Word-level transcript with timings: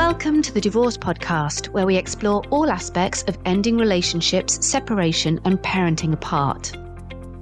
Welcome 0.00 0.40
to 0.40 0.54
the 0.54 0.62
Divorce 0.62 0.96
Podcast, 0.96 1.68
where 1.68 1.84
we 1.84 1.94
explore 1.94 2.42
all 2.48 2.70
aspects 2.70 3.22
of 3.24 3.36
ending 3.44 3.76
relationships, 3.76 4.66
separation, 4.66 5.38
and 5.44 5.60
parenting 5.60 6.14
apart. 6.14 6.72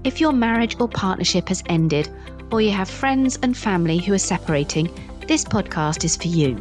If 0.02 0.20
your 0.20 0.32
marriage 0.32 0.74
or 0.80 0.88
partnership 0.88 1.50
has 1.50 1.62
ended, 1.66 2.08
or 2.50 2.60
you 2.60 2.72
have 2.72 2.90
friends 2.90 3.38
and 3.44 3.56
family 3.56 3.98
who 3.98 4.12
are 4.12 4.18
separating, 4.18 4.92
this 5.28 5.44
podcast 5.44 6.02
is 6.02 6.16
for 6.16 6.26
you. 6.26 6.60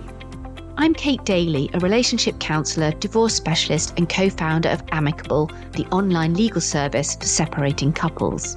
I'm 0.78 0.94
Kate 0.94 1.26
Daly, 1.26 1.68
a 1.74 1.80
relationship 1.80 2.38
counsellor, 2.38 2.92
divorce 2.92 3.34
specialist, 3.34 3.96
and 3.98 4.08
co 4.08 4.30
founder 4.30 4.70
of 4.70 4.84
Amicable, 4.92 5.50
the 5.72 5.88
online 5.88 6.36
legal 6.36 6.62
service 6.62 7.16
for 7.16 7.26
separating 7.26 7.92
couples. 7.92 8.56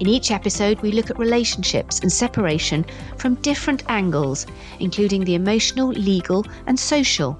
In 0.00 0.08
each 0.08 0.32
episode, 0.32 0.80
we 0.80 0.90
look 0.90 1.10
at 1.10 1.18
relationships 1.18 2.00
and 2.00 2.12
separation 2.12 2.84
from 3.16 3.36
different 3.36 3.84
angles, 3.88 4.46
including 4.80 5.24
the 5.24 5.36
emotional, 5.36 5.88
legal, 5.88 6.44
and 6.66 6.78
social. 6.78 7.38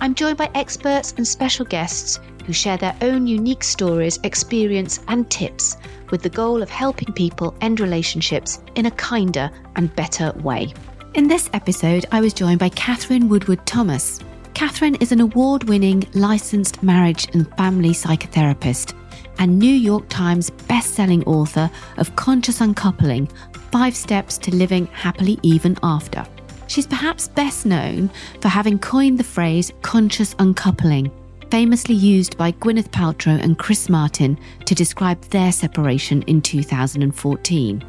I'm 0.00 0.14
joined 0.14 0.36
by 0.36 0.50
experts 0.54 1.14
and 1.16 1.26
special 1.26 1.64
guests 1.64 2.20
who 2.44 2.52
share 2.52 2.76
their 2.76 2.94
own 3.00 3.26
unique 3.26 3.64
stories, 3.64 4.18
experience, 4.24 5.00
and 5.08 5.28
tips 5.30 5.78
with 6.10 6.22
the 6.22 6.28
goal 6.28 6.62
of 6.62 6.68
helping 6.68 7.14
people 7.14 7.56
end 7.62 7.80
relationships 7.80 8.60
in 8.74 8.86
a 8.86 8.90
kinder 8.90 9.50
and 9.76 9.94
better 9.96 10.32
way. 10.42 10.74
In 11.14 11.28
this 11.28 11.48
episode, 11.54 12.04
I 12.12 12.20
was 12.20 12.34
joined 12.34 12.58
by 12.58 12.68
Katherine 12.68 13.28
Woodward 13.28 13.66
Thomas. 13.66 14.20
Katherine 14.52 14.96
is 14.96 15.12
an 15.12 15.20
award 15.20 15.64
winning 15.64 16.06
licensed 16.12 16.82
marriage 16.82 17.26
and 17.32 17.50
family 17.56 17.90
psychotherapist 17.90 18.94
and 19.38 19.58
New 19.58 19.74
York 19.74 20.04
Times 20.08 20.50
best-selling 20.50 21.24
author 21.24 21.70
of 21.96 22.14
Conscious 22.16 22.60
Uncoupling: 22.60 23.28
Five 23.70 23.94
Steps 23.96 24.38
to 24.38 24.54
Living 24.54 24.86
Happily 24.86 25.38
Even 25.42 25.76
After. 25.82 26.26
She's 26.66 26.86
perhaps 26.86 27.28
best 27.28 27.66
known 27.66 28.10
for 28.40 28.48
having 28.48 28.78
coined 28.78 29.18
the 29.18 29.24
phrase 29.24 29.72
conscious 29.82 30.34
uncoupling, 30.38 31.10
famously 31.50 31.94
used 31.94 32.36
by 32.36 32.52
Gwyneth 32.52 32.90
Paltrow 32.90 33.40
and 33.40 33.58
Chris 33.58 33.88
Martin 33.88 34.38
to 34.64 34.74
describe 34.74 35.20
their 35.26 35.52
separation 35.52 36.22
in 36.22 36.42
2014. 36.42 37.84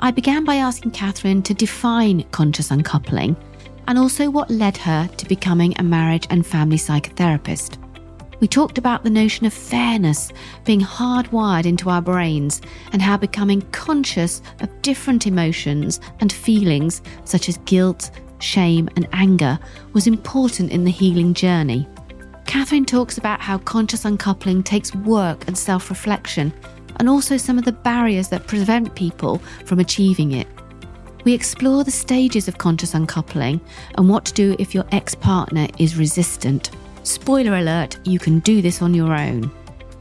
I 0.00 0.10
began 0.10 0.44
by 0.44 0.56
asking 0.56 0.92
Katherine 0.92 1.42
to 1.42 1.54
define 1.54 2.24
conscious 2.30 2.70
uncoupling 2.70 3.36
and 3.86 3.98
also 3.98 4.30
what 4.30 4.50
led 4.50 4.76
her 4.76 5.08
to 5.16 5.26
becoming 5.26 5.74
a 5.78 5.82
marriage 5.82 6.26
and 6.30 6.46
family 6.46 6.76
psychotherapist. 6.76 7.79
We 8.40 8.48
talked 8.48 8.78
about 8.78 9.04
the 9.04 9.10
notion 9.10 9.44
of 9.44 9.52
fairness 9.52 10.32
being 10.64 10.80
hardwired 10.80 11.66
into 11.66 11.90
our 11.90 12.00
brains 12.00 12.62
and 12.92 13.02
how 13.02 13.18
becoming 13.18 13.60
conscious 13.72 14.40
of 14.60 14.82
different 14.82 15.26
emotions 15.26 16.00
and 16.20 16.32
feelings, 16.32 17.02
such 17.24 17.50
as 17.50 17.58
guilt, 17.58 18.10
shame, 18.38 18.88
and 18.96 19.06
anger, 19.12 19.58
was 19.92 20.06
important 20.06 20.72
in 20.72 20.84
the 20.84 20.90
healing 20.90 21.34
journey. 21.34 21.86
Katherine 22.46 22.86
talks 22.86 23.18
about 23.18 23.40
how 23.40 23.58
conscious 23.58 24.06
uncoupling 24.06 24.62
takes 24.62 24.94
work 24.94 25.46
and 25.46 25.56
self 25.56 25.90
reflection, 25.90 26.52
and 26.96 27.10
also 27.10 27.36
some 27.36 27.58
of 27.58 27.66
the 27.66 27.72
barriers 27.72 28.28
that 28.28 28.46
prevent 28.46 28.94
people 28.94 29.38
from 29.66 29.78
achieving 29.80 30.32
it. 30.32 30.48
We 31.24 31.34
explore 31.34 31.84
the 31.84 31.90
stages 31.90 32.48
of 32.48 32.56
conscious 32.56 32.94
uncoupling 32.94 33.60
and 33.96 34.08
what 34.08 34.24
to 34.24 34.32
do 34.32 34.56
if 34.58 34.74
your 34.74 34.86
ex 34.92 35.14
partner 35.14 35.68
is 35.78 35.98
resistant. 35.98 36.70
Spoiler 37.10 37.56
alert, 37.56 37.98
you 38.04 38.20
can 38.20 38.38
do 38.38 38.62
this 38.62 38.82
on 38.82 38.94
your 38.94 39.12
own. 39.12 39.50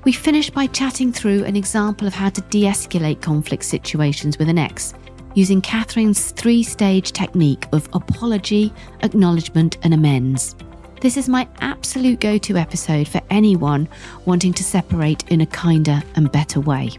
We 0.04 0.12
finish 0.12 0.52
by 0.52 0.68
chatting 0.68 1.12
through 1.12 1.44
an 1.44 1.56
example 1.56 2.06
of 2.06 2.14
how 2.14 2.30
to 2.30 2.42
de 2.52 2.66
escalate 2.66 3.20
conflict 3.20 3.64
situations 3.64 4.38
with 4.38 4.48
an 4.48 4.60
ex 4.60 4.94
using 5.34 5.60
Katherine's 5.60 6.30
three 6.30 6.62
stage 6.62 7.12
technique 7.12 7.66
of 7.72 7.90
apology, 7.94 8.72
acknowledgement, 9.02 9.80
and 9.82 9.96
amends. 9.96 10.56
This 11.02 11.18
is 11.18 11.28
my 11.28 11.48
absolute 11.62 12.20
go 12.20 12.38
to 12.38 12.58
episode 12.58 13.08
for 13.08 13.22
anyone 13.32 13.90
wanting 14.26 14.54
to 14.54 14.64
separate 14.64 15.28
in 15.32 15.42
a 15.42 15.48
kinder 15.48 16.04
and 16.16 16.32
better 16.32 16.60
way. 16.60 16.92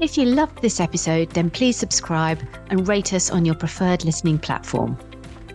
If 0.00 0.16
you 0.16 0.24
loved 0.24 0.62
this 0.62 0.80
episode, 0.80 1.28
then 1.30 1.50
please 1.50 1.76
subscribe 1.76 2.40
and 2.70 2.88
rate 2.88 3.12
us 3.12 3.30
on 3.30 3.44
your 3.44 3.56
preferred 3.56 4.06
listening 4.06 4.38
platform. 4.38 4.96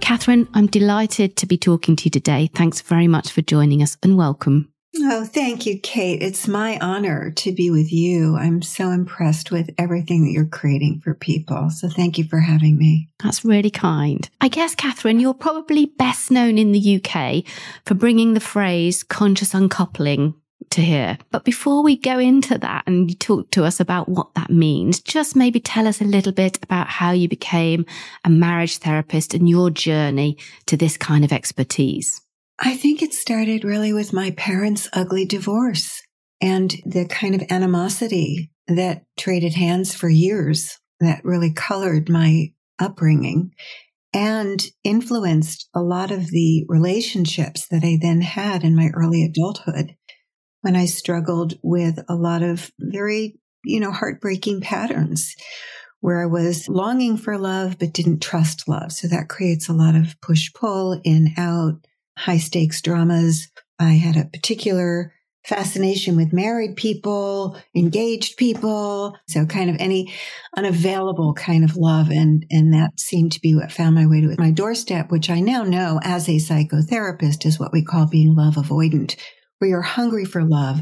Katherine, 0.02 0.48
I'm 0.54 0.68
delighted 0.68 1.36
to 1.38 1.46
be 1.46 1.58
talking 1.58 1.96
to 1.98 2.06
you 2.06 2.12
today. 2.12 2.50
Thanks 2.54 2.82
very 2.82 3.08
much 3.08 3.32
for 3.32 3.42
joining 3.42 3.82
us 3.84 3.98
and 4.02 4.18
welcome. 4.18 4.72
Oh, 4.98 5.24
thank 5.24 5.66
you, 5.66 5.80
Kate. 5.80 6.22
It's 6.22 6.48
my 6.48 6.78
honor 6.80 7.32
to 7.32 7.52
be 7.52 7.70
with 7.70 7.94
you. 7.94 8.36
I'm 8.36 8.62
so 8.62 8.90
impressed 8.90 9.52
with 9.52 9.70
everything 9.78 10.26
that 10.26 10.32
you're 10.32 10.46
creating 10.46 11.02
for 11.02 11.14
people. 11.14 11.70
So 11.70 11.90
thank 11.90 12.18
you 12.18 12.24
for 12.24 12.40
having 12.40 12.78
me. 12.78 13.08
That's 13.24 13.46
really 13.46 13.70
kind. 13.70 14.28
I 14.42 14.48
guess, 14.48 14.74
Katherine, 14.74 15.20
you're 15.20 15.36
probably 15.36 15.86
best 15.86 16.32
known 16.32 16.58
in 16.58 16.72
the 16.72 17.02
UK 17.02 17.44
for 17.86 17.94
bringing 17.94 18.34
the 18.34 18.40
phrase 18.40 19.04
conscious 19.04 19.54
uncoupling 19.54 20.34
to 20.72 20.82
hear. 20.82 21.18
But 21.32 21.46
before 21.46 21.84
we 21.84 21.96
go 21.96 22.20
into 22.20 22.58
that 22.58 22.84
and 22.86 23.10
you 23.10 23.16
talk 23.16 23.52
to 23.52 23.64
us 23.64 23.80
about 23.80 24.10
what 24.10 24.34
that 24.36 24.50
means, 24.50 25.00
just 25.00 25.36
maybe 25.36 25.60
tell 25.60 25.88
us 25.88 26.02
a 26.02 26.06
little 26.06 26.32
bit 26.32 26.60
about 26.64 26.88
how 26.88 27.12
you 27.12 27.28
became 27.28 27.86
a 28.24 28.30
marriage 28.30 28.78
therapist 28.78 29.34
and 29.34 29.50
your 29.50 29.70
journey 29.70 30.38
to 30.68 30.78
this 30.78 30.98
kind 30.98 31.24
of 31.24 31.32
expertise. 31.32 32.22
I 32.60 32.76
think 32.76 33.02
it 33.02 33.14
started 33.14 33.64
really 33.64 33.94
with 33.94 34.14
my 34.14 34.32
parents' 34.32 34.90
ugly 34.94 35.26
divorce 35.26 36.02
and 36.42 36.76
the 36.86 37.06
kind 37.06 37.36
of 37.36 37.44
animosity 37.50 38.52
that 38.68 39.04
traded 39.18 39.56
hands 39.56 39.96
for 39.96 40.10
years 40.10 40.78
that 41.00 41.24
really 41.24 41.52
colored 41.54 42.10
my 42.10 42.52
upbringing 42.78 43.52
and 44.14 44.66
influenced 44.84 45.70
a 45.74 45.82
lot 45.82 46.12
of 46.12 46.28
the 46.32 46.66
relationships 46.68 47.68
that 47.70 47.84
I 47.84 47.98
then 48.02 48.22
had 48.22 48.64
in 48.64 48.76
my 48.76 48.90
early 48.94 49.24
adulthood 49.24 49.96
when 50.62 50.76
I 50.76 50.86
struggled 50.86 51.56
with 51.64 52.00
a 52.08 52.16
lot 52.16 52.44
of 52.44 52.72
very, 52.80 53.40
you 53.64 53.80
know, 53.80 53.92
heartbreaking 53.92 54.62
patterns 54.62 55.36
where 56.02 56.22
I 56.22 56.28
was 56.28 56.68
longing 56.70 57.18
for 57.18 57.38
love 57.38 57.78
but 57.78 57.94
didn't 57.94 58.22
trust 58.22 58.68
love. 58.68 58.92
So 58.92 59.08
that 59.08 59.30
creates 59.30 59.68
a 59.68 59.74
lot 59.74 59.96
of 59.96 60.20
push 60.22 60.52
pull, 60.54 61.00
in 61.04 61.34
out, 61.38 61.86
high 62.18 62.38
stakes 62.38 62.82
dramas. 62.82 63.50
I 63.80 63.94
had 63.94 64.18
a 64.18 64.26
particular 64.26 65.14
fascination 65.46 66.16
with 66.16 66.34
married 66.34 66.76
people, 66.76 67.58
engaged 67.74 68.38
people. 68.38 69.18
So 69.28 69.46
kind 69.46 69.70
of 69.70 69.78
any 69.80 70.14
unavailable 70.56 71.34
kind 71.34 71.64
of 71.64 71.78
love. 71.78 72.10
And, 72.10 72.46
and 72.52 72.74
that 72.74 73.00
seemed 73.00 73.32
to 73.34 73.42
be 73.42 73.56
what 73.56 73.72
found 73.72 73.96
my 73.96 74.06
way 74.06 74.22
to 74.22 74.36
my 74.38 74.52
doorstep, 74.52 75.12
which 75.12 75.30
I 75.30 75.40
now 75.40 75.64
know 75.64 76.00
as 76.04 76.28
a 76.28 76.34
psychotherapist 76.34 77.46
is 77.46 77.60
what 77.60 77.72
we 77.72 77.84
call 77.84 78.06
being 78.06 78.36
love 78.36 78.56
avoidant, 78.56 79.16
where 79.60 79.70
you're 79.70 79.82
hungry 79.82 80.26
for 80.26 80.44
love, 80.44 80.82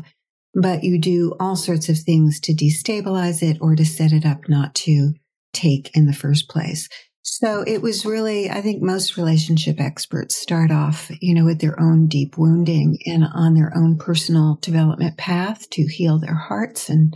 but 0.53 0.83
you 0.83 0.99
do 0.99 1.35
all 1.39 1.55
sorts 1.55 1.89
of 1.89 1.99
things 1.99 2.39
to 2.41 2.53
destabilize 2.53 3.43
it 3.43 3.57
or 3.61 3.75
to 3.75 3.85
set 3.85 4.11
it 4.11 4.25
up 4.25 4.47
not 4.47 4.73
to 4.73 5.13
take 5.53 5.95
in 5.95 6.05
the 6.05 6.13
first 6.13 6.49
place. 6.49 6.87
So 7.29 7.61
it 7.67 7.81
was 7.81 8.05
really, 8.05 8.49
I 8.49 8.61
think 8.61 8.81
most 8.81 9.17
relationship 9.17 9.81
experts 9.81 10.35
start 10.35 10.71
off, 10.71 11.11
you 11.19 11.35
know, 11.35 11.43
with 11.43 11.59
their 11.59 11.77
own 11.77 12.07
deep 12.07 12.37
wounding 12.37 12.99
and 13.05 13.25
on 13.25 13.53
their 13.53 13.73
own 13.75 13.97
personal 13.97 14.57
development 14.61 15.17
path 15.17 15.69
to 15.71 15.85
heal 15.87 16.19
their 16.19 16.35
hearts 16.35 16.87
and 16.87 17.13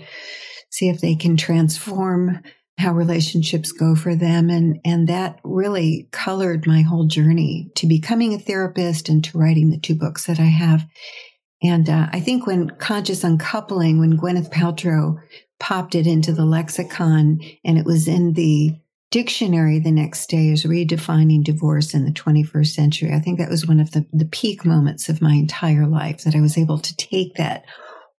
see 0.70 0.90
if 0.90 1.00
they 1.00 1.16
can 1.16 1.38
transform 1.38 2.42
how 2.78 2.92
relationships 2.92 3.72
go 3.72 3.96
for 3.96 4.14
them. 4.14 4.50
And, 4.50 4.82
and 4.84 5.08
that 5.08 5.40
really 5.46 6.10
colored 6.12 6.68
my 6.68 6.82
whole 6.82 7.08
journey 7.08 7.72
to 7.76 7.88
becoming 7.88 8.34
a 8.34 8.40
therapist 8.40 9.08
and 9.08 9.24
to 9.24 9.38
writing 9.38 9.70
the 9.70 9.80
two 9.80 9.96
books 9.96 10.26
that 10.26 10.40
I 10.40 10.46
have. 10.46 10.86
And 11.64 11.90
uh, 11.90 12.08
I 12.12 12.20
think 12.20 12.48
when 12.48 12.70
conscious 12.72 13.24
uncoupling, 13.24 14.00
when 14.00 14.18
Gwyneth 14.18 14.52
Paltrow 14.52 15.22
popped 15.60 15.94
it 15.94 16.08
into 16.08 16.34
the 16.34 16.46
lexicon 16.46 17.40
and 17.64 17.78
it 17.78 17.86
was 17.86 18.08
in 18.08 18.34
the 18.34 18.76
dictionary 19.12 19.78
the 19.78 19.92
next 19.92 20.28
day 20.28 20.52
as 20.52 20.64
redefining 20.64 21.44
divorce 21.44 21.94
in 21.94 22.06
the 22.06 22.12
21st 22.12 22.68
century, 22.68 23.14
I 23.14 23.20
think 23.20 23.38
that 23.38 23.50
was 23.50 23.68
one 23.68 23.80
of 23.80 23.92
the, 23.92 24.06
the 24.12 24.26
peak 24.26 24.66
moments 24.66 25.10
of 25.10 25.22
my 25.22 25.34
entire 25.34 25.86
life 25.86 26.24
that 26.24 26.36
I 26.36 26.42
was 26.42 26.58
able 26.58 26.80
to 26.80 26.96
take 26.96 27.36
that 27.36 27.66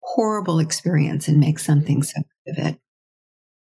horrible 0.01 0.59
experience 0.59 1.27
and 1.27 1.39
make 1.39 1.59
something 1.59 2.03
so 2.03 2.21
of 2.47 2.57
it. 2.57 2.77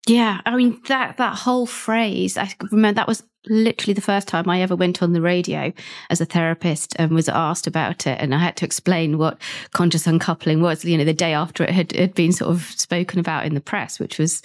Yeah, 0.07 0.41
I 0.45 0.55
mean 0.57 0.81
that 0.89 1.17
that 1.17 1.35
whole 1.37 1.67
phrase. 1.67 2.37
I 2.37 2.51
remember 2.71 2.97
that 2.97 3.09
was 3.09 3.23
literally 3.47 3.95
the 3.95 4.01
first 4.03 4.29
time 4.29 4.49
I 4.49 4.61
ever 4.61 4.77
went 4.77 5.03
on 5.03 5.13
the 5.13 5.21
radio 5.21 5.73
as 6.11 6.21
a 6.21 6.25
therapist 6.27 6.95
and 6.99 7.13
was 7.13 7.29
asked 7.29 7.67
about 7.67 8.07
it, 8.07 8.19
and 8.21 8.35
I 8.35 8.39
had 8.39 8.57
to 8.59 8.67
explain 8.67 9.17
what 9.17 9.39
conscious 9.73 10.07
uncoupling 10.07 10.61
was. 10.61 10.85
You 10.85 10.99
know, 10.99 11.05
the 11.05 11.15
day 11.15 11.33
after 11.33 11.65
it 11.65 11.71
had, 11.71 11.93
had 11.93 12.15
been 12.15 12.33
sort 12.33 12.51
of 12.51 12.63
spoken 12.65 13.19
about 13.19 13.47
in 13.47 13.55
the 13.55 13.61
press, 13.63 13.99
which 13.99 14.19
was 14.19 14.43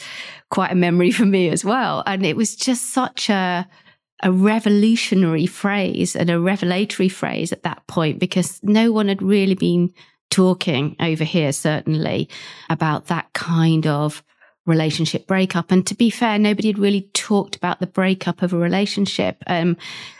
quite 0.49 0.71
a 0.71 0.75
memory 0.75 1.11
for 1.11 1.25
me 1.25 1.49
as 1.49 1.65
well. 1.65 2.03
And 2.07 2.25
it 2.25 2.37
was 2.37 2.55
just 2.55 2.91
such 2.93 3.29
a 3.29 3.67
a 4.21 4.31
revolutionary 4.33 5.45
phrase 5.45 6.13
and 6.13 6.29
a 6.29 6.39
revelatory 6.39 7.07
phrase 7.07 7.53
at 7.53 7.63
that 7.63 7.85
point 7.87 8.19
because 8.19 8.59
no 8.63 8.91
one 8.91 9.07
had 9.07 9.21
really 9.21 9.55
been 9.55 9.93
talking 10.29 10.95
over 10.99 11.23
here, 11.23 11.53
certainly, 11.53 12.29
about 12.69 13.07
that 13.07 13.31
kind 13.33 13.87
of 13.87 14.21
relationship 14.69 15.27
breakup. 15.27 15.71
And 15.71 15.85
to 15.87 15.95
be 15.95 16.09
fair, 16.09 16.39
nobody 16.39 16.69
had 16.69 16.79
really 16.79 17.09
talked 17.13 17.55
about 17.55 17.79
the 17.79 17.87
breakup 17.87 18.41
of 18.41 18.53
a 18.53 18.57
relationship. 18.57 19.43
Um, 19.47 19.75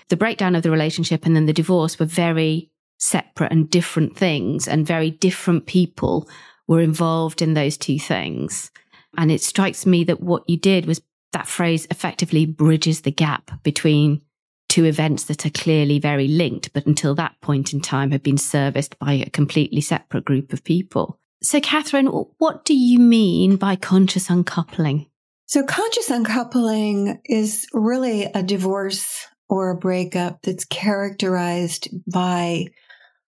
the 0.10 0.18
breakdown 0.18 0.56
of 0.56 0.63
the 0.63 0.72
relationship 0.72 1.25
and 1.25 1.36
then 1.36 1.46
the 1.46 1.54
divorce 1.54 2.00
were 2.00 2.06
very 2.06 2.69
separate 2.98 3.51
and 3.51 3.69
different 3.69 4.18
things, 4.18 4.68
and 4.68 4.86
very 4.86 5.12
different 5.12 5.66
people 5.66 6.28
were 6.68 6.81
involved 6.81 7.42
in 7.42 7.54
those 7.54 7.78
two 7.78 7.98
things. 7.98 8.72
And 9.18 9.31
it 9.31 9.42
strikes 9.42 9.86
me 9.86 10.04
that 10.04 10.22
what 10.22 10.44
you 10.50 10.57
did 10.57 10.86
was 10.86 11.01
that 11.31 11.48
phrase 11.48 11.88
effectively 11.90 12.46
bridges 12.46 13.01
the 13.01 13.12
gap 13.12 13.51
between 13.63 14.22
two 14.68 14.86
events 14.86 15.24
that 15.25 15.46
are 15.46 15.51
clearly 15.51 16.00
very 16.00 16.28
linked, 16.28 16.74
but 16.74 16.86
until 16.86 17.16
that 17.16 17.36
point 17.42 17.74
in 17.74 17.81
time 17.81 18.12
had 18.12 18.22
been 18.22 18.38
serviced 18.38 18.98
by 19.00 19.13
a 19.13 19.30
completely 19.30 19.81
separate 19.81 20.25
group 20.25 20.54
of 20.54 20.63
people. 20.63 21.19
So, 21.41 21.62
Katherine, 21.62 22.07
what 22.07 22.65
do 22.65 22.75
you 22.75 23.00
mean 23.00 23.56
by 23.56 23.75
conscious 23.75 24.30
uncoupling? 24.30 25.07
So, 25.45 25.63
conscious 25.63 26.09
uncoupling 26.09 27.21
is 27.25 27.68
really 27.74 28.24
a 28.24 28.44
divorce 28.44 29.25
or 29.47 29.71
a 29.71 29.77
breakup 29.77 30.41
that's 30.44 30.65
characterized 30.65 31.89
by 32.12 32.68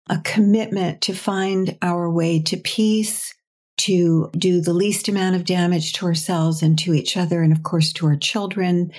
a 0.09 0.19
commitment 0.25 1.03
to 1.03 1.13
find 1.13 1.79
our 1.83 2.11
way 2.11 2.43
to 2.43 2.57
peace, 2.57 3.35
to 3.79 4.31
do 4.37 4.61
the 4.61 4.73
least 4.73 5.09
amount 5.09 5.37
of 5.37 5.45
damage 5.45 5.93
to 5.95 6.07
ourselves 6.07 6.63
and 6.63 6.79
to 6.81 6.95
each 6.95 7.17
other, 7.17 7.43
and 7.43 7.53
of 7.53 7.63
course 7.63 7.93
to 7.93 8.07
our 8.07 8.17
children, 8.17 8.93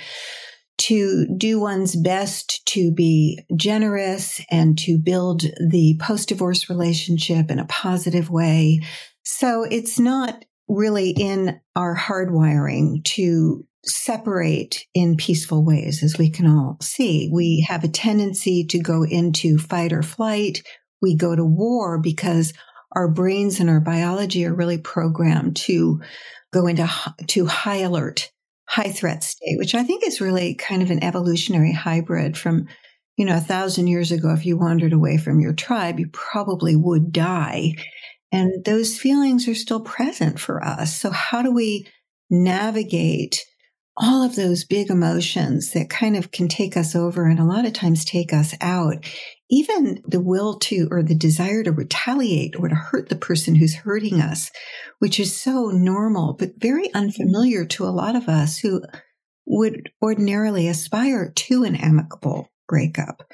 to 0.77 1.27
do 1.37 1.59
one's 1.59 1.95
best 1.95 2.65
to 2.67 2.91
be 2.91 3.39
generous 3.55 4.41
and 4.49 4.77
to 4.79 4.97
build 4.97 5.43
the 5.69 5.97
post 6.01 6.29
divorce 6.29 6.69
relationship 6.69 7.51
in 7.51 7.59
a 7.59 7.65
positive 7.65 8.29
way. 8.29 8.81
So 9.23 9.63
it's 9.63 9.99
not 9.99 10.43
really 10.67 11.11
in 11.11 11.59
our 11.75 11.95
hardwiring 11.95 13.03
to 13.03 13.65
separate 13.85 14.85
in 14.93 15.17
peaceful 15.17 15.65
ways, 15.65 16.03
as 16.03 16.17
we 16.17 16.29
can 16.29 16.47
all 16.47 16.77
see. 16.81 17.29
We 17.31 17.65
have 17.67 17.83
a 17.83 17.89
tendency 17.89 18.65
to 18.65 18.79
go 18.79 19.03
into 19.03 19.57
fight 19.57 19.91
or 19.91 20.03
flight. 20.03 20.63
We 21.01 21.15
go 21.15 21.35
to 21.35 21.43
war 21.43 21.99
because 21.99 22.53
our 22.93 23.07
brains 23.07 23.59
and 23.59 23.69
our 23.69 23.79
biology 23.79 24.45
are 24.45 24.53
really 24.53 24.77
programmed 24.77 25.55
to 25.55 26.01
go 26.53 26.67
into 26.67 26.89
to 27.27 27.45
high 27.45 27.77
alert 27.77 28.31
high 28.67 28.91
threat 28.91 29.23
state, 29.23 29.57
which 29.57 29.75
I 29.75 29.83
think 29.83 30.05
is 30.05 30.21
really 30.21 30.55
kind 30.55 30.81
of 30.81 30.91
an 30.91 31.03
evolutionary 31.03 31.73
hybrid 31.73 32.37
from, 32.37 32.67
you 33.17 33.25
know, 33.25 33.35
a 33.35 33.41
thousand 33.41 33.87
years 33.87 34.11
ago. 34.11 34.31
If 34.31 34.45
you 34.45 34.57
wandered 34.57 34.93
away 34.93 35.17
from 35.17 35.39
your 35.39 35.53
tribe, 35.53 35.99
you 35.99 36.07
probably 36.11 36.75
would 36.75 37.11
die. 37.11 37.73
And 38.31 38.63
those 38.63 38.97
feelings 38.97 39.47
are 39.47 39.55
still 39.55 39.81
present 39.81 40.39
for 40.39 40.63
us. 40.63 40.95
So 40.95 41.11
how 41.11 41.41
do 41.41 41.51
we 41.51 41.87
navigate 42.29 43.43
all 43.97 44.23
of 44.23 44.35
those 44.35 44.63
big 44.63 44.89
emotions 44.89 45.71
that 45.71 45.89
kind 45.89 46.15
of 46.15 46.31
can 46.31 46.47
take 46.47 46.77
us 46.77 46.95
over 46.95 47.25
and 47.25 47.39
a 47.39 47.45
lot 47.45 47.65
of 47.65 47.73
times 47.73 48.05
take 48.05 48.31
us 48.33 48.55
out 48.61 49.05
even 49.51 50.01
the 50.07 50.21
will 50.21 50.57
to 50.59 50.87
or 50.89 51.03
the 51.03 51.13
desire 51.13 51.61
to 51.61 51.71
retaliate 51.71 52.55
or 52.57 52.69
to 52.69 52.75
hurt 52.75 53.09
the 53.09 53.15
person 53.15 53.55
who's 53.55 53.75
hurting 53.75 54.21
us, 54.21 54.49
which 54.99 55.19
is 55.19 55.35
so 55.35 55.67
normal, 55.67 56.33
but 56.33 56.53
very 56.57 56.91
unfamiliar 56.93 57.65
to 57.65 57.83
a 57.83 57.91
lot 57.91 58.15
of 58.15 58.29
us 58.29 58.57
who 58.57 58.81
would 59.45 59.91
ordinarily 60.01 60.69
aspire 60.69 61.31
to 61.35 61.63
an 61.65 61.75
amicable 61.75 62.47
breakup. 62.69 63.29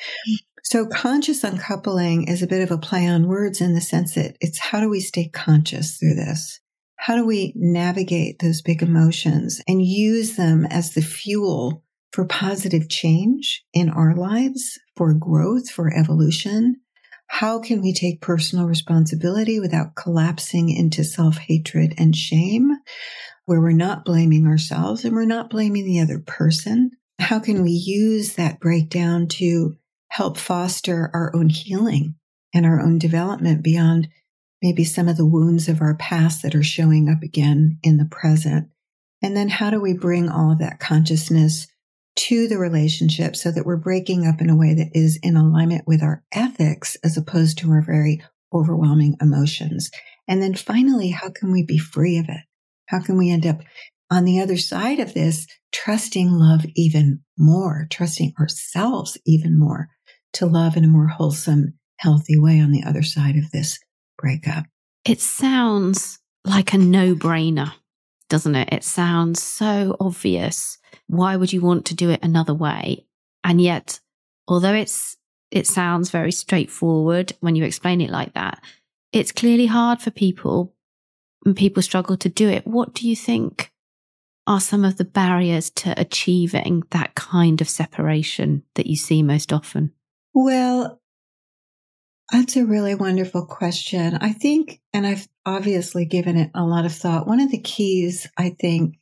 So 0.63 0.87
conscious 0.87 1.43
uncoupling 1.43 2.27
is 2.27 2.41
a 2.41 2.47
bit 2.47 2.63
of 2.63 2.71
a 2.71 2.79
play 2.79 3.07
on 3.07 3.27
words 3.27 3.61
in 3.61 3.73
the 3.73 3.81
sense 3.81 4.15
that 4.15 4.35
it's 4.41 4.59
how 4.59 4.81
do 4.81 4.89
we 4.89 4.99
stay 4.99 5.29
conscious 5.29 5.97
through 5.97 6.15
this? 6.15 6.59
How 6.95 7.15
do 7.15 7.25
we 7.25 7.53
navigate 7.55 8.39
those 8.39 8.63
big 8.63 8.81
emotions 8.81 9.61
and 9.67 9.85
use 9.85 10.35
them 10.35 10.65
as 10.65 10.93
the 10.93 11.01
fuel 11.01 11.83
for 12.17 12.25
positive 12.25 12.89
change 12.89 13.63
in 13.73 13.91
our 13.91 14.15
lives, 14.15 14.79
for 14.95 15.13
growth, 15.13 15.69
for 15.69 15.95
evolution? 15.95 16.75
How 17.27 17.59
can 17.59 17.79
we 17.79 17.93
take 17.93 18.21
personal 18.21 18.65
responsibility 18.65 19.59
without 19.59 19.93
collapsing 19.95 20.69
into 20.69 21.03
self 21.03 21.37
hatred 21.37 21.93
and 21.99 22.15
shame, 22.15 22.71
where 23.45 23.61
we're 23.61 23.71
not 23.71 24.03
blaming 24.03 24.47
ourselves 24.47 25.05
and 25.05 25.13
we're 25.13 25.25
not 25.25 25.51
blaming 25.51 25.85
the 25.85 25.99
other 25.99 26.17
person? 26.17 26.89
How 27.19 27.37
can 27.37 27.61
we 27.61 27.69
use 27.69 28.33
that 28.33 28.59
breakdown 28.59 29.27
to 29.33 29.75
help 30.07 30.39
foster 30.39 31.11
our 31.13 31.31
own 31.35 31.49
healing 31.49 32.15
and 32.51 32.65
our 32.65 32.81
own 32.81 32.97
development 32.97 33.61
beyond 33.61 34.07
maybe 34.63 34.83
some 34.83 35.07
of 35.07 35.17
the 35.17 35.25
wounds 35.27 35.69
of 35.69 35.81
our 35.81 35.95
past 35.97 36.41
that 36.41 36.55
are 36.55 36.63
showing 36.63 37.09
up 37.09 37.21
again 37.21 37.77
in 37.83 37.97
the 37.97 38.09
present? 38.09 38.69
And 39.21 39.37
then 39.37 39.49
how 39.49 39.69
do 39.69 39.79
we 39.79 39.93
bring 39.93 40.29
all 40.29 40.53
of 40.53 40.57
that 40.57 40.79
consciousness 40.79 41.67
to 42.17 42.47
the 42.47 42.57
relationship 42.57 43.35
so 43.35 43.51
that 43.51 43.65
we're 43.65 43.77
breaking 43.77 44.25
up 44.25 44.41
in 44.41 44.49
a 44.49 44.57
way 44.57 44.73
that 44.73 44.89
is 44.93 45.19
in 45.21 45.37
alignment 45.37 45.83
with 45.87 46.01
our 46.01 46.23
ethics 46.33 46.97
as 47.03 47.15
opposed 47.15 47.59
to 47.59 47.71
our 47.71 47.81
very 47.81 48.21
overwhelming 48.53 49.15
emotions. 49.21 49.91
And 50.27 50.41
then 50.41 50.55
finally, 50.55 51.09
how 51.09 51.29
can 51.29 51.51
we 51.51 51.63
be 51.63 51.77
free 51.77 52.17
of 52.17 52.25
it? 52.27 52.41
How 52.87 53.01
can 53.01 53.17
we 53.17 53.31
end 53.31 53.45
up 53.45 53.61
on 54.09 54.25
the 54.25 54.41
other 54.41 54.57
side 54.57 54.99
of 54.99 55.13
this, 55.13 55.47
trusting 55.71 56.31
love 56.31 56.65
even 56.75 57.21
more, 57.37 57.87
trusting 57.91 58.33
ourselves 58.39 59.17
even 59.25 59.59
more 59.59 59.89
to 60.33 60.45
love 60.45 60.75
in 60.75 60.85
a 60.85 60.89
more 60.89 61.07
wholesome, 61.07 61.73
healthy 61.99 62.37
way 62.37 62.59
on 62.59 62.71
the 62.71 62.83
other 62.83 63.03
side 63.03 63.35
of 63.35 63.51
this 63.51 63.79
breakup? 64.17 64.65
It 65.05 65.19
sounds 65.21 66.19
like 66.45 66.73
a 66.73 66.77
no 66.77 67.15
brainer, 67.15 67.73
doesn't 68.29 68.55
it? 68.55 68.69
It 68.71 68.83
sounds 68.83 69.41
so 69.41 69.95
obvious 69.99 70.77
why 71.07 71.35
would 71.35 71.53
you 71.53 71.61
want 71.61 71.85
to 71.85 71.95
do 71.95 72.09
it 72.09 72.23
another 72.23 72.53
way? 72.53 73.05
And 73.43 73.61
yet, 73.61 73.99
although 74.47 74.73
it's, 74.73 75.17
it 75.51 75.67
sounds 75.67 76.09
very 76.09 76.31
straightforward 76.31 77.33
when 77.39 77.55
you 77.55 77.63
explain 77.63 78.01
it 78.01 78.09
like 78.09 78.33
that, 78.33 78.61
it's 79.13 79.31
clearly 79.31 79.67
hard 79.67 80.01
for 80.01 80.11
people 80.11 80.75
and 81.45 81.55
people 81.55 81.81
struggle 81.81 82.17
to 82.17 82.29
do 82.29 82.49
it. 82.49 82.67
What 82.67 82.93
do 82.93 83.07
you 83.07 83.15
think 83.15 83.71
are 84.45 84.59
some 84.59 84.85
of 84.85 84.97
the 84.97 85.05
barriers 85.05 85.69
to 85.69 85.93
achieving 85.99 86.83
that 86.91 87.15
kind 87.15 87.61
of 87.61 87.69
separation 87.69 88.63
that 88.75 88.87
you 88.87 88.95
see 88.95 89.23
most 89.23 89.51
often? 89.53 89.93
Well, 90.33 91.01
that's 92.31 92.57
a 92.57 92.65
really 92.65 92.95
wonderful 92.95 93.45
question. 93.45 94.17
I 94.19 94.33
think, 94.33 94.81
and 94.93 95.07
I've 95.07 95.27
obviously 95.45 96.05
given 96.05 96.37
it 96.37 96.51
a 96.53 96.63
lot 96.63 96.85
of 96.85 96.93
thought. 96.93 97.27
One 97.27 97.39
of 97.39 97.51
the 97.51 97.61
keys, 97.61 98.27
I 98.37 98.55
think, 98.59 98.95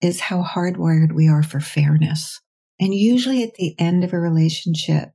is 0.00 0.20
how 0.20 0.42
hardwired 0.42 1.12
we 1.12 1.28
are 1.28 1.42
for 1.42 1.60
fairness. 1.60 2.40
And 2.80 2.92
usually 2.92 3.44
at 3.44 3.54
the 3.54 3.78
end 3.78 4.02
of 4.02 4.12
a 4.12 4.18
relationship, 4.18 5.10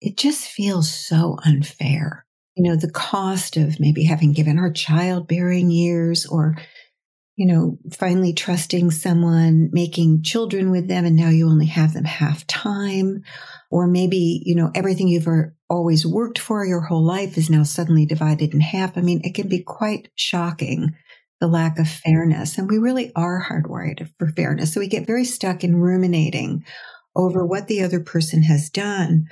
it 0.00 0.18
just 0.18 0.46
feels 0.46 0.92
so 0.92 1.38
unfair. 1.44 2.26
You 2.54 2.68
know, 2.68 2.76
the 2.76 2.90
cost 2.90 3.56
of 3.56 3.80
maybe 3.80 4.04
having 4.04 4.32
given 4.32 4.58
our 4.58 4.70
childbearing 4.70 5.70
years 5.70 6.26
or, 6.26 6.56
you 7.36 7.46
know, 7.46 7.78
finally 7.92 8.34
trusting 8.34 8.90
someone, 8.90 9.70
making 9.72 10.22
children 10.22 10.70
with 10.70 10.88
them, 10.88 11.06
and 11.06 11.16
now 11.16 11.30
you 11.30 11.48
only 11.48 11.66
have 11.66 11.94
them 11.94 12.04
half 12.04 12.46
time. 12.46 13.22
Or 13.70 13.86
maybe, 13.86 14.42
you 14.44 14.54
know, 14.54 14.70
everything 14.74 15.08
you've 15.08 15.26
always 15.68 16.06
worked 16.06 16.38
for 16.38 16.64
your 16.64 16.82
whole 16.82 17.04
life 17.04 17.36
is 17.36 17.50
now 17.50 17.62
suddenly 17.62 18.06
divided 18.06 18.54
in 18.54 18.60
half. 18.60 18.96
I 18.96 19.00
mean, 19.00 19.20
it 19.24 19.34
can 19.34 19.48
be 19.48 19.62
quite 19.62 20.08
shocking 20.14 20.94
the 21.40 21.46
lack 21.46 21.78
of 21.78 21.88
fairness. 21.88 22.56
And 22.56 22.70
we 22.70 22.78
really 22.78 23.12
are 23.14 23.44
hardwired 23.48 24.08
for 24.18 24.28
fairness. 24.28 24.72
So 24.72 24.80
we 24.80 24.88
get 24.88 25.06
very 25.06 25.24
stuck 25.24 25.64
in 25.64 25.76
ruminating 25.76 26.64
over 27.16 27.44
what 27.44 27.66
the 27.66 27.82
other 27.82 28.00
person 28.00 28.42
has 28.42 28.70
done. 28.70 29.26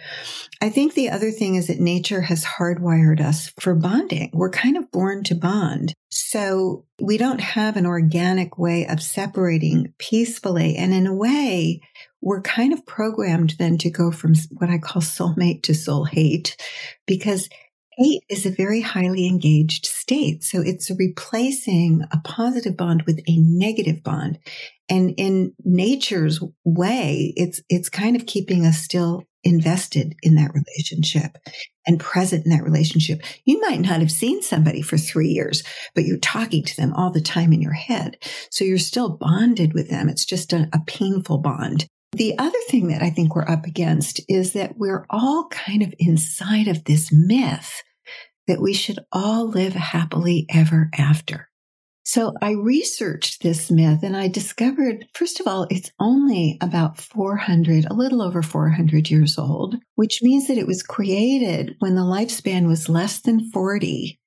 I 0.60 0.70
think 0.70 0.94
the 0.94 1.10
other 1.10 1.30
thing 1.30 1.54
is 1.54 1.68
that 1.68 1.78
nature 1.78 2.22
has 2.22 2.44
hardwired 2.44 3.20
us 3.20 3.52
for 3.60 3.74
bonding. 3.74 4.30
We're 4.32 4.50
kind 4.50 4.76
of 4.76 4.90
born 4.90 5.22
to 5.24 5.34
bond. 5.34 5.94
So 6.08 6.86
we 7.00 7.18
don't 7.18 7.40
have 7.40 7.76
an 7.76 7.86
organic 7.86 8.58
way 8.58 8.86
of 8.86 9.02
separating 9.02 9.92
peacefully. 9.98 10.76
And 10.76 10.94
in 10.94 11.06
a 11.06 11.14
way, 11.14 11.80
we're 12.20 12.40
kind 12.40 12.72
of 12.72 12.86
programmed 12.86 13.54
then 13.58 13.76
to 13.78 13.90
go 13.90 14.10
from 14.10 14.34
what 14.52 14.70
I 14.70 14.78
call 14.78 15.02
soulmate 15.02 15.62
to 15.64 15.74
soul 15.74 16.04
hate 16.04 16.56
because 17.06 17.48
Hate 17.96 18.22
is 18.28 18.44
a 18.44 18.50
very 18.50 18.80
highly 18.80 19.26
engaged 19.26 19.86
state. 19.86 20.42
So 20.42 20.60
it's 20.60 20.90
replacing 20.90 22.02
a 22.10 22.18
positive 22.24 22.76
bond 22.76 23.02
with 23.06 23.20
a 23.28 23.38
negative 23.38 24.02
bond. 24.02 24.38
And 24.88 25.14
in 25.16 25.54
nature's 25.64 26.40
way, 26.64 27.32
it's, 27.36 27.62
it's 27.68 27.88
kind 27.88 28.16
of 28.16 28.26
keeping 28.26 28.66
us 28.66 28.78
still 28.78 29.24
invested 29.44 30.14
in 30.22 30.34
that 30.36 30.52
relationship 30.54 31.36
and 31.86 32.00
present 32.00 32.46
in 32.46 32.50
that 32.50 32.64
relationship. 32.64 33.22
You 33.44 33.60
might 33.60 33.80
not 33.80 34.00
have 34.00 34.10
seen 34.10 34.42
somebody 34.42 34.82
for 34.82 34.96
three 34.96 35.28
years, 35.28 35.62
but 35.94 36.04
you're 36.04 36.18
talking 36.18 36.64
to 36.64 36.76
them 36.76 36.92
all 36.94 37.10
the 37.10 37.20
time 37.20 37.52
in 37.52 37.60
your 37.60 37.72
head. 37.72 38.16
So 38.50 38.64
you're 38.64 38.78
still 38.78 39.10
bonded 39.10 39.74
with 39.74 39.90
them. 39.90 40.08
It's 40.08 40.24
just 40.24 40.52
a, 40.52 40.68
a 40.72 40.80
painful 40.86 41.38
bond. 41.38 41.86
The 42.16 42.38
other 42.38 42.58
thing 42.68 42.88
that 42.88 43.02
I 43.02 43.10
think 43.10 43.34
we're 43.34 43.48
up 43.48 43.64
against 43.64 44.20
is 44.28 44.52
that 44.52 44.76
we're 44.76 45.04
all 45.10 45.48
kind 45.48 45.82
of 45.82 45.92
inside 45.98 46.68
of 46.68 46.84
this 46.84 47.10
myth 47.12 47.82
that 48.46 48.60
we 48.60 48.72
should 48.72 49.00
all 49.10 49.48
live 49.48 49.72
happily 49.72 50.46
ever 50.48 50.90
after. 50.96 51.48
So 52.04 52.32
I 52.40 52.52
researched 52.52 53.42
this 53.42 53.70
myth 53.70 54.04
and 54.04 54.16
I 54.16 54.28
discovered, 54.28 55.06
first 55.14 55.40
of 55.40 55.48
all, 55.48 55.66
it's 55.70 55.90
only 55.98 56.56
about 56.60 57.00
400, 57.00 57.86
a 57.86 57.94
little 57.94 58.22
over 58.22 58.42
400 58.42 59.10
years 59.10 59.36
old, 59.36 59.76
which 59.96 60.22
means 60.22 60.46
that 60.46 60.58
it 60.58 60.68
was 60.68 60.84
created 60.84 61.74
when 61.80 61.96
the 61.96 62.02
lifespan 62.02 62.68
was 62.68 62.88
less 62.88 63.22
than 63.22 63.50
40 63.50 64.20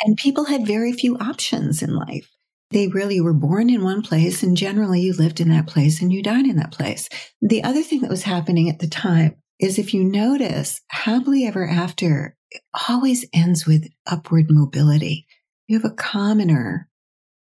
and 0.00 0.16
people 0.16 0.46
had 0.46 0.66
very 0.66 0.92
few 0.92 1.16
options 1.18 1.82
in 1.82 1.94
life. 1.94 2.30
They 2.70 2.88
really 2.88 3.20
were 3.20 3.32
born 3.34 3.70
in 3.70 3.82
one 3.82 4.02
place 4.02 4.42
and 4.42 4.56
generally 4.56 5.00
you 5.00 5.14
lived 5.14 5.40
in 5.40 5.48
that 5.48 5.66
place 5.66 6.02
and 6.02 6.12
you 6.12 6.22
died 6.22 6.46
in 6.46 6.56
that 6.56 6.72
place. 6.72 7.08
The 7.40 7.64
other 7.64 7.82
thing 7.82 8.02
that 8.02 8.10
was 8.10 8.24
happening 8.24 8.68
at 8.68 8.78
the 8.78 8.88
time 8.88 9.36
is 9.58 9.78
if 9.78 9.94
you 9.94 10.04
notice 10.04 10.80
happily 10.88 11.46
ever 11.46 11.66
after, 11.66 12.36
it 12.50 12.62
always 12.88 13.26
ends 13.32 13.66
with 13.66 13.88
upward 14.06 14.46
mobility. 14.50 15.26
You 15.66 15.78
have 15.80 15.90
a 15.90 15.94
commoner 15.94 16.88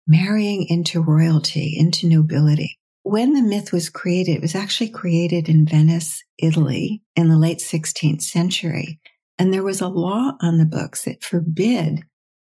marrying 0.07 0.65
into 0.67 1.01
royalty, 1.01 1.75
into 1.77 2.07
nobility. 2.07 2.77
When 3.03 3.33
the 3.33 3.41
myth 3.41 3.71
was 3.71 3.89
created, 3.89 4.37
it 4.37 4.41
was 4.41 4.55
actually 4.55 4.89
created 4.89 5.49
in 5.49 5.65
Venice, 5.65 6.23
Italy 6.37 7.01
in 7.15 7.29
the 7.29 7.37
late 7.37 7.59
16th 7.59 8.21
century. 8.21 8.99
And 9.39 9.53
there 9.53 9.63
was 9.63 9.81
a 9.81 9.87
law 9.87 10.33
on 10.41 10.57
the 10.57 10.65
books 10.65 11.05
that 11.05 11.23
forbid 11.23 12.01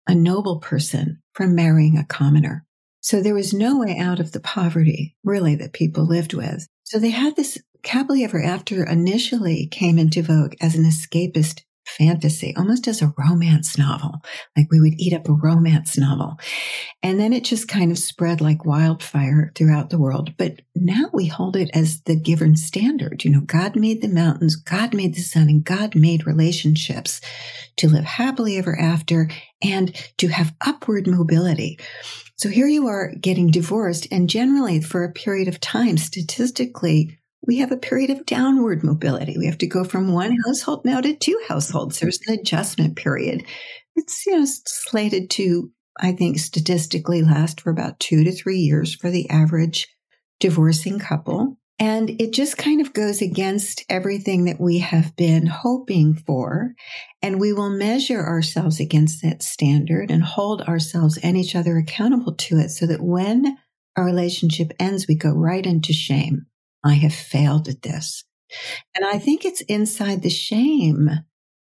a 0.08 0.16
noble 0.16 0.60
person 0.60 1.22
from 1.34 1.54
marrying 1.54 1.98
a 1.98 2.06
commoner. 2.06 2.66
So 3.08 3.22
there 3.22 3.34
was 3.34 3.54
no 3.54 3.80
way 3.80 3.98
out 3.98 4.20
of 4.20 4.34
the 4.34 4.42
poverty, 4.42 5.16
really, 5.24 5.56
that 5.56 5.72
people 5.72 6.06
lived 6.06 6.34
with. 6.34 6.68
So 6.84 7.00
they 7.00 7.12
had 7.12 7.38
this 7.38 7.58
happily 7.86 8.26
ever 8.26 8.44
after 8.44 8.84
initially 8.84 9.70
came 9.72 9.98
into 9.98 10.22
vogue 10.22 10.56
as 10.60 10.76
an 10.76 10.84
escapist 10.84 11.62
fantasy, 11.98 12.54
almost 12.56 12.88
as 12.88 13.02
a 13.02 13.14
romance 13.18 13.78
novel. 13.78 14.22
Like 14.56 14.68
we 14.72 14.80
would 14.80 14.94
eat 14.98 15.14
up 15.14 15.28
a 15.28 15.34
romance 15.34 15.98
novel. 15.98 16.38
And 17.02 17.20
then 17.20 17.34
it 17.34 17.44
just 17.44 17.68
kind 17.68 17.92
of 17.92 17.98
spread 17.98 18.42
like 18.42 18.66
wildfire 18.66 19.52
throughout 19.56 19.90
the 19.90 19.98
world. 19.98 20.34
But 20.38 20.62
now 20.76 21.10
we 21.14 21.28
hold 21.28 21.56
it 21.56 21.70
as 21.74 22.02
the 22.02 22.16
given 22.16 22.56
standard. 22.56 23.24
You 23.24 23.32
know, 23.32 23.42
God 23.42 23.76
made 23.76 24.02
the 24.02 24.08
mountains, 24.08 24.56
God 24.56 24.94
made 24.94 25.16
the 25.16 25.22
sun, 25.22 25.50
and 25.50 25.64
God 25.64 25.96
made 25.96 26.28
relationships 26.28 27.22
to 27.78 27.90
live 27.90 28.06
happily 28.06 28.58
ever 28.58 28.80
after 28.80 29.30
and 29.62 29.96
to 30.18 30.28
have 30.28 30.54
upward 30.62 31.08
mobility. 31.08 31.80
So 32.36 32.50
here 32.50 32.68
you 32.68 32.88
are 32.88 33.14
getting 33.20 33.50
divorced 33.50 34.08
and 34.12 34.30
generally 34.30 34.80
for 34.82 35.04
a 35.04 35.12
period 35.12 35.48
of 35.48 35.60
time, 35.60 35.98
statistically, 35.98 37.18
we 37.48 37.60
have 37.60 37.72
a 37.72 37.78
period 37.78 38.10
of 38.10 38.26
downward 38.26 38.84
mobility. 38.84 39.38
We 39.38 39.48
have 39.48 39.58
to 39.60 39.68
go 39.68 39.84
from 39.84 40.12
one 40.12 40.32
mm-hmm. 40.32 40.50
household 40.50 40.86
now 40.86 41.02
to 41.02 41.16
two 41.16 41.40
households. 41.48 41.96
Mm-hmm. 41.96 42.06
There's 42.06 42.20
an 42.28 42.40
adjustment 42.40 42.96
period. 42.98 43.46
It's 43.96 44.26
you 44.26 44.38
know 44.38 44.46
slated 44.46 45.30
to, 45.32 45.72
I 46.00 46.12
think, 46.12 46.38
statistically 46.40 47.24
last 47.24 47.62
for 47.62 47.72
about 47.72 48.00
two 48.00 48.24
to 48.26 48.32
three 48.32 48.60
years 48.60 48.94
for 48.94 49.10
the 49.10 49.30
average 49.30 49.88
divorcing 50.40 51.00
couple. 51.00 51.58
And 51.80 52.20
it 52.20 52.34
just 52.34 52.58
kind 52.58 52.82
of 52.82 52.94
goes 52.94 53.22
against 53.22 53.86
everything 53.88 54.46
that 54.46 54.60
we 54.60 54.80
have 54.80 55.16
been 55.16 55.46
hoping 55.46 56.16
for. 56.16 56.74
And 57.22 57.40
we 57.40 57.54
will 57.54 57.70
measure 57.70 58.26
ourselves 58.26 58.80
against 58.80 59.22
that 59.22 59.44
standard 59.44 60.10
and 60.10 60.24
hold 60.24 60.64
ourselves 60.64 61.18
and 61.18 61.38
each 61.38 61.56
other 61.56 61.78
accountable 61.78 62.34
to 62.34 62.58
it 62.58 62.70
so 62.70 62.88
that 62.88 63.02
when 63.02 63.58
our 63.96 64.06
relationship 64.06 64.74
ends, 64.80 65.08
we 65.08 65.16
go 65.16 65.32
right 65.32 65.66
into 65.66 65.94
shame. 65.94 66.48
I 66.84 66.94
have 66.94 67.14
failed 67.14 67.68
at 67.68 67.82
this. 67.82 68.24
And 68.96 69.06
I 69.06 69.20
think 69.20 69.44
it's 69.44 69.62
inside 69.62 70.22
the 70.22 70.30
shame 70.30 71.10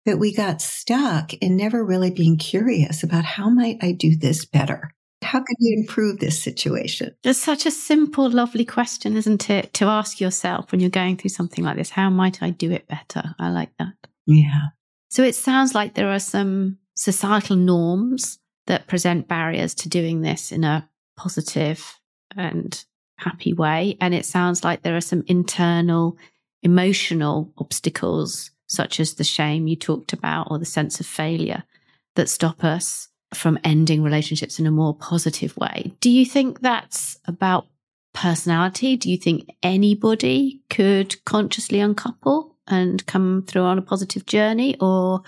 that 0.06 0.18
we 0.18 0.34
got 0.34 0.62
stuck 0.62 1.34
in 1.34 1.56
never 1.56 1.84
really 1.84 2.10
being 2.10 2.38
curious 2.38 3.04
about 3.04 3.24
how 3.24 3.50
might 3.50 3.78
I 3.82 3.92
do 3.92 4.16
this 4.16 4.46
better? 4.46 4.92
How 5.22 5.40
could 5.40 5.58
we 5.62 5.76
improve 5.78 6.20
this 6.20 6.42
situation? 6.42 7.16
It's 7.24 7.38
such 7.38 7.68
a 7.68 7.72
simple, 7.72 8.30
lovely 8.30 8.66
question, 8.66 9.16
isn't 9.16 9.50
it? 9.50 9.74
To 9.76 9.86
ask 9.86 10.20
yourself 10.20 10.72
when 10.72 10.82
you're 10.82 10.90
going 10.90 11.18
through 11.18 11.30
something 11.30 11.64
like 11.64 11.78
this, 11.78 11.92
how 11.92 12.10
might 12.10 12.42
I 12.42 12.50
do 12.50 12.72
it 12.72 12.88
better? 12.88 13.36
I 13.38 13.52
like 13.52 13.70
that. 13.78 13.94
Yeah. 14.26 14.70
So 15.10 15.24
it 15.24 15.36
sounds 15.36 15.76
like 15.76 15.94
there 15.94 16.12
are 16.12 16.20
some 16.20 16.80
societal 16.96 17.56
norms 17.56 18.40
that 18.66 18.88
present 18.88 19.28
barriers 19.28 19.76
to 19.76 19.90
doing 19.90 20.22
this 20.22 20.52
in 20.52 20.64
a 20.64 20.90
positive 21.18 22.00
and 22.36 22.84
happy 23.22 23.54
way. 23.54 23.98
And 24.02 24.14
it 24.14 24.26
sounds 24.26 24.64
like 24.64 24.82
there 24.82 24.96
are 24.96 25.02
some 25.02 25.24
internal 25.28 26.18
emotional 26.64 27.52
obstacles, 27.58 28.52
such 28.68 29.00
as 29.00 29.16
the 29.16 29.24
shame 29.24 29.68
you 29.68 29.76
talked 29.76 30.14
about 30.14 30.48
or 30.52 30.60
the 30.60 30.66
sense 30.66 31.00
of 31.00 31.06
failure 31.06 31.64
that 32.16 32.30
stop 32.30 32.64
us 32.64 33.10
from 33.34 33.58
ending 33.64 34.04
relationships 34.04 34.60
in 34.60 34.68
a 34.68 34.72
more 34.72 34.96
positive 34.96 35.56
way. 35.58 35.94
Do 36.02 36.10
you 36.10 36.26
think 36.26 36.60
that's 36.60 37.18
about 37.26 37.68
personality? 38.14 38.98
Do 38.98 39.10
you 39.10 39.18
think 39.18 39.50
anybody 39.64 40.62
could 40.70 41.24
consciously 41.26 41.80
uncouple 41.80 42.58
and 42.68 43.06
come 43.06 43.44
through 43.48 43.64
on 43.64 43.78
a 43.78 43.82
positive 43.82 44.26
journey? 44.26 44.76
Or 44.80 45.24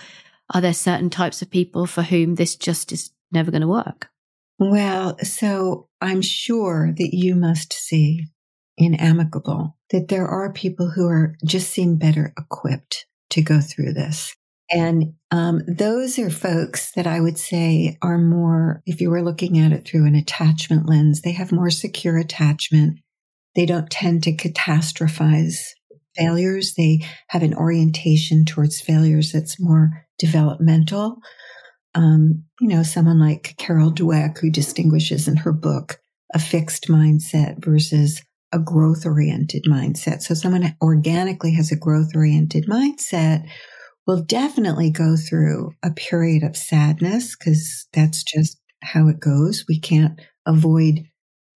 are 0.53 0.61
there 0.61 0.73
certain 0.73 1.09
types 1.09 1.41
of 1.41 1.49
people 1.49 1.85
for 1.85 2.03
whom 2.03 2.35
this 2.35 2.55
just 2.55 2.91
is 2.91 3.11
never 3.31 3.51
going 3.51 3.61
to 3.61 3.67
work? 3.67 4.09
Well, 4.71 5.17
so 5.19 5.89
I'm 5.99 6.21
sure 6.21 6.93
that 6.97 7.09
you 7.11 7.35
must 7.35 7.73
see 7.73 8.27
in 8.77 8.95
amicable 8.95 9.77
that 9.91 10.07
there 10.07 10.25
are 10.25 10.53
people 10.53 10.89
who 10.89 11.05
are 11.07 11.35
just 11.45 11.69
seem 11.69 11.97
better 11.97 12.33
equipped 12.37 13.05
to 13.31 13.41
go 13.41 13.59
through 13.59 13.91
this. 13.93 14.33
And 14.71 15.15
um, 15.31 15.61
those 15.67 16.17
are 16.17 16.29
folks 16.29 16.93
that 16.93 17.05
I 17.05 17.19
would 17.19 17.37
say 17.37 17.97
are 18.01 18.17
more, 18.17 18.81
if 18.85 19.01
you 19.01 19.09
were 19.09 19.21
looking 19.21 19.59
at 19.59 19.73
it 19.73 19.85
through 19.85 20.07
an 20.07 20.15
attachment 20.15 20.87
lens, 20.87 21.21
they 21.21 21.33
have 21.33 21.51
more 21.51 21.69
secure 21.69 22.17
attachment. 22.17 22.99
They 23.55 23.65
don't 23.65 23.89
tend 23.89 24.23
to 24.23 24.35
catastrophize 24.35 25.57
failures. 26.15 26.75
They 26.75 27.01
have 27.27 27.43
an 27.43 27.53
orientation 27.53 28.45
towards 28.45 28.79
failures 28.79 29.33
that's 29.33 29.59
more 29.59 30.07
developmental. 30.17 31.17
Um, 31.95 32.43
you 32.59 32.67
know, 32.67 32.83
someone 32.83 33.19
like 33.19 33.55
Carol 33.57 33.91
Dweck, 33.91 34.39
who 34.39 34.49
distinguishes 34.49 35.27
in 35.27 35.37
her 35.37 35.53
book 35.53 35.99
a 36.33 36.39
fixed 36.39 36.87
mindset 36.87 37.63
versus 37.63 38.21
a 38.51 38.59
growth 38.59 39.05
oriented 39.05 39.63
mindset. 39.67 40.21
So 40.21 40.33
someone 40.33 40.75
organically 40.81 41.53
has 41.53 41.71
a 41.71 41.75
growth 41.75 42.09
oriented 42.15 42.65
mindset 42.67 43.47
will 44.05 44.23
definitely 44.23 44.91
go 44.91 45.15
through 45.15 45.71
a 45.81 45.91
period 45.91 46.43
of 46.43 46.57
sadness 46.57 47.35
because 47.35 47.87
that's 47.93 48.23
just 48.23 48.59
how 48.83 49.07
it 49.07 49.19
goes. 49.19 49.65
We 49.67 49.79
can't 49.79 50.19
avoid 50.45 51.05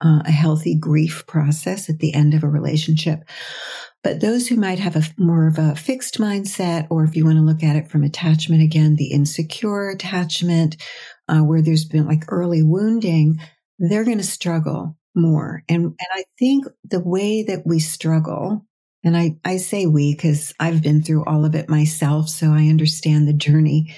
uh, 0.02 0.22
a 0.26 0.32
healthy 0.32 0.76
grief 0.76 1.26
process 1.28 1.90
at 1.90 2.00
the 2.00 2.14
end 2.14 2.34
of 2.34 2.44
a 2.44 2.50
relationship. 2.50 3.24
But 4.04 4.22
those 4.22 4.48
who 4.48 4.56
might 4.56 4.80
have 4.80 4.96
a 4.96 5.04
more 5.18 5.48
of 5.48 5.58
a 5.58 5.76
fixed 5.76 6.20
mindset, 6.20 6.88
or 6.90 7.04
if 7.04 7.16
you 7.16 7.26
want 7.26 7.38
to 7.38 7.44
look 7.44 7.64
at 7.64 7.76
it 7.76 7.90
from 7.90 8.04
attachment 8.04 8.62
again, 8.62 8.96
the 8.96 9.12
insecure 9.12 9.90
attachment, 9.90 10.78
uh, 11.28 11.40
where 11.40 11.62
there's 11.62 11.86
been 11.86 12.06
like 12.06 12.26
early 12.30 12.64
wounding, 12.64 13.40
they're 13.80 14.06
going 14.06 14.18
to 14.18 14.24
struggle 14.24 14.98
more. 15.16 15.64
And, 15.68 15.84
and 15.86 15.96
I 16.14 16.24
think 16.38 16.66
the 16.84 17.00
way 17.00 17.44
that 17.44 17.64
we 17.66 17.80
struggle 17.80 18.68
and 19.04 19.16
I, 19.16 19.38
I 19.46 19.58
say 19.58 19.86
we 19.86 20.14
because 20.14 20.54
I've 20.60 20.82
been 20.82 21.02
through 21.02 21.24
all 21.26 21.46
of 21.46 21.56
it 21.56 21.70
myself, 21.70 22.28
so 22.28 22.48
I 22.52 22.68
understand 22.68 23.28
the 23.28 23.34
journey. 23.34 23.96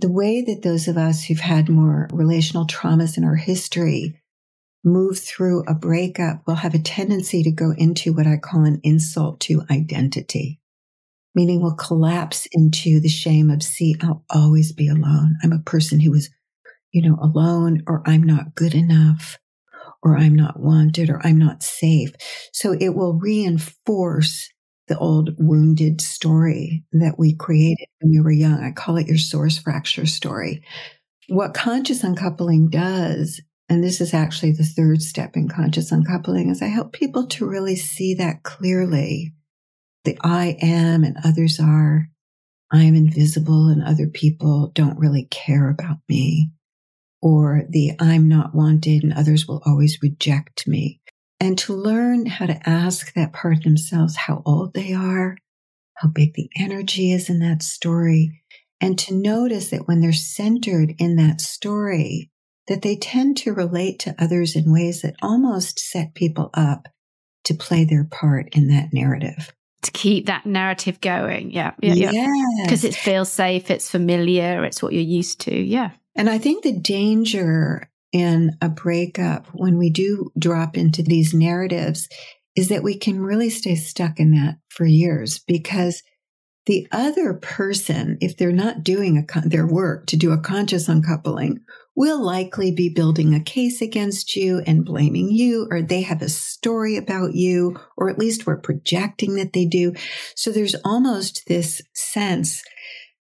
The 0.00 0.10
way 0.10 0.42
that 0.42 0.62
those 0.62 0.88
of 0.88 0.96
us 0.96 1.24
who've 1.24 1.38
had 1.38 1.68
more 1.68 2.08
relational 2.12 2.66
traumas 2.66 3.18
in 3.18 3.24
our 3.24 3.34
history 3.34 4.20
move 4.84 5.18
through 5.18 5.64
a 5.66 5.74
breakup 5.74 6.42
will 6.46 6.54
have 6.54 6.74
a 6.74 6.78
tendency 6.78 7.42
to 7.42 7.50
go 7.50 7.72
into 7.76 8.12
what 8.12 8.26
I 8.26 8.36
call 8.36 8.64
an 8.64 8.80
insult 8.82 9.40
to 9.40 9.62
identity, 9.70 10.60
meaning 11.34 11.60
we'll 11.60 11.74
collapse 11.74 12.46
into 12.52 13.00
the 13.00 13.08
shame 13.08 13.50
of, 13.50 13.62
see, 13.62 13.96
I'll 14.02 14.24
always 14.30 14.72
be 14.72 14.88
alone. 14.88 15.36
I'm 15.42 15.52
a 15.52 15.58
person 15.58 16.00
who 16.00 16.10
was, 16.10 16.30
you 16.92 17.02
know, 17.02 17.18
alone 17.20 17.82
or 17.86 18.02
I'm 18.06 18.22
not 18.22 18.54
good 18.54 18.74
enough 18.74 19.38
or 20.02 20.16
I'm 20.16 20.36
not 20.36 20.60
wanted 20.60 21.10
or 21.10 21.20
I'm 21.24 21.38
not 21.38 21.62
safe. 21.62 22.12
So 22.52 22.72
it 22.72 22.90
will 22.90 23.14
reinforce 23.14 24.48
the 24.86 24.98
old 24.98 25.30
wounded 25.38 26.00
story 26.00 26.84
that 26.92 27.18
we 27.18 27.34
created 27.34 27.86
when 28.00 28.10
we 28.12 28.20
were 28.20 28.32
young. 28.32 28.62
I 28.62 28.70
call 28.70 28.96
it 28.96 29.06
your 29.06 29.18
source 29.18 29.58
fracture 29.58 30.06
story. 30.06 30.62
What 31.28 31.52
conscious 31.52 32.02
uncoupling 32.02 32.70
does, 32.70 33.40
and 33.68 33.84
this 33.84 34.00
is 34.00 34.14
actually 34.14 34.52
the 34.52 34.64
third 34.64 35.02
step 35.02 35.36
in 35.36 35.48
conscious 35.48 35.92
uncoupling, 35.92 36.50
is 36.50 36.62
I 36.62 36.66
help 36.68 36.92
people 36.92 37.26
to 37.28 37.48
really 37.48 37.76
see 37.76 38.14
that 38.14 38.42
clearly. 38.42 39.34
The 40.04 40.18
I 40.22 40.56
am 40.62 41.04
and 41.04 41.16
others 41.24 41.60
are. 41.60 42.08
I 42.72 42.82
am 42.84 42.94
invisible 42.94 43.68
and 43.68 43.82
other 43.82 44.08
people 44.08 44.70
don't 44.74 44.98
really 44.98 45.26
care 45.30 45.70
about 45.70 45.98
me 46.08 46.50
or 47.20 47.62
the 47.68 47.92
I'm 47.98 48.28
not 48.28 48.54
wanted 48.54 49.02
and 49.02 49.12
others 49.12 49.46
will 49.46 49.62
always 49.66 49.98
reject 50.02 50.66
me. 50.66 51.00
And 51.40 51.58
to 51.58 51.74
learn 51.74 52.26
how 52.26 52.46
to 52.46 52.68
ask 52.68 53.14
that 53.14 53.32
part 53.32 53.56
of 53.56 53.62
themselves 53.62 54.16
how 54.16 54.42
old 54.44 54.74
they 54.74 54.92
are, 54.92 55.36
how 55.94 56.08
big 56.08 56.34
the 56.34 56.50
energy 56.58 57.12
is 57.12 57.28
in 57.28 57.40
that 57.40 57.62
story, 57.62 58.42
and 58.80 58.98
to 59.00 59.14
notice 59.14 59.70
that 59.70 59.86
when 59.86 60.00
they're 60.00 60.12
centered 60.12 60.94
in 60.98 61.16
that 61.16 61.40
story, 61.40 62.30
that 62.68 62.82
they 62.82 62.96
tend 62.96 63.36
to 63.38 63.52
relate 63.52 63.98
to 64.00 64.14
others 64.18 64.54
in 64.54 64.72
ways 64.72 65.02
that 65.02 65.16
almost 65.22 65.78
set 65.78 66.14
people 66.14 66.50
up 66.54 66.88
to 67.44 67.54
play 67.54 67.84
their 67.84 68.04
part 68.04 68.48
in 68.52 68.68
that 68.68 68.92
narrative. 68.92 69.52
To 69.82 69.90
keep 69.90 70.26
that 70.26 70.44
narrative 70.44 71.00
going. 71.00 71.50
Yeah. 71.50 71.72
Yeah. 71.80 71.94
Because 72.62 72.84
yes. 72.84 72.84
it 72.84 72.94
feels 72.94 73.30
safe, 73.30 73.70
it's 73.70 73.90
familiar, 73.90 74.64
it's 74.64 74.82
what 74.82 74.92
you're 74.92 75.02
used 75.02 75.40
to. 75.42 75.56
Yeah. 75.56 75.90
And 76.14 76.28
I 76.28 76.38
think 76.38 76.62
the 76.62 76.78
danger 76.78 77.90
in 78.12 78.56
a 78.60 78.68
breakup 78.68 79.46
when 79.52 79.78
we 79.78 79.90
do 79.90 80.30
drop 80.38 80.76
into 80.76 81.02
these 81.02 81.32
narratives 81.32 82.08
is 82.56 82.68
that 82.68 82.82
we 82.82 82.96
can 82.96 83.20
really 83.20 83.50
stay 83.50 83.76
stuck 83.76 84.18
in 84.18 84.32
that 84.32 84.56
for 84.68 84.84
years 84.84 85.38
because 85.38 86.02
the 86.66 86.86
other 86.92 87.34
person, 87.34 88.18
if 88.20 88.36
they're 88.36 88.52
not 88.52 88.82
doing 88.82 89.16
a, 89.16 89.48
their 89.48 89.66
work 89.66 90.06
to 90.06 90.16
do 90.16 90.32
a 90.32 90.40
conscious 90.40 90.88
uncoupling, 90.88 91.60
will 91.98 92.22
likely 92.22 92.70
be 92.70 92.88
building 92.88 93.34
a 93.34 93.40
case 93.40 93.82
against 93.82 94.36
you 94.36 94.62
and 94.68 94.84
blaming 94.84 95.28
you, 95.32 95.66
or 95.68 95.82
they 95.82 96.02
have 96.02 96.22
a 96.22 96.28
story 96.28 96.96
about 96.96 97.34
you, 97.34 97.76
or 97.96 98.08
at 98.08 98.20
least 98.20 98.46
we're 98.46 98.56
projecting 98.56 99.34
that 99.34 99.52
they 99.52 99.64
do. 99.64 99.92
So 100.36 100.52
there's 100.52 100.76
almost 100.84 101.42
this 101.48 101.82
sense 101.94 102.62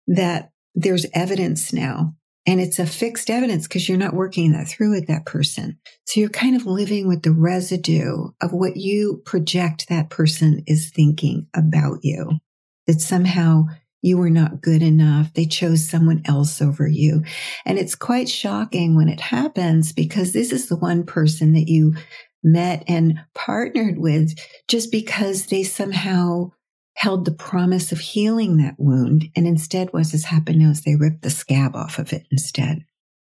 that 0.07 0.53
there's 0.77 1.05
evidence 1.12 1.73
now 1.73 2.15
and 2.47 2.61
it's 2.61 2.79
a 2.79 2.87
fixed 2.87 3.29
evidence 3.29 3.67
because 3.67 3.89
you're 3.89 3.99
not 3.99 4.15
working 4.15 4.53
that 4.53 4.69
through 4.69 4.93
with 4.93 5.09
that 5.09 5.27
person. 5.27 5.81
So 6.07 6.21
you're 6.21 6.29
kind 6.29 6.55
of 6.55 6.65
living 6.65 7.09
with 7.09 7.23
the 7.23 7.33
residue 7.33 8.29
of 8.41 8.53
what 8.53 8.77
you 8.77 9.21
project 9.27 9.89
that 9.89 10.11
person 10.11 10.62
is 10.69 10.93
thinking 10.95 11.49
about 11.57 11.99
you 12.03 12.39
that 12.87 13.00
somehow 13.00 13.65
you 14.02 14.19
were 14.19 14.30
not 14.30 14.62
good 14.62 14.83
enough. 14.83 15.33
They 15.35 15.47
chose 15.47 15.88
someone 15.88 16.23
else 16.25 16.62
over 16.62 16.87
you. 16.87 17.23
And 17.66 17.78
it's 17.78 17.95
quite 17.95 18.28
shocking 18.28 18.97
when 18.97 19.09
it 19.09 19.21
happens 19.21 19.92
because 19.92 20.33
this 20.33 20.52
is 20.52 20.69
the 20.69 20.76
one 20.76 21.04
person 21.04 21.52
that 21.52 21.69
you 21.69 21.95
met 22.42 22.85
and 22.88 23.21
partnered 23.35 23.99
with 23.99 24.35
just 24.69 24.90
because 24.90 25.47
they 25.47 25.62
somehow 25.62 26.50
held 26.95 27.25
the 27.25 27.33
promise 27.33 27.92
of 27.92 27.99
healing 27.99 28.57
that 28.59 28.75
wound. 28.78 29.26
And 29.37 29.47
instead, 29.47 29.92
what 29.92 30.11
has 30.11 30.25
happened 30.25 30.59
now 30.59 30.71
is 30.71 30.83
they 30.83 30.97
ripped 30.97 31.23
the 31.23 31.30
scab 31.30 31.76
off 31.76 31.99
of 31.99 32.12
it 32.12 32.26
instead. 32.30 32.85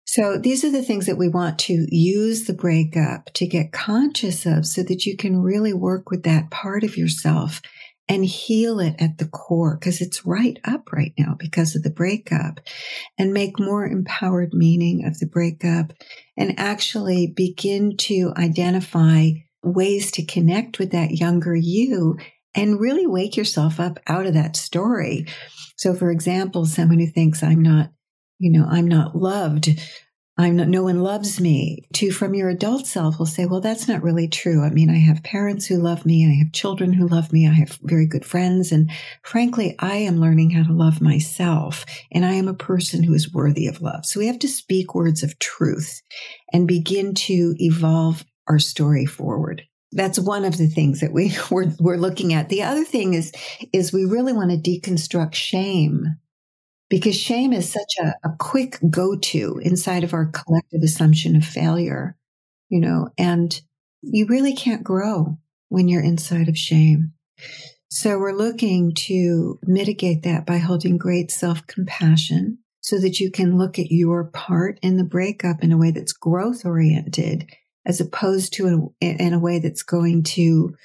So 0.07 0.37
these 0.37 0.63
are 0.63 0.71
the 0.71 0.83
things 0.83 1.07
that 1.07 1.17
we 1.17 1.27
want 1.27 1.57
to 1.59 1.87
use 1.89 2.45
the 2.45 2.53
breakup 2.53 3.33
to 3.33 3.47
get 3.47 3.71
conscious 3.71 4.45
of 4.45 4.65
so 4.67 4.83
that 4.83 5.05
you 5.05 5.17
can 5.17 5.41
really 5.41 5.73
work 5.73 6.11
with 6.11 6.23
that 6.23 6.51
part 6.51 6.83
of 6.83 6.95
yourself 6.95 7.61
and 8.07 8.25
heal 8.25 8.79
it 8.79 8.95
at 8.99 9.17
the 9.17 9.27
core 9.27 9.77
because 9.79 10.01
it's 10.01 10.25
right 10.25 10.59
up 10.63 10.91
right 10.91 11.13
now 11.17 11.35
because 11.39 11.75
of 11.75 11.83
the 11.83 11.89
breakup 11.89 12.59
and 13.17 13.33
make 13.33 13.59
more 13.59 13.85
empowered 13.85 14.53
meaning 14.53 15.05
of 15.05 15.17
the 15.19 15.25
breakup 15.25 15.91
and 16.37 16.59
actually 16.59 17.27
begin 17.35 17.97
to 17.97 18.31
identify 18.37 19.29
ways 19.63 20.11
to 20.11 20.25
connect 20.25 20.77
with 20.77 20.91
that 20.91 21.11
younger 21.11 21.55
you 21.55 22.17
and 22.53 22.79
really 22.79 23.07
wake 23.07 23.35
yourself 23.35 23.79
up 23.79 23.99
out 24.07 24.25
of 24.25 24.33
that 24.33 24.55
story. 24.55 25.25
So, 25.75 25.93
for 25.93 26.11
example, 26.11 26.65
someone 26.65 26.99
who 26.99 27.07
thinks 27.07 27.43
I'm 27.43 27.61
not, 27.61 27.91
you 28.37 28.51
know, 28.51 28.65
I'm 28.69 28.87
not 28.87 29.15
loved 29.15 29.69
I'm 30.37 30.57
not, 30.57 30.67
no 30.67 30.83
one 30.83 31.01
loves 31.01 31.39
me 31.39 31.87
to 31.93 32.11
from 32.11 32.33
your 32.33 32.49
adult 32.49 32.87
self 32.87 33.19
will 33.19 33.25
say, 33.25 33.45
well, 33.45 33.61
that's 33.61 33.87
not 33.87 34.03
really 34.03 34.27
true. 34.27 34.63
I 34.63 34.69
mean, 34.69 34.89
I 34.89 34.97
have 34.97 35.23
parents 35.23 35.65
who 35.65 35.77
love 35.77 36.05
me. 36.05 36.27
I 36.27 36.43
have 36.43 36.51
children 36.51 36.91
who 36.91 37.07
love 37.07 37.31
me. 37.31 37.47
I 37.47 37.53
have 37.53 37.79
very 37.83 38.05
good 38.05 38.25
friends. 38.25 38.73
And 38.73 38.91
frankly, 39.23 39.75
I 39.79 39.95
am 39.95 40.19
learning 40.19 40.49
how 40.49 40.63
to 40.63 40.73
love 40.73 40.99
myself 40.99 41.85
and 42.11 42.25
I 42.25 42.33
am 42.33 42.49
a 42.49 42.53
person 42.53 43.01
who 43.01 43.13
is 43.13 43.33
worthy 43.33 43.67
of 43.67 43.81
love. 43.81 44.05
So 44.05 44.19
we 44.19 44.27
have 44.27 44.39
to 44.39 44.49
speak 44.49 44.93
words 44.93 45.23
of 45.23 45.39
truth 45.39 46.01
and 46.51 46.67
begin 46.67 47.13
to 47.13 47.55
evolve 47.59 48.25
our 48.47 48.59
story 48.59 49.05
forward. 49.05 49.63
That's 49.93 50.19
one 50.19 50.43
of 50.43 50.57
the 50.57 50.67
things 50.67 50.99
that 50.99 51.13
we, 51.13 51.33
we're, 51.49 51.71
we're 51.79 51.95
looking 51.95 52.33
at. 52.33 52.49
The 52.49 52.63
other 52.63 52.83
thing 52.83 53.13
is, 53.13 53.31
is 53.71 53.93
we 53.93 54.03
really 54.03 54.33
want 54.33 54.51
to 54.51 54.57
deconstruct 54.57 55.33
shame 55.33 56.17
because 56.89 57.15
shame 57.15 57.53
is 57.53 57.71
such 57.71 57.95
a, 58.01 58.13
a 58.23 58.35
quick 58.39 58.79
go 58.89 59.15
to 59.15 59.59
inside 59.63 60.03
of 60.03 60.13
our 60.13 60.25
collective 60.25 60.81
assumption 60.83 61.35
of 61.35 61.43
failure, 61.43 62.15
you 62.69 62.79
know, 62.79 63.09
and 63.17 63.61
you 64.01 64.27
really 64.27 64.53
can't 64.53 64.83
grow 64.83 65.37
when 65.69 65.87
you're 65.87 66.03
inside 66.03 66.47
of 66.47 66.57
shame. 66.57 67.13
So 67.89 68.19
we're 68.19 68.33
looking 68.33 68.93
to 69.07 69.59
mitigate 69.63 70.23
that 70.23 70.45
by 70.45 70.57
holding 70.57 70.97
great 70.97 71.31
self 71.31 71.65
compassion 71.67 72.59
so 72.81 72.99
that 72.99 73.19
you 73.19 73.31
can 73.31 73.57
look 73.57 73.79
at 73.79 73.91
your 73.91 74.25
part 74.25 74.79
in 74.81 74.97
the 74.97 75.03
breakup 75.03 75.63
in 75.63 75.71
a 75.71 75.77
way 75.77 75.91
that's 75.91 76.13
growth 76.13 76.65
oriented 76.65 77.49
as 77.85 78.01
opposed 78.01 78.53
to 78.53 78.93
in 78.99 79.33
a 79.33 79.39
way 79.39 79.59
that's 79.59 79.83
going 79.83 80.23
to 80.23 80.75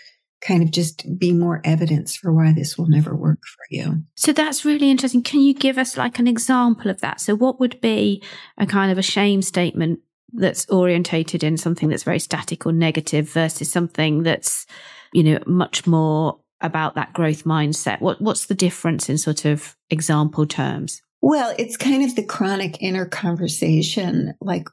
kind 0.41 0.63
of 0.63 0.71
just 0.71 1.19
be 1.19 1.33
more 1.33 1.61
evidence 1.65 2.17
for 2.17 2.33
why 2.33 2.53
this 2.53 2.79
will 2.79 2.89
never 2.89 3.15
work 3.15 3.41
for 3.45 3.65
you. 3.71 4.03
So 4.17 4.33
that's 4.33 4.65
really 4.65 4.91
interesting. 4.91 5.23
Can 5.23 5.41
you 5.41 5.55
give 5.55 5.79
us 5.79 5.97
like 5.97 6.19
an 6.19 6.27
example 6.27 6.91
of 6.91 7.01
that? 7.01 7.21
So 7.21 7.35
what 7.35 7.61
would 7.61 7.81
be 7.81 8.23
a 8.57 8.67
kind 8.67 8.91
of 8.91 8.99
a 8.99 9.03
shame 9.03 9.43
statement 9.43 10.01
that's 10.33 10.69
orientated 10.71 11.45
in 11.45 11.57
something 11.57 11.89
that's 11.89 12.05
very 12.05 12.19
static 12.19 12.65
or 12.65 12.73
negative 12.73 13.29
versus 13.29 13.71
something 13.71 14.23
that's, 14.23 14.67
you 15.13 15.23
know, 15.23 15.41
much 15.47 15.87
more 15.87 16.41
about 16.61 16.95
that 16.95 17.13
growth 17.13 17.45
mindset? 17.45 18.01
What 18.01 18.21
what's 18.21 18.47
the 18.47 18.55
difference 18.55 19.09
in 19.09 19.19
sort 19.19 19.45
of 19.45 19.77
example 19.91 20.47
terms? 20.47 21.03
Well, 21.23 21.55
it's 21.59 21.77
kind 21.77 22.03
of 22.03 22.17
the 22.17 22.25
chronic 22.25 22.81
inner 22.81 23.05
conversation 23.05 24.35
like 24.41 24.69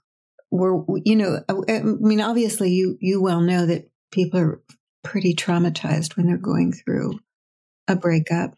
we're 0.50 0.82
you 1.04 1.16
know 1.16 1.44
I 1.50 1.82
mean 1.82 2.22
obviously 2.22 2.72
you 2.72 2.98
you 3.02 3.22
well 3.22 3.42
know 3.42 3.66
that 3.66 3.90
people 4.12 4.40
are 4.40 4.62
pretty 5.04 5.34
traumatized 5.34 6.16
when 6.16 6.28
they're 6.28 6.38
going 6.38 6.74
through 6.74 7.20
a 7.88 7.96
breakup. 7.96 8.56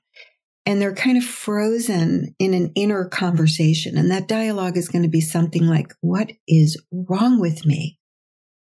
And 0.65 0.81
they're 0.81 0.93
kind 0.93 1.17
of 1.17 1.23
frozen 1.23 2.35
in 2.37 2.53
an 2.53 2.71
inner 2.75 3.05
conversation. 3.05 3.97
And 3.97 4.11
that 4.11 4.27
dialogue 4.27 4.77
is 4.77 4.89
going 4.89 5.03
to 5.03 5.09
be 5.09 5.21
something 5.21 5.65
like, 5.65 5.93
What 6.01 6.31
is 6.47 6.79
wrong 6.91 7.39
with 7.39 7.65
me? 7.65 7.99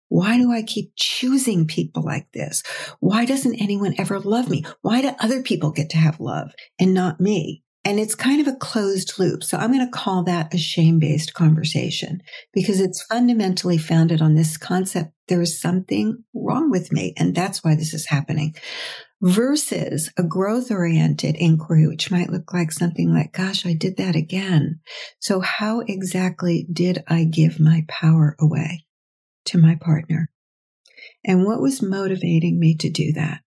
Why 0.09 0.39
do 0.39 0.53
I 0.53 0.63
keep 0.63 0.93
choosing 0.97 1.67
people 1.67 2.03
like 2.03 2.31
this? 2.33 2.63
Why 3.01 3.25
doesn't 3.25 3.61
anyone 3.61 3.95
ever 3.99 4.19
love 4.19 4.49
me? 4.49 4.65
Why 4.83 5.03
do 5.03 5.11
other 5.19 5.43
people 5.43 5.71
get 5.71 5.91
to 5.91 5.99
have 5.99 6.21
love 6.21 6.53
and 6.79 6.95
not 6.95 7.21
me? 7.21 7.63
And 7.85 7.99
it's 7.99 8.15
kind 8.15 8.41
of 8.41 8.53
a 8.53 8.57
closed 8.57 9.19
loop. 9.19 9.45
So 9.45 9.57
I'm 9.57 9.73
going 9.73 9.85
to 9.85 9.91
call 9.91 10.25
that 10.25 10.53
a 10.53 10.59
shame 10.59 10.99
based 10.99 11.35
conversation 11.35 12.21
because 12.53 12.81
it's 12.81 13.03
fundamentally 13.03 13.79
founded 13.79 14.21
on 14.21 14.35
this 14.35 14.57
concept. 14.57 15.13
There 15.29 15.41
is 15.43 15.61
something 15.61 16.25
wrong 16.35 16.71
with 16.71 16.93
me. 16.93 17.15
And 17.17 17.35
that's 17.35 17.63
why 17.63 17.75
this 17.75 17.95
is 17.95 18.07
happening 18.07 18.55
versus 19.21 20.11
a 20.17 20.23
growth 20.23 20.71
oriented 20.71 21.37
inquiry, 21.37 21.87
which 21.87 22.11
might 22.11 22.31
look 22.31 22.53
like 22.53 22.71
something 22.71 23.13
like, 23.13 23.33
gosh, 23.33 23.67
I 23.67 23.75
did 23.75 23.97
that 23.97 24.17
again. 24.17 24.81
So 25.19 25.41
how 25.41 25.81
exactly 25.81 26.67
did 26.73 27.03
I 27.09 27.25
give 27.25 27.59
my 27.59 27.85
power 27.89 28.37
away 28.41 28.85
to 29.47 29.59
my 29.59 29.77
partner? 29.81 30.31
And 31.25 31.45
what 31.45 31.61
was 31.61 31.83
motivating 31.83 32.59
me 32.59 32.77
to 32.77 32.91
do 32.91 33.13
that? 33.15 33.41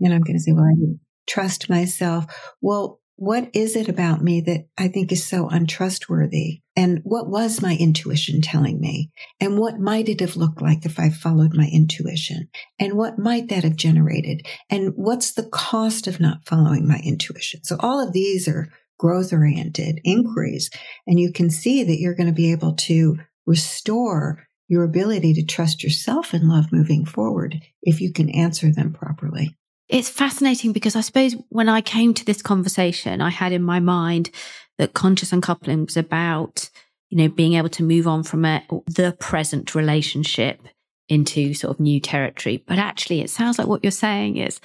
And 0.00 0.14
I'm 0.14 0.22
going 0.22 0.36
to 0.36 0.42
say, 0.42 0.52
well, 0.52 0.64
I 0.64 0.74
didn't 0.74 1.00
trust 1.28 1.68
myself. 1.68 2.26
Well, 2.60 2.99
what 3.20 3.50
is 3.52 3.76
it 3.76 3.86
about 3.86 4.22
me 4.22 4.40
that 4.40 4.64
I 4.78 4.88
think 4.88 5.12
is 5.12 5.28
so 5.28 5.46
untrustworthy? 5.46 6.62
And 6.74 7.00
what 7.02 7.28
was 7.28 7.60
my 7.60 7.76
intuition 7.76 8.40
telling 8.40 8.80
me? 8.80 9.10
And 9.38 9.58
what 9.58 9.78
might 9.78 10.08
it 10.08 10.20
have 10.20 10.36
looked 10.36 10.62
like 10.62 10.86
if 10.86 10.98
I 10.98 11.10
followed 11.10 11.52
my 11.52 11.68
intuition? 11.70 12.48
And 12.78 12.94
what 12.94 13.18
might 13.18 13.50
that 13.50 13.62
have 13.62 13.76
generated? 13.76 14.46
And 14.70 14.94
what's 14.96 15.34
the 15.34 15.46
cost 15.46 16.06
of 16.06 16.18
not 16.18 16.46
following 16.46 16.88
my 16.88 16.98
intuition? 17.04 17.62
So 17.62 17.76
all 17.80 18.00
of 18.00 18.14
these 18.14 18.48
are 18.48 18.72
growth 18.98 19.34
oriented 19.34 20.00
inquiries. 20.02 20.70
And 21.06 21.20
you 21.20 21.30
can 21.30 21.50
see 21.50 21.84
that 21.84 22.00
you're 22.00 22.14
going 22.14 22.30
to 22.30 22.32
be 22.32 22.52
able 22.52 22.74
to 22.76 23.18
restore 23.44 24.46
your 24.66 24.82
ability 24.82 25.34
to 25.34 25.44
trust 25.44 25.84
yourself 25.84 26.32
and 26.32 26.48
love 26.48 26.72
moving 26.72 27.04
forward 27.04 27.56
if 27.82 28.00
you 28.00 28.14
can 28.14 28.30
answer 28.30 28.72
them 28.72 28.94
properly 28.94 29.58
it's 29.90 30.08
fascinating 30.08 30.72
because 30.72 30.94
I 30.94 31.00
suppose 31.00 31.34
when 31.48 31.68
I 31.68 31.80
came 31.80 32.14
to 32.14 32.24
this 32.24 32.42
conversation, 32.42 33.20
I 33.20 33.30
had 33.30 33.52
in 33.52 33.62
my 33.62 33.80
mind 33.80 34.30
that 34.78 34.94
conscious 34.94 35.32
uncoupling 35.32 35.84
was 35.84 35.96
about, 35.96 36.70
you 37.08 37.18
know, 37.18 37.28
being 37.28 37.54
able 37.54 37.68
to 37.70 37.82
move 37.82 38.06
on 38.06 38.22
from 38.22 38.44
a, 38.44 38.64
the 38.86 39.16
present 39.18 39.74
relationship 39.74 40.60
into 41.08 41.54
sort 41.54 41.74
of 41.74 41.80
new 41.80 42.00
territory. 42.00 42.62
But 42.64 42.78
actually, 42.78 43.20
it 43.20 43.30
sounds 43.30 43.58
like 43.58 43.66
what 43.66 43.82
you're 43.82 43.90
saying 43.90 44.36
is 44.36 44.60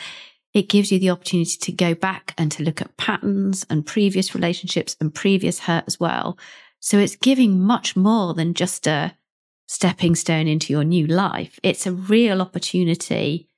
it 0.54 0.70
gives 0.70 0.92
you 0.92 1.00
the 1.00 1.10
opportunity 1.10 1.58
to 1.58 1.72
go 1.72 1.96
back 1.96 2.36
and 2.38 2.52
to 2.52 2.64
look 2.64 2.80
at 2.80 2.96
patterns 2.96 3.66
and 3.68 3.86
previous 3.86 4.36
relationships 4.36 4.96
and 5.02 5.14
previous 5.14 5.60
hurt 5.60 5.86
as 5.88 6.00
well. 6.00 6.38
So 6.80 7.00
it's 7.00 7.16
giving 7.16 7.60
much 7.60 7.96
more 7.96 8.36
than 8.36 8.54
just 8.54 8.86
a 8.86 9.16
stepping 9.68 10.14
stone 10.14 10.48
into 10.48 10.72
your 10.72 10.84
new 10.84 11.08
life. 11.08 11.60
It's 11.64 11.88
a 11.88 11.92
real 11.92 12.44
opportunity 12.44 13.50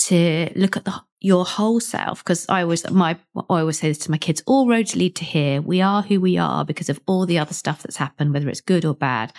to 0.00 0.50
look 0.56 0.76
at 0.76 0.84
the 0.84 0.94
your 1.20 1.44
whole 1.44 1.80
self 1.80 2.24
because 2.24 2.48
I 2.48 2.62
always 2.62 2.88
my 2.90 3.18
I 3.36 3.42
always 3.60 3.78
say 3.78 3.88
this 3.88 3.98
to 3.98 4.10
my 4.10 4.16
kids 4.16 4.42
all 4.46 4.68
roads 4.68 4.96
lead 4.96 5.16
to 5.16 5.24
here. 5.24 5.60
We 5.60 5.82
are 5.82 6.02
who 6.02 6.20
we 6.20 6.38
are 6.38 6.64
because 6.64 6.88
of 6.88 6.98
all 7.06 7.26
the 7.26 7.38
other 7.38 7.52
stuff 7.52 7.82
that's 7.82 7.96
happened 7.96 8.32
whether 8.32 8.48
it's 8.48 8.62
good 8.62 8.84
or 8.84 8.94
bad. 8.94 9.32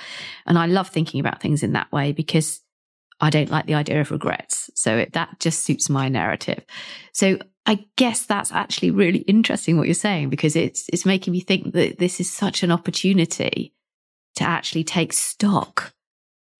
And 0.45 0.60
I 0.60 0.67
love 0.67 0.89
thinking 0.89 1.19
about 1.19 1.41
things 1.41 1.63
in 1.63 1.74
that 1.74 1.91
way 1.91 2.12
because 2.12 2.62
I 3.19 3.32
don't 3.32 3.50
like 3.50 3.65
the 3.65 3.74
idea 3.74 4.02
of 4.02 4.12
regrets. 4.12 4.69
So 4.76 4.97
it, 4.97 5.13
that 5.13 5.39
just 5.39 5.63
suits 5.63 5.89
my 5.89 6.10
narrative. 6.10 6.63
So 7.13 7.39
I 7.65 7.86
guess 7.95 8.26
that's 8.26 8.52
actually 8.52 8.91
really 8.91 9.19
interesting 9.19 9.78
what 9.78 9.88
you're 9.88 9.93
saying 9.95 10.30
because 10.30 10.56
it's 10.56 10.88
it's 10.89 11.06
making 11.06 11.34
me 11.34 11.39
think 11.39 11.74
that 11.74 11.97
this 11.97 12.19
is 12.19 12.32
such 12.32 12.62
an 12.62 12.71
opportunity 12.71 13.74
to 14.36 14.43
actually 14.43 14.84
take 14.84 15.13
stock 15.13 15.93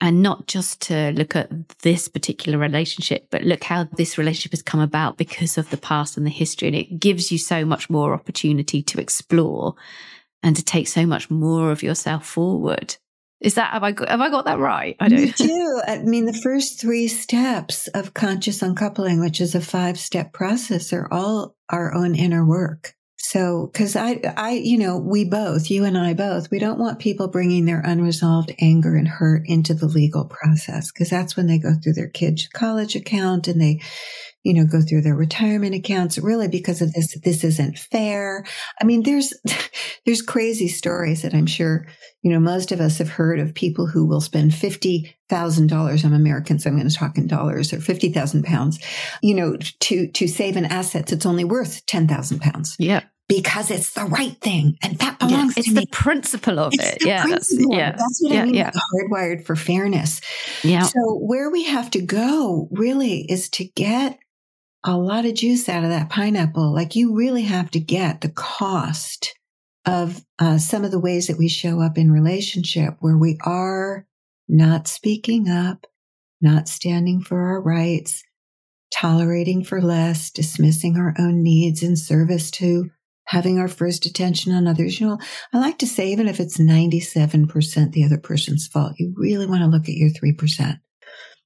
and 0.02 0.24
not 0.24 0.48
just 0.48 0.82
to 0.82 1.12
look 1.12 1.36
at 1.36 1.50
this 1.80 2.08
particular 2.08 2.58
relationship, 2.58 3.28
but 3.30 3.44
look 3.44 3.64
how 3.64 3.84
this 3.96 4.18
relationship 4.18 4.52
has 4.52 4.64
come 4.64 4.80
about 4.80 5.18
because 5.18 5.60
of 5.60 5.70
the 5.70 5.78
past 5.78 6.18
and 6.18 6.26
the 6.26 6.32
history. 6.32 6.68
And 6.68 6.76
it 6.76 7.00
gives 7.00 7.32
you 7.32 7.38
so 7.38 7.64
much 7.64 7.88
more 7.88 8.16
opportunity 8.16 8.82
to 8.82 9.00
explore 9.00 9.76
and 10.42 10.56
to 10.56 10.64
take 10.64 10.88
so 10.88 11.06
much 11.06 11.30
more 11.30 11.72
of 11.72 11.84
yourself 11.84 12.26
forward. 12.26 12.98
Is 13.42 13.56
that 13.56 13.74
have 13.74 13.84
I 13.84 13.92
got, 13.92 14.10
have 14.10 14.22
I 14.22 14.30
got 14.30 14.46
that 14.46 14.60
right? 14.60 14.96
I 15.00 15.08
don't. 15.08 15.20
You 15.20 15.32
do. 15.34 15.82
I 15.88 16.00
mean, 16.00 16.26
the 16.26 16.34
first 16.34 16.82
three 16.82 17.08
steps 17.08 17.88
of 17.88 18.14
conscious 18.14 18.62
uncoupling, 18.62 19.20
which 19.20 19.40
is 19.40 19.56
a 19.56 19.62
five 19.62 20.00
step 20.00 20.34
process, 20.34 20.94
are 20.94 21.08
all 21.12 21.56
our 21.70 21.94
own 21.94 22.16
inner 22.16 22.46
work. 22.46 22.96
So, 23.24 23.70
cause 23.76 23.96
I, 23.96 24.20
I, 24.36 24.54
you 24.54 24.80
know, 24.80 24.98
we 24.98 25.26
both, 25.26 25.70
you 25.70 25.86
and 25.86 25.96
I 25.96 26.16
both, 26.16 26.50
we 26.50 26.58
don't 26.58 26.80
want 26.80 26.98
people 26.98 27.28
bringing 27.28 27.66
their 27.66 27.80
unresolved 27.80 28.52
anger 28.60 28.96
and 28.96 29.08
hurt 29.08 29.44
into 29.46 29.76
the 29.76 29.86
legal 29.86 30.26
process. 30.26 30.90
Cause 30.90 31.10
that's 31.10 31.38
when 31.38 31.46
they 31.46 31.60
go 31.60 31.76
through 31.76 31.94
their 31.94 32.10
kid's 32.10 32.48
college 32.48 32.96
account 32.96 33.48
and 33.48 33.62
they, 33.62 33.80
you 34.44 34.56
know, 34.56 34.66
go 34.66 34.82
through 34.82 35.02
their 35.02 35.16
retirement 35.16 35.76
accounts 35.76 36.18
really 36.18 36.48
because 36.48 36.82
of 36.82 36.94
this. 36.94 37.16
This 37.24 37.44
isn't 37.44 37.78
fair. 37.78 38.44
I 38.82 38.86
mean, 38.86 39.04
there's, 39.04 39.34
there's 40.06 40.24
crazy 40.24 40.68
stories 40.68 41.22
that 41.22 41.36
I'm 41.36 41.46
sure, 41.46 41.86
you 42.24 42.34
know, 42.34 42.40
most 42.40 42.72
of 42.72 42.82
us 42.82 42.98
have 42.98 43.10
heard 43.10 43.40
of 43.40 43.54
people 43.54 43.86
who 43.86 44.08
will 44.08 44.22
spend 44.22 44.52
$50,000. 44.52 46.06
I'm 46.06 46.14
American, 46.14 46.58
so 46.58 46.72
I'm 46.72 46.76
going 46.76 46.90
to 46.90 46.96
talk 46.96 47.20
in 47.20 47.28
dollars 47.28 47.72
or 47.72 47.80
50,000 47.80 48.44
pounds, 48.44 48.80
you 49.22 49.36
know, 49.36 49.58
to, 49.82 50.08
to 50.08 50.28
save 50.28 50.58
an 50.58 50.66
asset 50.66 51.06
that's 51.06 51.28
only 51.28 51.44
worth 51.44 51.86
10,000 51.86 52.42
pounds. 52.42 52.76
Yeah 52.80 53.04
because 53.32 53.72
it's 53.72 53.94
the 53.94 54.06
right 54.06 54.38
thing 54.42 54.78
and 54.82 54.98
that 55.00 55.18
belongs 55.20 55.56
yeah, 55.56 55.60
it's 55.60 55.74
the 55.74 55.82
me. 55.82 55.86
principle 55.92 56.60
of 56.60 56.74
it's 56.74 56.96
it. 56.96 57.06
yeah 57.06 57.26
that's, 57.26 57.54
yeah. 57.58 57.92
That's 57.92 58.20
what 58.22 58.34
yeah, 58.34 58.42
i 58.42 58.46
mean 58.46 58.54
yeah. 58.56 58.72
hardwired 58.72 59.46
for 59.46 59.56
fairness. 59.56 60.22
Yeah. 60.64 60.84
So 60.84 61.16
where 61.16 61.50
we 61.50 61.64
have 61.66 61.92
to 61.92 62.02
go 62.02 62.68
really 62.72 63.22
is 63.22 63.50
to 63.52 63.66
get 63.66 64.20
a 64.84 64.98
lot 64.98 65.26
of 65.26 65.36
juice 65.36 65.70
out 65.70 65.84
of 65.84 65.90
that 65.92 66.10
pineapple. 66.10 66.74
Like 66.74 66.96
you 66.96 67.16
really 67.16 67.44
have 67.44 67.72
to 67.72 67.80
get 67.80 68.22
the 68.22 68.30
cost 68.30 69.36
of 69.86 70.24
uh, 70.40 70.58
some 70.58 70.84
of 70.84 70.92
the 70.92 71.00
ways 71.00 71.28
that 71.28 71.38
we 71.38 71.48
show 71.48 71.82
up 71.82 71.98
in 71.98 72.12
relationship 72.12 72.96
where 73.00 73.18
we 73.18 73.38
are 73.44 74.06
not 74.48 74.88
speaking 74.88 75.50
up, 75.50 75.86
not 76.42 76.68
standing 76.68 77.22
for 77.22 77.40
our 77.40 77.62
rights, 77.62 78.24
tolerating 78.94 79.64
for 79.64 79.82
less, 79.82 80.30
dismissing 80.32 80.98
our 80.98 81.16
own 81.18 81.42
needs 81.42 81.82
in 81.82 81.96
service 81.96 82.52
to 82.52 82.90
having 83.32 83.58
our 83.58 83.70
first 83.70 84.06
attention 84.06 84.52
on 84.52 84.68
others. 84.68 85.00
You 85.00 85.08
know, 85.08 85.20
I 85.54 85.60
like 85.60 85.78
to 85.78 85.88
say, 85.88 86.12
even 86.12 86.28
if 86.28 86.42
it's 86.42 86.60
97% 86.60 87.94
the 87.94 88.04
other 88.04 88.18
person's 88.18 88.68
fault, 88.68 88.94
you 88.98 89.14
really 89.16 89.46
want 89.46 89.62
to 89.62 89.68
look 89.68 89.84
at 89.84 89.96
your 89.96 90.10
3% 90.10 90.80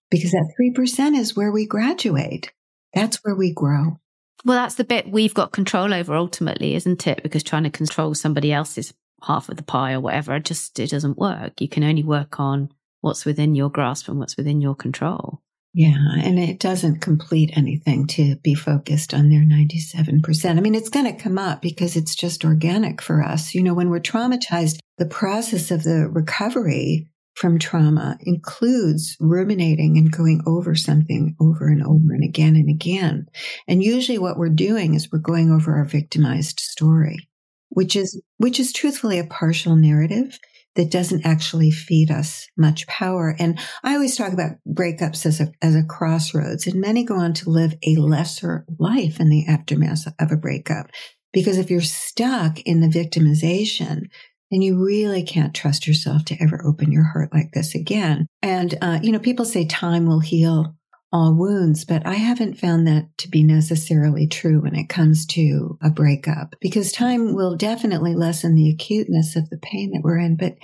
because 0.10 0.32
that 0.32 0.54
3% 0.60 1.16
is 1.16 1.36
where 1.36 1.52
we 1.52 1.68
graduate. 1.68 2.52
That's 2.96 3.20
where 3.24 3.36
we 3.36 3.54
grow. 3.54 4.00
Well, 4.44 4.58
that's 4.58 4.76
the 4.76 4.84
bit 4.84 5.12
we've 5.12 5.36
got 5.36 5.52
control 5.52 5.94
over 5.94 6.16
ultimately, 6.16 6.74
isn't 6.74 7.06
it? 7.06 7.22
Because 7.22 7.44
trying 7.44 7.64
to 7.64 7.70
control 7.70 8.16
somebody 8.16 8.52
else's 8.52 8.92
half 9.22 9.50
of 9.50 9.58
the 9.58 9.64
pie 9.64 9.94
or 9.94 10.00
whatever, 10.00 10.40
just 10.40 10.80
it 10.80 10.90
doesn't 10.90 11.20
work. 11.20 11.62
You 11.62 11.70
can 11.70 11.84
only 11.84 12.04
work 12.04 12.40
on 12.40 12.70
what's 13.02 13.26
within 13.26 13.54
your 13.54 13.70
grasp 13.70 14.08
and 14.08 14.18
what's 14.18 14.38
within 14.38 14.60
your 14.60 14.76
control. 14.76 15.42
Yeah, 15.78 15.98
and 16.24 16.40
it 16.40 16.62
doesn't 16.62 17.02
complete 17.02 17.52
anything 17.58 18.08
to 18.08 18.38
be 18.38 18.56
focused 18.56 19.14
on 19.14 19.28
their 19.28 19.44
97%. 19.44 20.58
I 20.58 20.62
mean, 20.62 20.74
it's 20.74 20.88
going 20.88 21.06
to 21.06 21.22
come 21.22 21.38
up 21.38 21.62
because 21.62 21.98
it's 21.98 22.16
just 22.16 22.46
organic 22.46 23.02
for 23.02 23.22
us. 23.22 23.54
You 23.54 23.62
know, 23.62 23.74
when 23.74 23.90
we're 23.90 24.00
traumatized, 24.00 24.80
the 24.98 25.06
process 25.06 25.72
of 25.72 25.84
the 25.84 26.08
recovery 26.08 27.10
from 27.34 27.60
trauma 27.60 28.18
includes 28.22 29.18
ruminating 29.20 29.98
and 29.98 30.10
going 30.10 30.42
over 30.48 30.76
something 30.76 31.36
over 31.42 31.68
and 31.68 31.84
over 31.84 32.14
and 32.14 32.24
again 32.24 32.56
and 32.56 32.70
again. 32.70 33.26
And 33.68 33.84
usually 33.84 34.18
what 34.18 34.38
we're 34.38 34.48
doing 34.48 34.94
is 34.94 35.12
we're 35.12 35.20
going 35.20 35.52
over 35.52 35.76
our 35.76 35.84
victimized 35.84 36.62
story, 36.62 37.28
which 37.68 37.98
is, 37.98 38.22
which 38.38 38.62
is 38.62 38.72
truthfully 38.72 39.20
a 39.20 39.26
partial 39.26 39.76
narrative 39.76 40.40
that 40.76 40.92
doesn't 40.92 41.26
actually 41.26 41.72
feed 41.72 42.12
us 42.12 42.48
much 42.58 42.86
power. 42.88 43.36
And 43.40 43.60
I 43.84 43.94
always 43.94 44.16
talk 44.16 44.34
about 44.34 44.58
breakups 44.68 45.26
as 45.26 45.40
a, 45.40 45.52
as 45.62 45.76
a 45.76 45.84
crossroads 45.84 46.68
and 46.68 46.80
many 46.80 47.04
go 47.04 47.16
on 47.16 47.34
to 47.36 47.50
live 47.50 47.76
a 47.86 47.96
lesser 47.96 48.66
life 48.78 49.20
in 49.20 49.30
the 49.30 49.46
aftermath 49.48 50.08
of 50.20 50.32
a 50.32 50.38
breakup. 50.38 50.88
Because 51.34 51.58
if 51.58 51.70
you're 51.70 51.82
stuck 51.82 52.60
in 52.62 52.82
the 52.82 52.88
victimization, 52.88 54.04
then 54.52 54.62
you 54.62 54.86
really 54.86 55.24
can't 55.24 55.54
trust 55.54 55.88
yourself 55.88 56.24
to 56.26 56.38
ever 56.42 56.64
open 56.66 56.92
your 56.92 57.04
heart 57.04 57.30
like 57.34 57.52
this 57.54 57.76
again. 57.76 58.28
And, 58.42 58.78
uh, 58.82 59.00
you 59.02 59.12
know, 59.12 59.20
people 59.20 59.46
say 59.46 59.66
time 59.66 60.06
will 60.06 60.20
heal 60.20 60.75
all 61.16 61.34
wounds, 61.34 61.86
but 61.86 62.06
I 62.06 62.16
haven't 62.16 62.60
found 62.60 62.86
that 62.88 63.08
to 63.20 63.30
be 63.30 63.42
necessarily 63.42 64.28
true 64.28 64.62
when 64.62 64.76
it 64.76 64.90
comes 64.90 65.26
to 65.28 65.78
a 65.82 65.90
breakup 65.90 66.56
because 66.60 66.92
time 66.92 67.34
will 67.34 67.56
definitely 67.56 68.14
lessen 68.14 68.54
the 68.54 68.70
acuteness 68.70 69.38
of 69.38 69.50
the 69.50 69.58
pain 69.58 69.92
that 69.94 70.02
we're 70.04 70.20
in, 70.20 70.36
but 70.36 70.56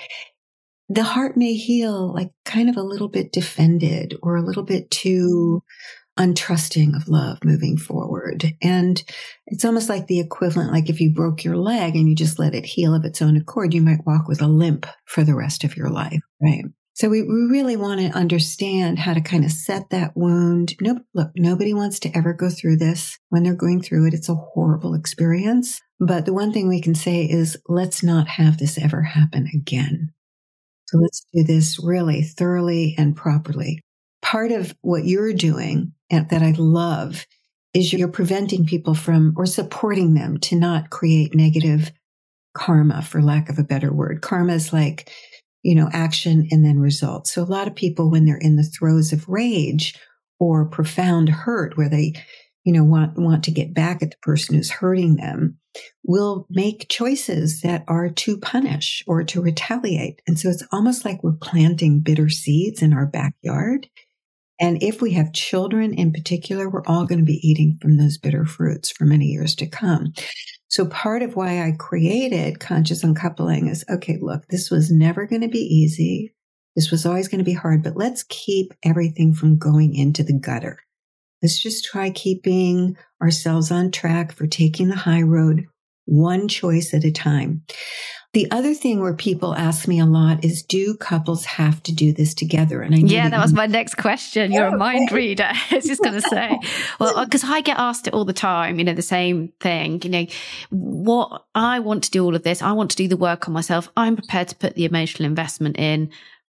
the 0.90 1.04
heart 1.04 1.38
may 1.38 1.54
heal 1.54 2.14
like 2.14 2.32
kind 2.44 2.70
of 2.70 2.76
a 2.76 2.84
little 2.84 3.08
bit 3.08 3.32
defended 3.32 4.18
or 4.22 4.36
a 4.36 4.42
little 4.42 4.64
bit 4.64 4.92
too 4.92 5.64
untrusting 6.20 6.98
of 6.98 7.08
love 7.08 7.38
moving 7.46 7.78
forward. 7.78 8.54
And 8.62 9.02
it's 9.48 9.64
almost 9.64 9.88
like 9.88 10.08
the 10.08 10.20
equivalent, 10.20 10.74
like 10.74 10.90
if 10.90 11.00
you 11.00 11.14
broke 11.14 11.46
your 11.46 11.56
leg 11.56 11.96
and 11.96 12.10
you 12.10 12.16
just 12.16 12.40
let 12.40 12.54
it 12.54 12.66
heal 12.66 12.94
of 12.94 13.06
its 13.06 13.22
own 13.22 13.38
accord, 13.38 13.74
you 13.74 13.82
might 13.82 14.06
walk 14.06 14.28
with 14.28 14.42
a 14.42 14.50
limp 14.50 14.86
for 15.06 15.24
the 15.24 15.34
rest 15.34 15.64
of 15.64 15.78
your 15.78 15.90
life, 15.90 16.20
right? 16.42 16.66
So 16.94 17.10
we, 17.10 17.22
we 17.22 17.48
really 17.50 17.78
want 17.78 18.02
to 18.02 18.18
understand 18.18 19.00
how 19.00 19.14
to 19.14 19.22
kind 19.22 19.46
of 19.46 19.52
set 19.52 19.90
that 19.90 20.12
wound. 20.16 20.76
No, 20.82 21.00
look, 21.14 21.32
nobody 21.36 21.74
wants 21.74 22.00
to 22.02 22.16
ever 22.16 22.34
go 22.34 22.50
through 22.50 22.78
this. 22.78 23.18
When 23.30 23.44
they're 23.44 23.56
going 23.56 23.82
through 23.82 24.08
it, 24.08 24.14
it's 24.14 24.30
a 24.30 24.36
horrible 24.36 24.94
experience. 24.94 25.80
But 26.00 26.26
the 26.26 26.34
one 26.34 26.52
thing 26.52 26.68
we 26.68 26.82
can 26.82 26.96
say 26.96 27.24
is 27.24 27.58
let's 27.68 28.04
not 28.04 28.28
have 28.28 28.58
this 28.58 28.78
ever 28.78 29.02
happen 29.04 29.48
again. 29.54 30.12
So 30.88 30.98
let's 30.98 31.26
do 31.34 31.44
this 31.44 31.80
really 31.82 32.22
thoroughly 32.22 32.96
and 32.98 33.16
properly. 33.16 33.82
Part 34.22 34.52
of 34.52 34.76
what 34.82 35.06
you're 35.06 35.34
doing 35.34 35.94
that 36.10 36.44
I 36.44 36.54
love 36.58 37.26
is 37.74 37.94
you're 37.94 38.10
preventing 38.10 38.66
people 38.66 38.94
from 38.94 39.34
or 39.38 39.46
supporting 39.46 40.14
them 40.14 40.38
to 40.40 40.58
not 40.58 40.90
create 40.90 41.34
negative 41.34 41.92
karma, 42.54 43.02
for 43.02 43.22
lack 43.22 43.48
of 43.50 43.58
a 43.58 43.64
better 43.64 43.94
word. 43.94 44.22
Karma 44.22 44.54
is 44.54 44.74
like, 44.74 45.10
you 45.64 45.76
know, 45.76 45.90
action 45.94 46.48
and 46.52 46.66
then 46.66 46.80
results. 46.80 47.34
So 47.34 47.42
a 47.42 47.46
lot 47.46 47.68
of 47.68 47.76
people, 47.76 48.10
when 48.10 48.26
they're 48.26 48.38
in 48.38 48.56
the 48.56 48.64
throes 48.64 49.14
of 49.14 49.28
rage 49.28 49.96
or 50.40 50.70
profound 50.70 51.30
hurt, 51.30 51.78
where 51.78 51.90
they, 51.90 52.14
you 52.64 52.74
know, 52.74 52.84
want, 52.84 53.18
want 53.18 53.44
to 53.46 53.52
get 53.52 53.74
back 53.74 54.02
at 54.02 54.12
the 54.12 54.18
person 54.22 54.56
who's 54.56 54.72
hurting 54.72 55.18
them, 55.18 55.58
will 56.04 56.48
make 56.50 56.90
choices 56.90 57.62
that 57.62 57.84
are 57.88 58.10
to 58.10 58.38
punish 58.38 59.04
or 59.08 59.24
to 59.24 59.42
retaliate. 59.42 60.22
And 60.28 60.38
so 60.38 60.50
it's 60.50 60.66
almost 60.72 61.06
like 61.06 61.24
we're 61.24 61.34
planting 61.34 62.02
bitter 62.02 62.30
seeds 62.30 62.82
in 62.82 62.94
our 62.94 63.06
backyard 63.06 63.88
and 64.62 64.84
if 64.84 65.02
we 65.02 65.14
have 65.14 65.34
children 65.34 65.92
in 65.92 66.14
particular, 66.14 66.70
we're 66.70 66.86
all 66.86 67.08
going 67.08 67.18
to 67.18 67.26
be 67.26 67.42
eating 67.42 67.80
from 67.82 67.98
those 67.98 68.20
bitter 68.20 68.46
fruits 68.46 68.92
for 68.92 69.06
many 69.06 69.26
years 69.26 69.56
to 69.56 69.66
come. 69.66 70.14
So 70.72 70.86
part 70.86 71.22
of 71.22 71.36
why 71.36 71.62
I 71.62 71.74
created 71.78 72.62
conscious 72.62 73.04
uncoupling 73.04 73.68
is, 73.68 73.84
okay, 73.90 74.18
look, 74.22 74.48
this 74.48 74.72
was 74.72 74.90
never 74.90 75.26
going 75.26 75.42
to 75.42 75.50
be 75.50 75.60
easy. 75.60 76.34
This 76.78 76.92
was 76.92 77.06
always 77.06 77.28
going 77.28 77.40
to 77.40 77.46
be 77.46 77.52
hard, 77.52 77.84
but 77.84 77.98
let's 77.98 78.24
keep 78.24 78.74
everything 78.82 79.34
from 79.34 79.58
going 79.58 79.94
into 79.94 80.24
the 80.24 80.32
gutter. 80.32 80.80
Let's 81.42 81.62
just 81.62 81.84
try 81.84 82.10
keeping 82.10 82.96
ourselves 83.22 83.70
on 83.70 83.92
track 83.92 84.32
for 84.32 84.48
taking 84.48 84.88
the 84.88 84.96
high 84.96 85.24
road 85.24 85.66
one 86.12 86.50
choice 86.50 86.94
at 86.94 87.06
a 87.06 87.12
time. 87.12 87.64
The 88.34 88.50
other 88.50 88.74
thing 88.74 89.02
where 89.02 89.14
people 89.14 89.54
ask 89.56 89.90
me 89.90 90.00
a 90.00 90.06
lot 90.06 90.46
is, 90.46 90.64
do 90.64 90.96
couples 90.96 91.44
have 91.44 91.84
to 91.84 91.94
do 91.94 92.14
this 92.14 92.34
together? 92.34 92.82
And 92.82 92.96
I 92.96 93.00
yeah, 93.00 93.28
that, 93.28 93.42
was 93.42 93.52
my 93.52 93.66
next 93.66 93.96
question. 93.96 94.54
You're 94.54 94.68
a 94.68 94.74
oh, 94.74 94.78
mind 94.78 95.12
reader. 95.12 95.50
I 95.72 95.76
was 95.76 95.86
just 95.86 96.02
going 96.02 96.16
to 96.16 96.22
say, 96.22 96.58
well, 97.00 97.18
uh, 97.18 97.26
because 97.26 97.44
I 97.44 97.60
get 97.60 97.78
asked 97.78 98.08
it 98.08 98.14
all 98.14 98.24
the 98.24 98.32
time. 98.32 98.78
You 98.78 98.86
know, 98.86 98.94
the 98.94 99.02
same 99.02 99.50
thing. 99.60 100.02
You 100.04 100.10
know, 100.10 100.26
what 100.70 101.46
I 101.56 101.80
want 101.80 102.06
to 102.06 102.12
do 102.12 102.24
all 102.24 102.36
of 102.36 102.44
this. 102.44 102.62
I 102.62 102.72
want 102.72 102.92
to 102.92 102.98
do 102.98 103.10
the 103.10 103.18
work 103.18 103.50
on 103.50 103.54
myself. 103.54 103.90
I'm 103.98 104.16
prepared 104.16 104.48
to 104.50 104.56
put 104.56 104.76
the 104.76 104.86
emotional 104.86 105.28
investment 105.28 105.78
in. 105.78 106.10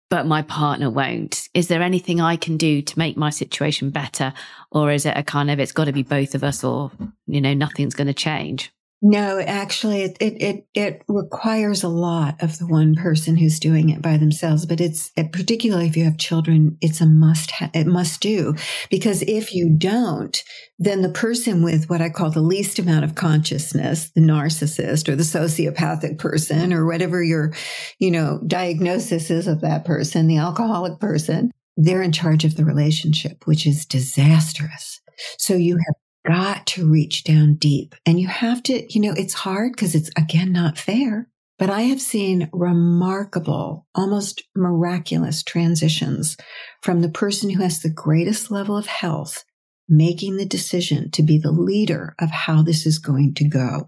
but 0.09 0.25
my 0.25 0.41
partner 0.41 0.89
won't. 0.89 1.49
Is 1.53 1.67
there 1.67 1.81
anything 1.81 2.21
I 2.21 2.37
can 2.37 2.57
do 2.57 2.81
to 2.81 2.99
make 2.99 3.17
my 3.17 3.29
situation 3.29 3.89
better? 3.89 4.33
Or 4.71 4.91
is 4.91 5.05
it 5.05 5.17
a 5.17 5.21
kind 5.21 5.51
of, 5.51 5.59
it's 5.59 5.73
got 5.73 5.85
to 5.85 5.91
be 5.91 6.03
both 6.03 6.33
of 6.33 6.43
us 6.43 6.63
or, 6.63 6.91
you 7.25 7.41
know, 7.41 7.53
nothing's 7.53 7.93
going 7.93 8.07
to 8.07 8.13
change? 8.13 8.71
No, 8.99 9.39
actually, 9.39 10.01
it, 10.01 10.17
it, 10.19 10.65
it, 10.73 11.03
requires 11.07 11.83
a 11.83 11.87
lot 11.87 12.41
of 12.41 12.57
the 12.57 12.65
one 12.65 12.95
person 12.95 13.37
who's 13.37 13.59
doing 13.59 13.89
it 13.89 14.01
by 14.01 14.17
themselves. 14.17 14.65
But 14.65 14.81
it's 14.81 15.11
it, 15.15 15.31
particularly 15.31 15.85
if 15.85 15.95
you 15.95 16.03
have 16.05 16.17
children, 16.17 16.77
it's 16.81 16.99
a 16.99 17.05
must, 17.05 17.51
ha- 17.51 17.69
it 17.75 17.85
must 17.85 18.21
do. 18.21 18.55
Because 18.89 19.21
if 19.21 19.53
you 19.53 19.69
don't, 19.69 20.43
then 20.79 21.03
the 21.03 21.09
person 21.09 21.63
with 21.63 21.87
what 21.91 22.01
I 22.01 22.09
call 22.09 22.31
the 22.31 22.41
least 22.41 22.79
amount 22.79 23.05
of 23.05 23.13
consciousness, 23.13 24.09
the 24.09 24.21
narcissist 24.21 25.07
or 25.07 25.15
the 25.15 25.23
sociopathic 25.23 26.17
person 26.17 26.73
or 26.73 26.87
whatever 26.87 27.21
your, 27.21 27.53
you 27.99 28.09
know, 28.09 28.41
diagnosis 28.47 29.29
is 29.29 29.47
of 29.47 29.61
that 29.61 29.85
person, 29.85 30.25
the 30.25 30.37
alcoholic 30.37 30.99
person, 30.99 31.51
they're 31.75 32.01
in 32.01 32.11
charge 32.11 32.45
of 32.45 32.55
the 32.55 32.65
relationship, 32.65 33.45
which 33.45 33.67
is 33.67 33.85
disastrous. 33.85 35.01
So 35.37 35.53
you 35.53 35.77
have 35.77 35.95
got 36.27 36.67
to 36.67 36.89
reach 36.89 37.23
down 37.23 37.55
deep 37.55 37.95
and 38.05 38.19
you 38.19 38.27
have 38.27 38.61
to, 38.63 38.85
you 38.93 39.01
know, 39.01 39.13
it's 39.15 39.33
hard 39.33 39.71
because 39.71 39.95
it's 39.95 40.11
again 40.17 40.51
not 40.51 40.77
fair. 40.77 41.29
But 41.59 41.71
I 41.71 41.83
have 41.83 42.01
seen 42.01 42.49
remarkable, 42.53 43.87
almost 43.95 44.43
miraculous 44.55 45.41
transitions 45.41 46.37
from 46.83 47.01
the 47.01 47.09
person 47.09 47.49
who 47.49 47.63
has 47.63 47.79
the 47.79 47.89
greatest 47.89 48.51
level 48.51 48.77
of 48.77 48.85
health 48.85 49.43
making 49.89 50.37
the 50.37 50.45
decision 50.45 51.09
to 51.11 51.23
be 51.23 51.39
the 51.39 51.51
leader 51.51 52.13
of 52.19 52.29
how 52.29 52.61
this 52.61 52.85
is 52.85 52.99
going 52.99 53.33
to 53.35 53.47
go 53.47 53.87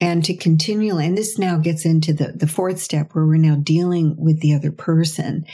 and 0.00 0.24
to 0.24 0.36
continually, 0.36 1.06
and 1.06 1.18
this 1.18 1.38
now 1.38 1.58
gets 1.58 1.84
into 1.84 2.12
the, 2.12 2.32
the 2.32 2.46
fourth 2.46 2.78
step 2.78 3.12
where 3.12 3.26
we're 3.26 3.36
now 3.36 3.56
dealing 3.56 4.14
with 4.16 4.40
the 4.40 4.54
other 4.54 4.70
person 4.70 5.44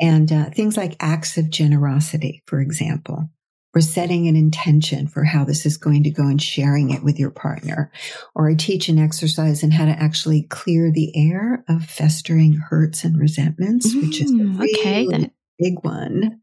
and 0.00 0.32
uh, 0.32 0.50
things 0.50 0.76
like 0.76 0.96
acts 0.98 1.36
of 1.36 1.48
generosity, 1.48 2.42
for 2.46 2.60
example 2.60 3.28
or 3.74 3.80
setting 3.80 4.28
an 4.28 4.36
intention 4.36 5.08
for 5.08 5.24
how 5.24 5.44
this 5.44 5.66
is 5.66 5.76
going 5.76 6.04
to 6.04 6.10
go 6.10 6.22
and 6.22 6.40
sharing 6.40 6.90
it 6.90 7.02
with 7.02 7.18
your 7.18 7.30
partner. 7.30 7.90
Or 8.34 8.48
I 8.48 8.54
teach 8.54 8.88
an 8.88 8.98
exercise 8.98 9.62
in 9.62 9.70
how 9.70 9.84
to 9.86 9.90
actually 9.90 10.42
clear 10.42 10.92
the 10.92 11.12
air 11.16 11.64
of 11.68 11.84
festering 11.84 12.54
hurts 12.54 13.04
and 13.04 13.18
resentments, 13.18 13.94
mm, 13.94 14.02
which 14.02 14.20
is 14.20 14.30
a 14.30 14.34
mm, 14.34 14.58
really 14.58 14.72
okay, 14.80 15.30
big 15.58 15.74
one. 15.82 16.40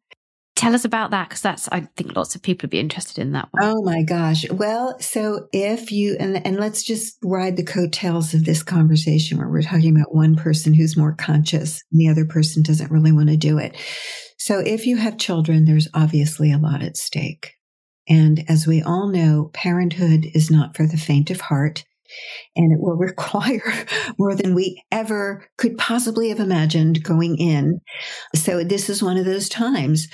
Tell 0.62 0.76
us 0.76 0.86
about 0.86 1.10
that 1.10 1.28
because 1.28 1.42
that's, 1.42 1.68
I 1.72 1.88
think 1.98 2.16
lots 2.16 2.36
of 2.36 2.44
people 2.44 2.68
would 2.68 2.70
be 2.70 2.80
interested 2.80 3.20
in 3.20 3.32
that 3.32 3.48
one. 3.50 3.64
Oh 3.64 3.82
my 3.82 4.04
gosh. 4.04 4.48
Well, 4.52 4.96
so 5.00 5.48
if 5.52 5.92
you, 5.92 6.16
and, 6.20 6.46
and 6.46 6.60
let's 6.60 6.84
just 6.84 7.18
ride 7.24 7.58
the 7.58 7.64
coattails 7.64 8.36
of 8.36 8.46
this 8.46 8.62
conversation 8.62 9.40
where 9.40 9.50
we're 9.50 9.64
talking 9.64 9.96
about 9.96 10.14
one 10.14 10.36
person 10.36 10.76
who's 10.76 10.96
more 10.96 11.16
conscious 11.16 11.82
and 11.92 12.00
the 12.00 12.10
other 12.10 12.26
person 12.26 12.62
doesn't 12.62 12.92
really 12.92 13.12
want 13.12 13.30
to 13.30 13.38
do 13.38 13.58
it. 13.58 13.76
So 14.38 14.60
if 14.60 14.86
you 14.86 14.98
have 14.98 15.18
children, 15.18 15.66
there's 15.66 15.88
obviously 15.96 16.52
a 16.52 16.60
lot 16.60 16.84
at 16.84 16.96
stake. 16.96 17.54
And 18.08 18.44
as 18.48 18.68
we 18.68 18.84
all 18.84 19.08
know, 19.08 19.50
parenthood 19.56 20.28
is 20.36 20.52
not 20.52 20.78
for 20.78 20.86
the 20.86 20.96
faint 20.96 21.32
of 21.32 21.42
heart 21.42 21.86
and 22.56 22.72
it 22.72 22.80
will 22.80 22.96
require 22.98 23.74
more 24.20 24.36
than 24.36 24.54
we 24.54 24.84
ever 24.92 25.48
could 25.58 25.76
possibly 25.80 26.30
have 26.30 26.40
imagined 26.40 27.04
going 27.04 27.38
in. 27.38 27.80
So 28.36 28.64
this 28.64 28.92
is 28.92 29.02
one 29.02 29.18
of 29.18 29.26
those 29.26 29.50
times. 29.50 30.08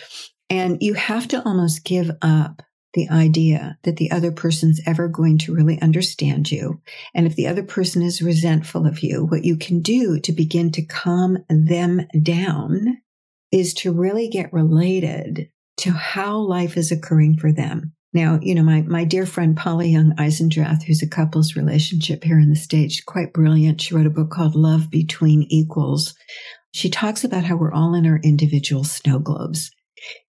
And 0.50 0.78
you 0.82 0.94
have 0.94 1.28
to 1.30 1.44
almost 1.44 1.84
give 1.84 2.12
up 2.22 2.62
the 2.94 3.10
idea 3.10 3.78
that 3.84 3.98
the 3.98 4.12
other 4.12 4.32
person's 4.32 4.82
ever 4.88 5.08
going 5.08 5.38
to 5.38 5.54
really 5.54 5.80
understand 5.82 6.52
you. 6.52 6.82
And 7.14 7.28
if 7.28 7.36
the 7.36 7.48
other 7.48 7.64
person 7.64 8.02
is 8.02 8.22
resentful 8.22 8.88
of 8.88 9.02
you, 9.04 9.26
what 9.26 9.46
you 9.46 9.58
can 9.58 9.82
do 9.82 10.20
to 10.22 10.32
begin 10.32 10.72
to 10.72 10.86
calm 10.86 11.38
them 11.50 12.08
down 12.22 12.98
is 13.52 13.74
to 13.76 13.92
really 13.92 14.30
get 14.30 14.52
related 14.52 15.50
to 15.78 15.92
how 15.92 16.38
life 16.38 16.76
is 16.76 16.92
occurring 16.92 17.38
for 17.38 17.52
them. 17.52 17.94
Now, 18.14 18.40
you 18.42 18.56
know, 18.56 18.64
my, 18.64 18.82
my 18.82 19.04
dear 19.04 19.26
friend 19.26 19.56
Polly 19.56 19.90
Young 19.90 20.16
Eisendrath, 20.16 20.84
who's 20.84 21.04
a 21.04 21.08
couples 21.08 21.56
relationship 21.56 22.24
here 22.24 22.40
in 22.40 22.50
the 22.50 22.56
States, 22.56 23.02
quite 23.02 23.34
brilliant. 23.34 23.82
She 23.82 23.94
wrote 23.94 24.08
a 24.08 24.10
book 24.10 24.32
called 24.32 24.56
Love 24.56 24.90
Between 24.90 25.44
Equals. 25.50 26.16
She 26.74 26.90
talks 26.90 27.24
about 27.24 27.44
how 27.44 27.58
we're 27.58 27.74
all 27.74 27.94
in 27.94 28.08
our 28.08 28.20
individual 28.24 28.84
snow 28.84 29.20
globes. 29.20 29.70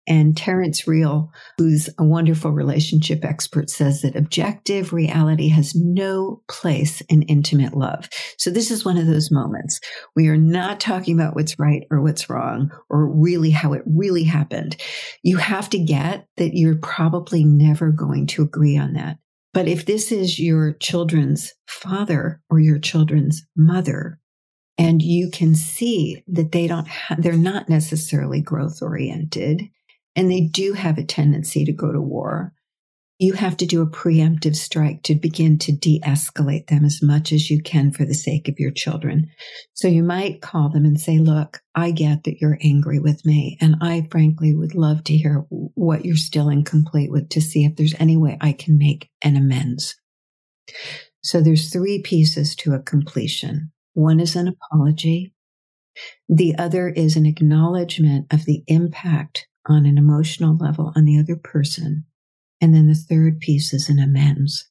And 0.08 0.34
Terrence 0.34 0.88
Real, 0.88 1.30
who's 1.58 1.90
a 1.98 2.04
wonderful 2.04 2.50
relationship 2.50 3.26
expert, 3.26 3.68
says 3.68 4.00
that 4.00 4.16
objective 4.16 4.94
reality 4.94 5.48
has 5.48 5.74
no 5.74 6.42
place 6.48 7.02
in 7.02 7.22
intimate 7.22 7.76
love. 7.76 8.08
So 8.38 8.50
this 8.50 8.70
is 8.70 8.86
one 8.86 8.96
of 8.96 9.06
those 9.06 9.30
moments. 9.30 9.80
We 10.16 10.28
are 10.28 10.36
not 10.38 10.80
talking 10.80 11.14
about 11.14 11.34
what's 11.34 11.58
right 11.58 11.82
or 11.90 12.00
what's 12.00 12.30
wrong 12.30 12.70
or 12.88 13.06
really 13.06 13.50
how 13.50 13.74
it 13.74 13.82
really 13.86 14.24
happened. 14.24 14.76
You 15.22 15.36
have 15.36 15.68
to 15.70 15.78
get 15.78 16.26
that 16.38 16.54
you're 16.54 16.78
probably 16.78 17.44
never 17.44 17.90
going 17.90 18.28
to 18.28 18.42
agree 18.42 18.78
on 18.78 18.94
that. 18.94 19.18
But 19.52 19.68
if 19.68 19.84
this 19.84 20.10
is 20.10 20.38
your 20.38 20.72
children's 20.74 21.52
father 21.66 22.40
or 22.48 22.60
your 22.60 22.78
children's 22.78 23.42
mother, 23.54 24.18
and 24.78 25.02
you 25.02 25.30
can 25.30 25.54
see 25.54 26.22
that 26.28 26.52
they 26.52 26.66
don't 26.66 26.88
ha- 26.88 27.16
they're 27.18 27.36
not 27.36 27.68
necessarily 27.68 28.40
growth 28.40 28.80
oriented 28.80 29.68
and 30.18 30.32
they 30.32 30.40
do 30.40 30.72
have 30.72 30.98
a 30.98 31.04
tendency 31.04 31.64
to 31.64 31.72
go 31.72 31.92
to 31.92 32.00
war. 32.00 32.52
You 33.20 33.34
have 33.34 33.56
to 33.58 33.66
do 33.66 33.82
a 33.82 33.86
preemptive 33.86 34.56
strike 34.56 35.04
to 35.04 35.14
begin 35.14 35.58
to 35.58 35.70
de-escalate 35.70 36.66
them 36.66 36.84
as 36.84 36.98
much 37.00 37.32
as 37.32 37.48
you 37.48 37.62
can 37.62 37.92
for 37.92 38.04
the 38.04 38.14
sake 38.14 38.48
of 38.48 38.58
your 38.58 38.72
children. 38.72 39.28
So 39.74 39.86
you 39.86 40.02
might 40.02 40.42
call 40.42 40.70
them 40.70 40.84
and 40.84 41.00
say 41.00 41.18
look 41.18 41.60
i 41.76 41.92
get 41.92 42.24
that 42.24 42.40
you're 42.40 42.58
angry 42.62 42.98
with 42.98 43.24
me 43.24 43.58
and 43.60 43.76
i 43.80 44.08
frankly 44.10 44.54
would 44.54 44.74
love 44.74 45.04
to 45.04 45.16
hear 45.16 45.44
what 45.50 46.04
you're 46.04 46.16
still 46.16 46.48
incomplete 46.48 47.12
with 47.12 47.28
to 47.28 47.40
see 47.40 47.64
if 47.64 47.76
there's 47.76 47.94
any 48.00 48.16
way 48.16 48.36
i 48.40 48.52
can 48.52 48.76
make 48.76 49.08
an 49.22 49.36
amends. 49.36 49.94
So 51.22 51.40
there's 51.40 51.72
three 51.72 52.02
pieces 52.02 52.56
to 52.56 52.74
a 52.74 52.82
completion. 52.82 53.70
One 53.94 54.18
is 54.18 54.34
an 54.34 54.48
apology. 54.48 55.32
The 56.28 56.56
other 56.58 56.88
is 56.88 57.16
an 57.16 57.26
acknowledgement 57.26 58.26
of 58.32 58.46
the 58.46 58.64
impact 58.66 59.46
on 59.68 59.86
an 59.86 59.98
emotional 59.98 60.56
level 60.56 60.92
on 60.96 61.04
the 61.04 61.18
other 61.18 61.36
person. 61.36 62.04
And 62.60 62.74
then 62.74 62.88
the 62.88 62.94
third 62.94 63.40
piece 63.40 63.72
is 63.72 63.88
an 63.88 63.98
amends. 63.98 64.68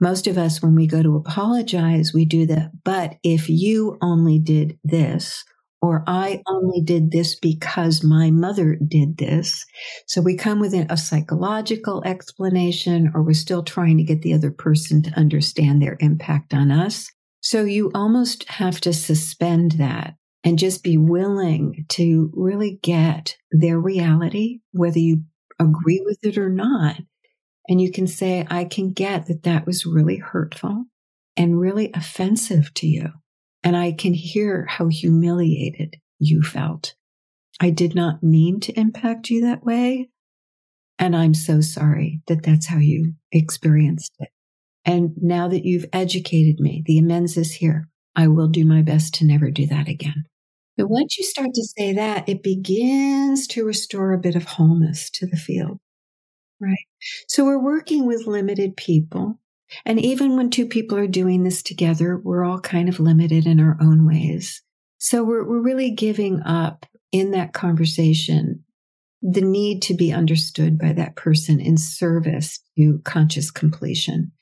Most 0.00 0.26
of 0.26 0.38
us, 0.38 0.62
when 0.62 0.74
we 0.74 0.86
go 0.86 1.02
to 1.02 1.16
apologize, 1.16 2.12
we 2.14 2.24
do 2.24 2.46
that. 2.46 2.70
But 2.84 3.16
if 3.22 3.48
you 3.48 3.98
only 4.00 4.38
did 4.38 4.78
this, 4.82 5.44
or 5.82 6.04
I 6.06 6.42
only 6.46 6.82
did 6.82 7.10
this 7.10 7.38
because 7.38 8.04
my 8.04 8.30
mother 8.30 8.76
did 8.86 9.16
this. 9.16 9.64
So 10.06 10.20
we 10.20 10.36
come 10.36 10.60
with 10.60 10.74
a 10.74 10.96
psychological 10.96 12.02
explanation, 12.04 13.10
or 13.14 13.22
we're 13.22 13.32
still 13.32 13.62
trying 13.62 13.96
to 13.96 14.04
get 14.04 14.22
the 14.22 14.34
other 14.34 14.50
person 14.50 15.02
to 15.02 15.18
understand 15.18 15.80
their 15.80 15.96
impact 16.00 16.52
on 16.52 16.70
us. 16.70 17.10
So 17.40 17.64
you 17.64 17.90
almost 17.94 18.48
have 18.50 18.80
to 18.82 18.92
suspend 18.92 19.72
that 19.72 20.14
and 20.44 20.58
just 20.58 20.82
be 20.82 20.96
willing 20.96 21.84
to 21.90 22.30
really 22.34 22.78
get 22.82 23.36
their 23.50 23.78
reality, 23.78 24.60
whether 24.72 24.98
you 24.98 25.22
agree 25.58 26.02
with 26.04 26.18
it 26.22 26.38
or 26.38 26.48
not. 26.48 26.96
And 27.68 27.80
you 27.80 27.92
can 27.92 28.06
say, 28.06 28.46
I 28.50 28.64
can 28.64 28.92
get 28.92 29.26
that 29.26 29.42
that 29.44 29.66
was 29.66 29.86
really 29.86 30.16
hurtful 30.16 30.86
and 31.36 31.60
really 31.60 31.90
offensive 31.94 32.72
to 32.74 32.86
you. 32.86 33.10
And 33.62 33.76
I 33.76 33.92
can 33.92 34.14
hear 34.14 34.66
how 34.68 34.88
humiliated 34.88 35.96
you 36.18 36.42
felt. 36.42 36.94
I 37.60 37.70
did 37.70 37.94
not 37.94 38.22
mean 38.22 38.60
to 38.60 38.78
impact 38.78 39.28
you 39.28 39.42
that 39.42 39.64
way. 39.64 40.08
And 40.98 41.14
I'm 41.14 41.34
so 41.34 41.60
sorry 41.60 42.22
that 42.26 42.42
that's 42.42 42.66
how 42.66 42.78
you 42.78 43.14
experienced 43.32 44.12
it. 44.18 44.30
And 44.84 45.12
now 45.20 45.48
that 45.48 45.64
you've 45.64 45.86
educated 45.92 46.58
me, 46.58 46.82
the 46.86 46.98
amends 46.98 47.36
is 47.36 47.52
here. 47.52 47.88
I 48.20 48.28
will 48.28 48.48
do 48.48 48.66
my 48.66 48.82
best 48.82 49.14
to 49.14 49.24
never 49.24 49.50
do 49.50 49.66
that 49.68 49.88
again. 49.88 50.26
But 50.76 50.90
once 50.90 51.16
you 51.16 51.24
start 51.24 51.54
to 51.54 51.64
say 51.64 51.94
that, 51.94 52.28
it 52.28 52.42
begins 52.42 53.46
to 53.48 53.64
restore 53.64 54.12
a 54.12 54.18
bit 54.18 54.36
of 54.36 54.44
wholeness 54.44 55.08
to 55.10 55.26
the 55.26 55.38
field. 55.38 55.78
Right. 56.60 56.86
So 57.28 57.44
we're 57.44 57.62
working 57.62 58.06
with 58.06 58.26
limited 58.26 58.76
people. 58.76 59.38
And 59.86 59.98
even 59.98 60.36
when 60.36 60.50
two 60.50 60.66
people 60.66 60.98
are 60.98 61.06
doing 61.06 61.44
this 61.44 61.62
together, 61.62 62.20
we're 62.22 62.44
all 62.44 62.60
kind 62.60 62.90
of 62.90 63.00
limited 63.00 63.46
in 63.46 63.58
our 63.58 63.78
own 63.80 64.06
ways. 64.06 64.62
So 64.98 65.24
we're, 65.24 65.48
we're 65.48 65.62
really 65.62 65.90
giving 65.90 66.42
up 66.42 66.84
in 67.12 67.30
that 67.30 67.54
conversation 67.54 68.64
the 69.22 69.42
need 69.42 69.82
to 69.82 69.94
be 69.94 70.12
understood 70.12 70.78
by 70.78 70.92
that 70.94 71.16
person 71.16 71.60
in 71.60 71.76
service 71.76 72.58
to 72.78 73.00
conscious 73.04 73.50
completion. 73.50 74.32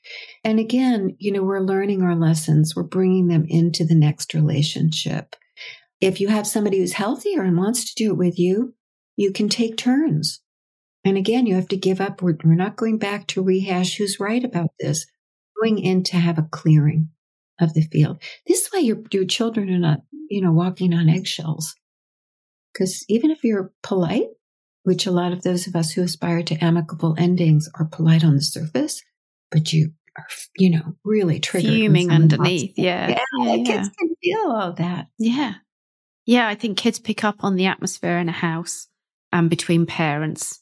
And 0.43 0.59
again, 0.59 1.15
you 1.19 1.31
know, 1.31 1.43
we're 1.43 1.59
learning 1.59 2.01
our 2.01 2.15
lessons. 2.15 2.75
We're 2.75 2.83
bringing 2.83 3.27
them 3.27 3.45
into 3.47 3.85
the 3.85 3.95
next 3.95 4.33
relationship. 4.33 5.35
If 5.99 6.21
you 6.21 6.29
have 6.29 6.47
somebody 6.47 6.79
who's 6.79 6.93
healthier 6.93 7.43
and 7.43 7.57
wants 7.57 7.93
to 7.93 8.03
do 8.03 8.11
it 8.11 8.17
with 8.17 8.39
you, 8.39 8.73
you 9.17 9.33
can 9.33 9.49
take 9.49 9.75
turns. 9.77 10.41
And 11.03 11.17
again, 11.17 11.45
you 11.45 11.55
have 11.55 11.67
to 11.69 11.77
give 11.77 11.99
up. 11.99 12.21
We're, 12.21 12.37
we're 12.43 12.55
not 12.55 12.77
going 12.77 12.97
back 12.97 13.27
to 13.27 13.43
rehash 13.43 13.97
who's 13.97 14.19
right 14.19 14.43
about 14.43 14.69
this. 14.79 15.05
Going 15.61 15.79
in 15.79 16.03
to 16.05 16.17
have 16.17 16.37
a 16.37 16.47
clearing 16.51 17.09
of 17.59 17.73
the 17.73 17.81
field. 17.81 18.21
This 18.47 18.71
way 18.71 18.79
your, 18.79 18.97
your 19.11 19.25
children 19.25 19.69
are 19.69 19.79
not, 19.79 19.99
you 20.29 20.41
know, 20.41 20.53
walking 20.53 20.93
on 20.93 21.09
eggshells 21.09 21.75
Because 22.73 23.03
even 23.09 23.31
if 23.31 23.43
you're 23.43 23.73
polite, 23.83 24.27
which 24.89 25.05
a 25.05 25.11
lot 25.11 25.31
of 25.31 25.43
those 25.43 25.67
of 25.67 25.75
us 25.75 25.91
who 25.91 26.01
aspire 26.01 26.41
to 26.41 26.57
amicable 26.63 27.13
endings 27.19 27.69
are 27.75 27.85
polite 27.85 28.23
on 28.23 28.33
the 28.33 28.41
surface, 28.41 29.03
but 29.51 29.71
you 29.71 29.91
are, 30.17 30.25
you 30.57 30.71
know, 30.71 30.95
really 31.05 31.39
triggered. 31.39 31.69
Fuming 31.69 32.09
underneath. 32.09 32.73
Yeah. 32.75 33.09
Yeah, 33.09 33.53
yeah. 33.53 33.63
Kids 33.63 33.89
can 33.99 34.15
feel 34.19 34.51
all 34.51 34.73
that. 34.73 35.05
Yeah. 35.19 35.53
Yeah. 36.25 36.47
I 36.47 36.55
think 36.55 36.79
kids 36.79 36.97
pick 36.97 37.23
up 37.23 37.43
on 37.43 37.55
the 37.55 37.67
atmosphere 37.67 38.17
in 38.17 38.29
a 38.29 38.31
house 38.31 38.87
and 39.31 39.47
between 39.47 39.85
parents, 39.85 40.59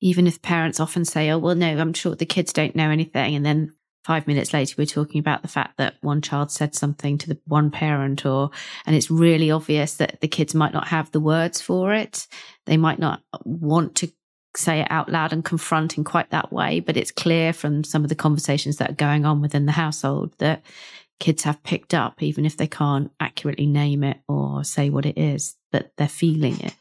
even 0.00 0.26
if 0.26 0.42
parents 0.42 0.80
often 0.80 1.04
say, 1.04 1.30
oh, 1.30 1.38
well, 1.38 1.54
no, 1.54 1.68
I'm 1.68 1.92
sure 1.92 2.16
the 2.16 2.26
kids 2.26 2.52
don't 2.52 2.74
know 2.74 2.90
anything. 2.90 3.36
And 3.36 3.46
then 3.46 3.72
five 4.04 4.26
minutes 4.26 4.52
later 4.52 4.74
we're 4.78 4.86
talking 4.86 5.18
about 5.18 5.42
the 5.42 5.48
fact 5.48 5.76
that 5.76 5.94
one 6.00 6.22
child 6.22 6.50
said 6.50 6.74
something 6.74 7.18
to 7.18 7.28
the 7.28 7.38
one 7.46 7.70
parent 7.70 8.24
or 8.24 8.50
and 8.86 8.96
it's 8.96 9.10
really 9.10 9.50
obvious 9.50 9.94
that 9.94 10.20
the 10.20 10.28
kids 10.28 10.54
might 10.54 10.72
not 10.72 10.88
have 10.88 11.10
the 11.12 11.20
words 11.20 11.60
for 11.60 11.92
it. 11.92 12.26
They 12.66 12.76
might 12.76 12.98
not 12.98 13.22
want 13.44 13.94
to 13.96 14.12
say 14.56 14.80
it 14.80 14.88
out 14.90 15.08
loud 15.08 15.32
and 15.32 15.44
confront 15.44 15.96
in 15.96 16.02
quite 16.02 16.30
that 16.30 16.52
way 16.52 16.80
but 16.80 16.96
it's 16.96 17.12
clear 17.12 17.52
from 17.52 17.84
some 17.84 18.02
of 18.02 18.08
the 18.08 18.16
conversations 18.16 18.78
that 18.78 18.90
are 18.90 18.94
going 18.94 19.24
on 19.24 19.40
within 19.40 19.66
the 19.66 19.72
household 19.72 20.34
that 20.38 20.62
kids 21.20 21.44
have 21.44 21.62
picked 21.62 21.94
up 21.94 22.20
even 22.22 22.44
if 22.44 22.56
they 22.56 22.66
can't 22.66 23.12
accurately 23.20 23.66
name 23.66 24.02
it 24.02 24.18
or 24.28 24.64
say 24.64 24.90
what 24.90 25.06
it 25.06 25.16
is 25.16 25.56
that 25.70 25.92
they're 25.96 26.08
feeling 26.08 26.58
it. 26.60 26.74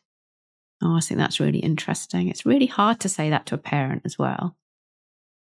Oh 0.81 0.95
i 0.95 0.99
think 1.01 1.19
that's 1.19 1.39
really 1.39 1.59
interesting. 1.59 2.29
It's 2.29 2.45
really 2.45 2.65
hard 2.65 3.01
to 3.01 3.09
say 3.09 3.29
that 3.29 3.45
to 3.47 3.55
a 3.55 3.59
parent 3.59 4.03
as 4.05 4.17
well 4.17 4.55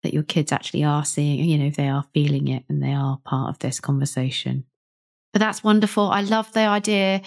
that 0.04 0.14
your 0.14 0.22
kids 0.22 0.52
actually 0.52 0.84
are 0.84 1.04
seeing, 1.04 1.44
you 1.44 1.58
know, 1.58 1.66
if 1.66 1.76
they 1.76 1.88
are 1.88 2.04
feeling 2.14 2.48
it 2.48 2.64
and 2.68 2.82
they 2.82 2.92
are 2.92 3.18
part 3.24 3.48
of 3.48 3.58
this 3.58 3.80
conversation. 3.80 4.64
But 5.32 5.40
that's 5.40 5.64
wonderful. 5.64 6.10
I 6.10 6.20
love 6.20 6.52
the 6.52 6.60
idea. 6.60 7.22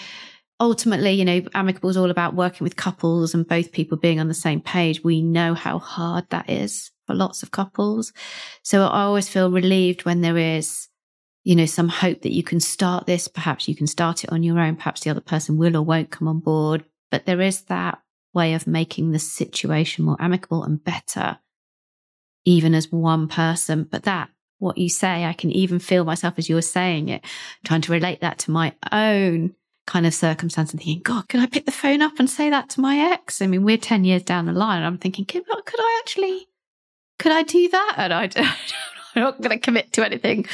Ultimately, 0.59 1.11
you 1.11 1.25
know, 1.25 1.41
amicable 1.53 1.89
is 1.89 1.97
all 1.97 2.09
about 2.09 2.35
working 2.35 2.63
with 2.63 2.77
couples 2.77 3.33
and 3.33 3.47
both 3.47 3.73
people 3.73 3.97
being 3.97 4.19
on 4.19 4.29
the 4.29 4.33
same 4.33 4.61
page. 4.61 5.03
We 5.03 5.21
know 5.21 5.53
how 5.53 5.79
hard 5.79 6.29
that 6.29 6.49
is 6.49 6.91
for 7.05 7.15
lots 7.15 7.43
of 7.43 7.51
couples. 7.51 8.13
So 8.63 8.83
I 8.83 9.01
always 9.01 9.27
feel 9.27 9.51
relieved 9.51 10.05
when 10.05 10.21
there 10.21 10.37
is, 10.37 10.87
you 11.43 11.55
know, 11.55 11.65
some 11.65 11.89
hope 11.89 12.21
that 12.21 12.33
you 12.33 12.43
can 12.43 12.59
start 12.59 13.07
this. 13.07 13.27
Perhaps 13.27 13.67
you 13.67 13.75
can 13.75 13.87
start 13.87 14.23
it 14.23 14.31
on 14.31 14.43
your 14.43 14.59
own. 14.59 14.77
Perhaps 14.77 15.01
the 15.01 15.09
other 15.09 15.21
person 15.21 15.57
will 15.57 15.75
or 15.75 15.81
won't 15.81 16.11
come 16.11 16.27
on 16.27 16.39
board. 16.39 16.85
But 17.11 17.25
there 17.25 17.41
is 17.41 17.63
that 17.63 17.99
way 18.33 18.53
of 18.53 18.67
making 18.67 19.11
the 19.11 19.19
situation 19.19 20.05
more 20.05 20.17
amicable 20.19 20.63
and 20.63 20.83
better 20.83 21.39
even 22.47 22.73
as 22.73 22.89
one 22.93 23.27
person. 23.27 23.83
But 23.83 24.03
that, 24.03 24.29
what 24.57 24.77
you 24.77 24.87
say, 24.87 25.25
I 25.25 25.33
can 25.33 25.51
even 25.51 25.79
feel 25.79 26.05
myself 26.05 26.35
as 26.37 26.47
you're 26.47 26.61
saying 26.61 27.09
it, 27.09 27.25
trying 27.65 27.81
to 27.81 27.91
relate 27.91 28.21
that 28.21 28.39
to 28.39 28.51
my 28.51 28.73
own 28.89 29.53
kind 29.85 30.05
of 30.05 30.13
circumstance 30.13 30.71
and 30.71 30.79
thinking, 30.79 31.01
God, 31.01 31.27
could 31.27 31.41
I 31.41 31.45
pick 31.45 31.65
the 31.65 31.73
phone 31.73 32.01
up 32.01 32.19
and 32.19 32.29
say 32.29 32.49
that 32.49 32.69
to 32.69 32.81
my 32.81 32.99
ex? 33.11 33.41
I 33.41 33.47
mean, 33.47 33.63
we're 33.63 33.77
10 33.77 34.05
years 34.05 34.23
down 34.23 34.45
the 34.45 34.53
line. 34.53 34.77
And 34.77 34.85
I'm 34.85 34.97
thinking, 34.97 35.25
could, 35.25 35.43
could 35.45 35.79
I 35.79 36.01
actually, 36.01 36.47
could 37.19 37.33
I 37.33 37.43
do 37.43 37.67
that? 37.67 37.95
And 37.97 38.13
I, 38.13 38.27
don't, 38.27 38.47
I'm 39.15 39.23
not 39.23 39.41
going 39.41 39.51
to 39.51 39.59
commit 39.59 39.91
to 39.93 40.05
anything 40.05 40.45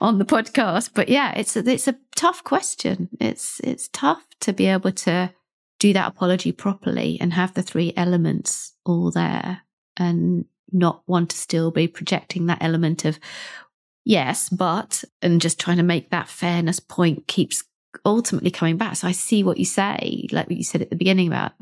on 0.00 0.16
the 0.16 0.24
podcast, 0.24 0.92
but 0.94 1.10
yeah, 1.10 1.32
it's 1.36 1.54
a, 1.54 1.68
it's 1.68 1.86
a 1.86 1.98
tough 2.16 2.42
question. 2.44 3.10
It's, 3.20 3.60
it's 3.60 3.88
tough 3.88 4.24
to 4.40 4.54
be 4.54 4.68
able 4.68 4.92
to 4.92 5.34
do 5.78 5.92
that 5.92 6.08
apology 6.08 6.52
properly 6.52 7.18
and 7.20 7.34
have 7.34 7.52
the 7.52 7.62
three 7.62 7.92
elements 7.94 8.72
all 8.86 9.10
there 9.10 9.62
and 9.98 10.46
not 10.72 11.02
want 11.06 11.30
to 11.30 11.36
still 11.36 11.70
be 11.70 11.88
projecting 11.88 12.46
that 12.46 12.62
element 12.62 13.04
of 13.04 13.18
yes, 14.04 14.48
but, 14.48 15.04
and 15.20 15.40
just 15.40 15.58
trying 15.58 15.76
to 15.76 15.82
make 15.82 16.10
that 16.10 16.28
fairness 16.28 16.80
point 16.80 17.26
keeps 17.26 17.64
ultimately 18.04 18.50
coming 18.50 18.76
back. 18.76 18.96
So 18.96 19.08
I 19.08 19.12
see 19.12 19.44
what 19.44 19.58
you 19.58 19.64
say, 19.64 20.26
like 20.32 20.48
what 20.48 20.56
you 20.56 20.64
said 20.64 20.82
at 20.82 20.90
the 20.90 20.96
beginning 20.96 21.28
about 21.28 21.52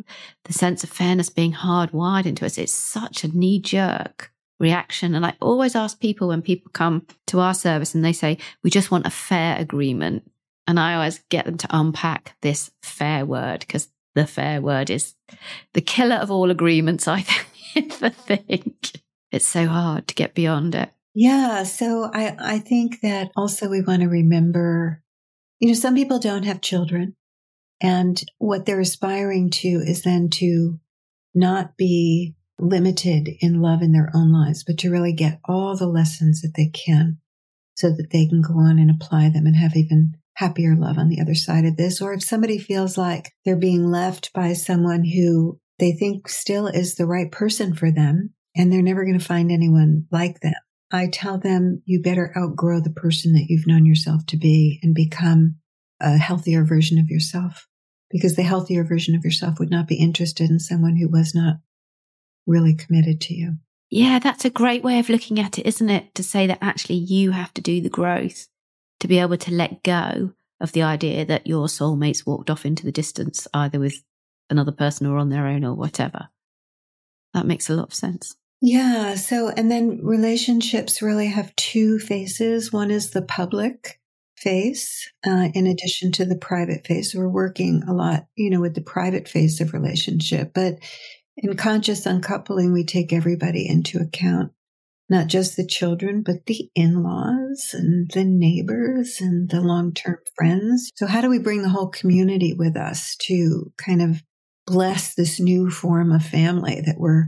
the 0.45 0.53
sense 0.53 0.85
of 0.85 0.91
fairness 0.91 1.29
being 1.29 1.53
hardwired 1.53 2.27
into 2.27 2.47
us. 2.47 2.59
It's 2.59 2.73
such 2.73 3.25
a 3.25 3.37
knee 3.37 3.61
jerk 3.61 4.31
reaction. 4.59 5.15
And 5.15 5.27
I 5.27 5.35
always 5.41 5.75
ask 5.75 5.99
people 5.99 6.29
when 6.29 6.43
people 6.43 6.71
come 6.73 7.07
to 7.29 7.41
our 7.41 7.55
service 7.55 7.95
and 7.95 8.05
they 8.05 8.13
say, 8.13 8.39
we 8.63 8.71
just 8.71 8.91
want 8.91 9.07
a 9.07 9.11
fair 9.11 9.59
agreement. 9.59 10.31
And 10.67 10.79
I 10.79 10.95
always 10.95 11.21
get 11.31 11.47
them 11.47 11.57
to 11.59 11.69
unpack 11.71 12.37
this 12.43 12.71
fair 12.83 13.27
word 13.27 13.61
because 13.61 13.89
the 14.15 14.27
fair 14.27 14.61
word 14.61 14.91
is 14.91 15.15
the 15.73 15.81
killer 15.81 16.17
of 16.17 16.31
all 16.31 16.51
agreements, 16.51 17.09
I 17.09 17.23
think. 17.23 17.47
I 18.03 18.09
think 18.11 18.93
it's 19.33 19.47
so 19.47 19.67
hard 19.67 20.09
to 20.09 20.15
get 20.15 20.35
beyond 20.35 20.75
it. 20.75 20.91
Yeah. 21.15 21.65
So 21.65 22.11
I, 22.13 22.37
I 22.39 22.59
think 22.59 23.01
that 23.03 23.31
also 23.37 23.69
we 23.69 23.83
want 23.83 24.03
to 24.03 24.09
remember, 24.09 25.03
you 25.59 25.69
know, 25.69 25.75
some 25.75 25.95
people 25.95 26.19
don't 26.19 26.45
have 26.45 26.61
children 26.61 27.17
and 27.81 28.23
what 28.39 28.67
they're 28.67 28.81
aspiring 28.81 29.51
to 29.51 29.69
is 29.69 30.03
then 30.03 30.29
to 30.31 30.79
not 31.35 31.77
be 31.77 32.35
limited 32.59 33.29
in 33.41 33.61
love 33.61 33.83
in 33.83 33.93
their 33.93 34.11
own 34.15 34.33
lives, 34.33 34.65
but 34.65 34.79
to 34.79 34.91
really 34.91 35.13
get 35.13 35.41
all 35.45 35.77
the 35.77 35.87
lessons 35.87 36.43
that 36.43 36.53
they 36.57 36.69
can 36.69 37.19
so 37.75 37.89
that 37.91 38.09
they 38.11 38.27
can 38.27 38.43
go 38.43 38.55
on 38.59 38.79
and 38.79 38.91
apply 38.91 39.31
them 39.31 39.47
and 39.47 39.57
have 39.57 39.77
even 39.77 40.15
happier 40.35 40.75
love 40.75 40.99
on 40.99 41.09
the 41.09 41.21
other 41.21 41.35
side 41.35 41.65
of 41.65 41.77
this. 41.77 42.01
Or 42.01 42.13
if 42.13 42.23
somebody 42.23 42.59
feels 42.59 42.99
like 42.99 43.33
they're 43.45 43.57
being 43.57 43.87
left 43.87 44.33
by 44.33 44.55
someone 44.55 45.05
who 45.05 45.60
they 45.81 45.93
think 45.93 46.29
still 46.29 46.67
is 46.67 46.95
the 46.95 47.07
right 47.07 47.31
person 47.31 47.75
for 47.75 47.91
them 47.91 48.35
and 48.57 48.73
they're 48.73 48.83
never 48.83 49.05
going 49.05 49.19
to 49.19 49.25
find 49.25 49.51
anyone 49.51 50.07
like 50.11 50.41
them. 50.41 50.55
I 50.93 51.09
tell 51.13 51.39
them 51.39 51.83
you 51.85 52.03
better 52.03 52.35
outgrow 52.37 52.81
the 52.81 52.91
person 52.91 53.33
that 53.33 53.47
you've 53.49 53.67
known 53.67 53.87
yourself 53.87 54.27
to 54.27 54.37
be 54.37 54.81
and 54.83 54.95
become 54.95 55.57
a 56.01 56.17
healthier 56.17 56.65
version 56.65 56.99
of 56.99 57.09
yourself 57.09 57.69
because 58.11 58.35
the 58.35 58.43
healthier 58.43 58.85
version 58.85 59.15
of 59.15 59.25
yourself 59.25 59.59
would 59.59 59.71
not 59.71 59.87
be 59.87 60.01
interested 60.01 60.51
in 60.51 60.59
someone 60.59 60.97
who 60.97 61.09
was 61.09 61.33
not 61.35 61.57
really 62.47 62.75
committed 62.75 63.21
to 63.21 63.35
you. 63.35 63.57
Yeah, 63.89 64.19
that's 64.19 64.45
a 64.45 64.51
great 64.51 64.83
way 64.83 64.99
of 64.99 65.09
looking 65.09 65.39
at 65.39 65.59
it, 65.59 65.67
isn't 65.67 65.91
it? 65.91 66.15
To 66.15 66.23
say 66.23 66.47
that 66.47 66.59
actually 66.61 66.97
you 66.97 67.33
have 67.33 67.55
to 67.55 67.61
do 67.61 67.81
the 67.81 67.89
growth 67.89 68.49
to 69.01 69.09
be 69.09 69.19
able 69.19 69.37
to 69.37 69.53
let 69.53 69.83
go 69.83 70.33
of 70.61 70.73
the 70.73 70.83
idea 70.83 71.25
that 71.25 71.47
your 71.47 71.67
soulmates 71.67 72.27
walked 72.27 72.51
off 72.51 72.67
into 72.67 72.85
the 72.85 72.93
distance, 72.93 73.49
either 73.55 73.79
with 73.81 74.03
another 74.51 74.73
person 74.73 75.07
or 75.07 75.19
on 75.19 75.31
their 75.31 75.47
own 75.47 75.65
or 75.65 75.75
whatever. 75.75 76.29
That 77.33 77.47
makes 77.47 77.71
a 77.71 77.75
lot 77.75 77.89
of 77.89 77.95
sense. 77.95 78.37
Yeah. 78.61 79.15
So, 79.15 79.49
and 79.49 79.71
then 79.71 80.01
relationships 80.03 81.01
really 81.01 81.29
have 81.29 81.57
two 81.57 81.99
faces. 81.99 82.73
One 82.73 82.91
is 82.91 83.11
the 83.11 83.23
public 83.23 84.01
face, 84.37 85.11
uh, 85.27 85.49
in 85.55 85.67
addition 85.67 86.13
to 86.13 86.25
the 86.25 86.37
private 86.37 86.87
face. 86.87 87.15
We're 87.15 87.29
working 87.29 87.83
a 87.89 87.93
lot, 87.93 88.27
you 88.37 88.51
know, 88.51 88.61
with 88.61 88.75
the 88.75 88.83
private 88.83 89.29
face 89.29 89.61
of 89.61 89.73
relationship, 89.73 90.53
but 90.55 90.75
in 91.37 91.57
conscious 91.57 92.05
uncoupling, 92.05 92.73
we 92.73 92.85
take 92.85 93.13
everybody 93.13 93.67
into 93.67 93.99
account, 93.99 94.53
not 95.09 95.29
just 95.29 95.57
the 95.57 95.67
children, 95.67 96.23
but 96.23 96.47
the 96.47 96.71
in-laws 96.75 97.71
and 97.73 98.11
the 98.13 98.25
neighbors 98.25 99.21
and 99.21 99.49
the 99.49 99.61
long-term 99.61 100.19
friends. 100.37 100.91
So 100.97 101.07
how 101.07 101.23
do 101.23 101.31
we 101.31 101.39
bring 101.39 101.63
the 101.63 101.71
whole 101.71 101.89
community 101.89 102.53
with 102.53 102.77
us 102.77 103.17
to 103.23 103.73
kind 103.79 104.03
of 104.03 104.23
bless 104.71 105.15
this 105.15 105.41
new 105.41 105.69
form 105.69 106.13
of 106.13 106.23
family 106.25 106.81
that 106.87 106.99
we're 106.99 107.27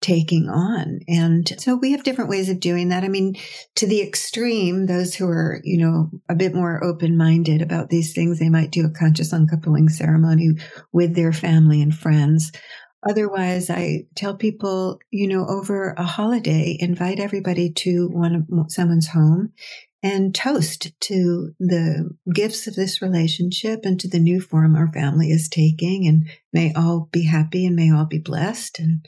taking 0.00 0.48
on. 0.48 1.00
And 1.06 1.48
so 1.60 1.76
we 1.76 1.92
have 1.92 2.02
different 2.02 2.30
ways 2.30 2.48
of 2.48 2.60
doing 2.60 2.88
that. 2.88 3.04
I 3.04 3.08
mean, 3.08 3.36
to 3.76 3.86
the 3.86 4.02
extreme, 4.02 4.86
those 4.86 5.14
who 5.14 5.28
are, 5.28 5.60
you 5.62 5.78
know, 5.78 6.10
a 6.28 6.34
bit 6.34 6.54
more 6.54 6.82
open 6.82 7.16
minded 7.16 7.62
about 7.62 7.88
these 7.88 8.12
things, 8.12 8.38
they 8.38 8.48
might 8.48 8.72
do 8.72 8.84
a 8.84 8.90
conscious 8.90 9.32
uncoupling 9.32 9.88
ceremony 9.88 10.52
with 10.92 11.14
their 11.14 11.32
family 11.32 11.80
and 11.80 11.94
friends. 11.94 12.52
Otherwise, 13.08 13.68
I 13.70 14.06
tell 14.16 14.34
people, 14.34 14.98
you 15.10 15.28
know, 15.28 15.46
over 15.46 15.94
a 15.96 16.04
holiday, 16.04 16.76
invite 16.80 17.20
everybody 17.20 17.70
to 17.70 18.08
one 18.08 18.34
of 18.34 18.72
someone's 18.72 19.08
home 19.08 19.52
and 20.02 20.34
toast 20.34 20.92
to 21.00 21.52
the 21.60 22.10
gifts 22.32 22.66
of 22.66 22.74
this 22.74 23.00
relationship 23.00 23.80
and 23.84 24.00
to 24.00 24.08
the 24.08 24.18
new 24.18 24.40
form 24.40 24.74
our 24.74 24.90
family 24.92 25.30
is 25.30 25.48
taking. 25.48 26.06
And 26.06 26.28
may 26.52 26.72
all 26.74 27.08
be 27.12 27.24
happy 27.24 27.64
and 27.66 27.76
may 27.76 27.92
all 27.92 28.06
be 28.06 28.18
blessed. 28.18 28.80
And 28.80 29.06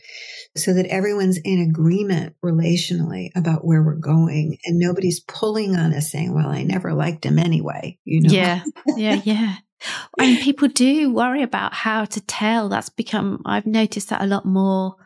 so 0.57 0.73
that 0.75 0.87
everyone's 0.87 1.39
in 1.39 1.61
agreement 1.61 2.37
relationally 2.45 3.31
about 3.35 3.65
where 3.65 3.83
we're 3.83 3.97
going. 3.97 4.59
And 4.65 4.79
nobody's 4.79 5.21
pulling 5.21 5.77
on 5.77 5.93
us 5.93 6.11
saying 6.11 6.35
well 6.35 6.49
i 6.49 6.63
never 6.63 6.93
liked 6.93 7.25
him 7.25 7.39
anyway 7.39 7.99
you 8.05 8.23
know? 8.23 8.33
Yeah. 8.33 8.63
Yeah 8.97 9.21
yeah. 9.25 9.57
And 10.19 10.39
people 10.39 10.69
do 10.69 11.13
worry 11.13 11.43
about 11.43 11.75
how 11.75 12.07
to 12.07 12.21
tell. 12.21 12.69
That's 12.69 12.89
become 12.89 13.43
i've 13.45 13.67
noticed 13.67 14.11
that 14.11 14.23
a 14.23 14.27
lot 14.27 14.47
more 14.47 14.97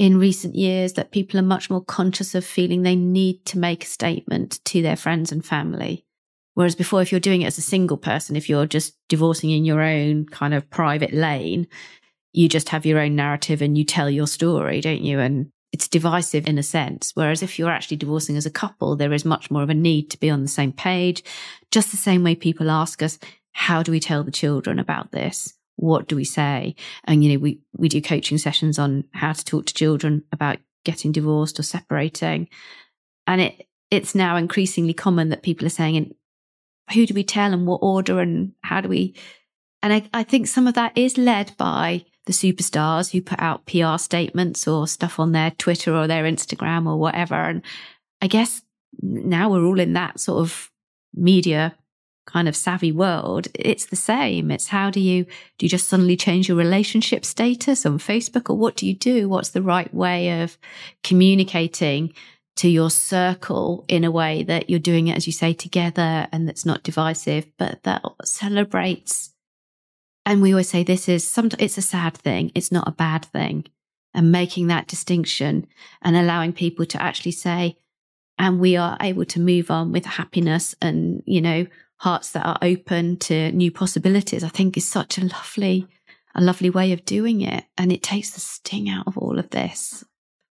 in 0.00 0.18
recent 0.18 0.54
years 0.54 0.94
that 0.94 1.10
people 1.10 1.38
are 1.38 1.42
much 1.42 1.68
more 1.68 1.84
conscious 1.84 2.34
of 2.34 2.42
feeling 2.42 2.80
they 2.80 2.96
need 2.96 3.44
to 3.44 3.58
make 3.58 3.84
a 3.84 3.86
statement 3.86 4.58
to 4.64 4.80
their 4.80 4.96
friends 4.96 5.30
and 5.30 5.44
family. 5.44 6.06
Whereas 6.54 6.74
before, 6.74 7.02
if 7.02 7.12
you're 7.12 7.20
doing 7.20 7.42
it 7.42 7.48
as 7.48 7.58
a 7.58 7.62
single 7.62 7.98
person, 7.98 8.34
if 8.34 8.48
you're 8.48 8.64
just 8.64 8.96
divorcing 9.10 9.50
in 9.50 9.66
your 9.66 9.82
own 9.82 10.24
kind 10.24 10.54
of 10.54 10.70
private 10.70 11.12
lane, 11.12 11.66
you 12.32 12.48
just 12.48 12.70
have 12.70 12.86
your 12.86 12.98
own 12.98 13.14
narrative 13.14 13.60
and 13.60 13.76
you 13.76 13.84
tell 13.84 14.08
your 14.08 14.26
story, 14.26 14.80
don't 14.80 15.02
you? 15.02 15.20
And 15.20 15.50
it's 15.70 15.86
divisive 15.86 16.48
in 16.48 16.56
a 16.56 16.62
sense. 16.62 17.12
Whereas 17.12 17.42
if 17.42 17.58
you're 17.58 17.68
actually 17.68 17.98
divorcing 17.98 18.38
as 18.38 18.46
a 18.46 18.50
couple, 18.50 18.96
there 18.96 19.12
is 19.12 19.26
much 19.26 19.50
more 19.50 19.62
of 19.62 19.68
a 19.68 19.74
need 19.74 20.08
to 20.12 20.18
be 20.18 20.30
on 20.30 20.40
the 20.40 20.48
same 20.48 20.72
page. 20.72 21.22
Just 21.70 21.90
the 21.90 21.98
same 21.98 22.24
way 22.24 22.34
people 22.34 22.70
ask 22.70 23.02
us, 23.02 23.18
how 23.52 23.82
do 23.82 23.92
we 23.92 24.00
tell 24.00 24.24
the 24.24 24.30
children 24.30 24.78
about 24.78 25.12
this? 25.12 25.52
What 25.80 26.08
do 26.08 26.14
we 26.14 26.24
say? 26.24 26.74
And, 27.04 27.24
you 27.24 27.32
know, 27.32 27.38
we, 27.38 27.60
we 27.76 27.88
do 27.88 28.02
coaching 28.02 28.36
sessions 28.36 28.78
on 28.78 29.04
how 29.12 29.32
to 29.32 29.44
talk 29.44 29.64
to 29.66 29.74
children 29.74 30.22
about 30.30 30.58
getting 30.84 31.10
divorced 31.10 31.58
or 31.58 31.62
separating. 31.62 32.48
And 33.26 33.40
it, 33.40 33.66
it's 33.90 34.14
now 34.14 34.36
increasingly 34.36 34.92
common 34.92 35.30
that 35.30 35.42
people 35.42 35.66
are 35.66 35.70
saying, 35.70 35.96
and 35.96 36.14
who 36.92 37.06
do 37.06 37.14
we 37.14 37.24
tell 37.24 37.52
and 37.52 37.66
what 37.66 37.78
order 37.82 38.20
and 38.20 38.52
how 38.62 38.82
do 38.82 38.88
we? 38.88 39.14
And 39.82 39.92
I, 39.92 40.02
I 40.12 40.22
think 40.22 40.48
some 40.48 40.66
of 40.66 40.74
that 40.74 40.96
is 40.96 41.16
led 41.16 41.56
by 41.56 42.04
the 42.26 42.32
superstars 42.32 43.10
who 43.10 43.22
put 43.22 43.40
out 43.40 43.64
PR 43.64 43.96
statements 43.96 44.68
or 44.68 44.86
stuff 44.86 45.18
on 45.18 45.32
their 45.32 45.50
Twitter 45.52 45.96
or 45.96 46.06
their 46.06 46.24
Instagram 46.24 46.86
or 46.86 46.98
whatever. 46.98 47.34
And 47.34 47.62
I 48.20 48.26
guess 48.26 48.62
now 49.00 49.50
we're 49.50 49.64
all 49.64 49.80
in 49.80 49.94
that 49.94 50.20
sort 50.20 50.40
of 50.40 50.70
media 51.14 51.74
kind 52.30 52.48
of 52.48 52.56
savvy 52.56 52.92
world, 52.92 53.48
it's 53.54 53.86
the 53.86 53.96
same. 53.96 54.50
It's 54.50 54.68
how 54.68 54.90
do 54.90 55.00
you, 55.00 55.24
do 55.58 55.66
you 55.66 55.68
just 55.68 55.88
suddenly 55.88 56.16
change 56.16 56.48
your 56.48 56.56
relationship 56.56 57.24
status 57.24 57.84
on 57.84 57.98
Facebook 57.98 58.48
or 58.48 58.56
what 58.56 58.76
do 58.76 58.86
you 58.86 58.94
do? 58.94 59.28
What's 59.28 59.50
the 59.50 59.62
right 59.62 59.92
way 59.92 60.42
of 60.42 60.56
communicating 61.02 62.12
to 62.56 62.68
your 62.68 62.90
circle 62.90 63.84
in 63.88 64.04
a 64.04 64.10
way 64.10 64.42
that 64.42 64.68
you're 64.68 64.78
doing 64.78 65.08
it, 65.08 65.16
as 65.16 65.26
you 65.26 65.32
say, 65.32 65.52
together 65.52 66.28
and 66.30 66.46
that's 66.46 66.66
not 66.66 66.82
divisive, 66.82 67.46
but 67.56 67.82
that 67.84 68.02
celebrates. 68.24 69.34
And 70.26 70.42
we 70.42 70.52
always 70.52 70.68
say 70.68 70.82
this 70.82 71.08
is 71.08 71.26
some, 71.26 71.48
it's 71.58 71.78
a 71.78 71.82
sad 71.82 72.16
thing. 72.16 72.52
It's 72.54 72.70
not 72.70 72.86
a 72.86 72.92
bad 72.92 73.24
thing. 73.24 73.64
And 74.12 74.30
making 74.30 74.66
that 74.66 74.88
distinction 74.88 75.66
and 76.02 76.16
allowing 76.16 76.52
people 76.52 76.84
to 76.84 77.00
actually 77.00 77.32
say, 77.32 77.78
and 78.38 78.60
we 78.60 78.76
are 78.76 78.96
able 79.00 79.24
to 79.26 79.40
move 79.40 79.70
on 79.70 79.92
with 79.92 80.04
happiness 80.04 80.74
and, 80.82 81.22
you 81.26 81.40
know, 81.40 81.66
hearts 82.00 82.32
that 82.32 82.46
are 82.46 82.58
open 82.62 83.18
to 83.18 83.52
new 83.52 83.70
possibilities, 83.70 84.42
I 84.42 84.48
think 84.48 84.76
is 84.76 84.88
such 84.88 85.18
a 85.18 85.24
lovely, 85.24 85.86
a 86.34 86.40
lovely 86.40 86.70
way 86.70 86.92
of 86.92 87.04
doing 87.04 87.42
it. 87.42 87.64
And 87.76 87.92
it 87.92 88.02
takes 88.02 88.30
the 88.30 88.40
sting 88.40 88.88
out 88.88 89.06
of 89.06 89.18
all 89.18 89.38
of 89.38 89.50
this 89.50 90.02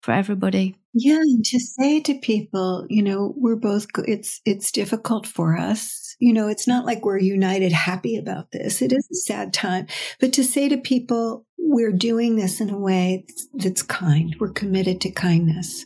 for 0.02 0.12
everybody. 0.12 0.76
Yeah, 0.94 1.18
and 1.18 1.46
to 1.46 1.60
say 1.60 2.00
to 2.02 2.20
people, 2.20 2.86
you 2.90 3.04
know, 3.04 3.34
we're 3.38 3.58
both 3.58 3.88
it's 4.08 4.42
it's 4.46 4.72
difficult 4.72 5.28
for 5.28 5.58
us. 5.58 6.16
You 6.20 6.34
know, 6.34 6.48
it's 6.48 6.68
not 6.68 6.86
like 6.86 7.06
we're 7.06 7.20
united 7.20 7.72
happy 7.72 8.16
about 8.16 8.52
this. 8.52 8.82
It 8.82 8.94
is 8.94 9.08
a 9.12 9.16
sad 9.16 9.54
time, 9.54 9.88
but 10.20 10.34
to 10.34 10.44
say 10.44 10.70
to 10.70 10.78
people 10.78 11.46
we're 11.68 11.92
doing 11.92 12.36
this 12.36 12.62
in 12.62 12.70
a 12.70 12.78
way 12.78 13.26
that's 13.54 13.82
kind. 13.82 14.36
We're 14.40 14.52
committed 14.52 15.02
to 15.02 15.12
kindness. 15.12 15.86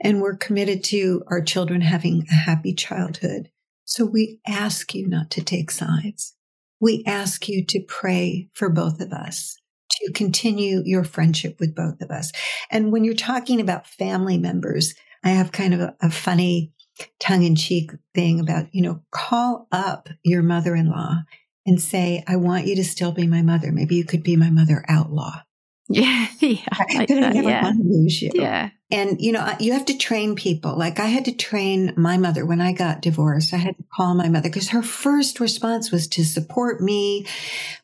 And 0.00 0.20
we're 0.20 0.36
committed 0.36 0.84
to 0.84 1.22
our 1.28 1.40
children 1.40 1.80
having 1.80 2.26
a 2.30 2.34
happy 2.34 2.74
childhood. 2.74 3.48
So 3.84 4.04
we 4.04 4.40
ask 4.46 4.94
you 4.94 5.06
not 5.06 5.30
to 5.32 5.42
take 5.42 5.70
sides. 5.70 6.34
We 6.80 7.02
ask 7.06 7.48
you 7.48 7.64
to 7.66 7.84
pray 7.86 8.48
for 8.52 8.68
both 8.68 9.00
of 9.00 9.12
us, 9.12 9.56
to 9.90 10.12
continue 10.12 10.82
your 10.84 11.04
friendship 11.04 11.56
with 11.60 11.74
both 11.74 12.00
of 12.00 12.10
us. 12.10 12.32
And 12.70 12.92
when 12.92 13.04
you're 13.04 13.14
talking 13.14 13.60
about 13.60 13.86
family 13.86 14.38
members, 14.38 14.94
I 15.22 15.30
have 15.30 15.52
kind 15.52 15.74
of 15.74 15.80
a, 15.80 15.96
a 16.02 16.10
funny 16.10 16.72
tongue 17.18 17.42
in 17.42 17.56
cheek 17.56 17.90
thing 18.14 18.40
about, 18.40 18.66
you 18.72 18.82
know, 18.82 19.02
call 19.10 19.66
up 19.72 20.08
your 20.22 20.42
mother 20.42 20.74
in 20.74 20.90
law 20.90 21.22
and 21.66 21.80
say, 21.80 22.22
I 22.26 22.36
want 22.36 22.66
you 22.66 22.76
to 22.76 22.84
still 22.84 23.12
be 23.12 23.26
my 23.26 23.42
mother. 23.42 23.72
Maybe 23.72 23.96
you 23.96 24.04
could 24.04 24.22
be 24.22 24.36
my 24.36 24.50
mother 24.50 24.84
outlaw. 24.88 25.40
Yeah, 25.90 26.26
yeah, 26.40 26.64
like 26.94 27.10
I 27.10 27.14
never 27.14 27.46
yeah. 27.46 27.62
want 27.62 27.76
to 27.76 27.86
lose 27.86 28.22
you. 28.22 28.30
Yeah, 28.34 28.70
and, 28.94 29.20
you 29.20 29.32
know, 29.32 29.44
you 29.58 29.72
have 29.72 29.86
to 29.86 29.98
train 29.98 30.36
people. 30.36 30.78
Like 30.78 31.00
I 31.00 31.06
had 31.06 31.24
to 31.24 31.34
train 31.34 31.94
my 31.96 32.16
mother 32.16 32.46
when 32.46 32.60
I 32.60 32.72
got 32.72 33.00
divorced. 33.00 33.52
I 33.52 33.56
had 33.56 33.76
to 33.76 33.84
call 33.92 34.14
my 34.14 34.28
mother 34.28 34.48
because 34.48 34.68
her 34.68 34.84
first 34.84 35.40
response 35.40 35.90
was 35.90 36.06
to 36.08 36.24
support 36.24 36.80
me 36.80 37.26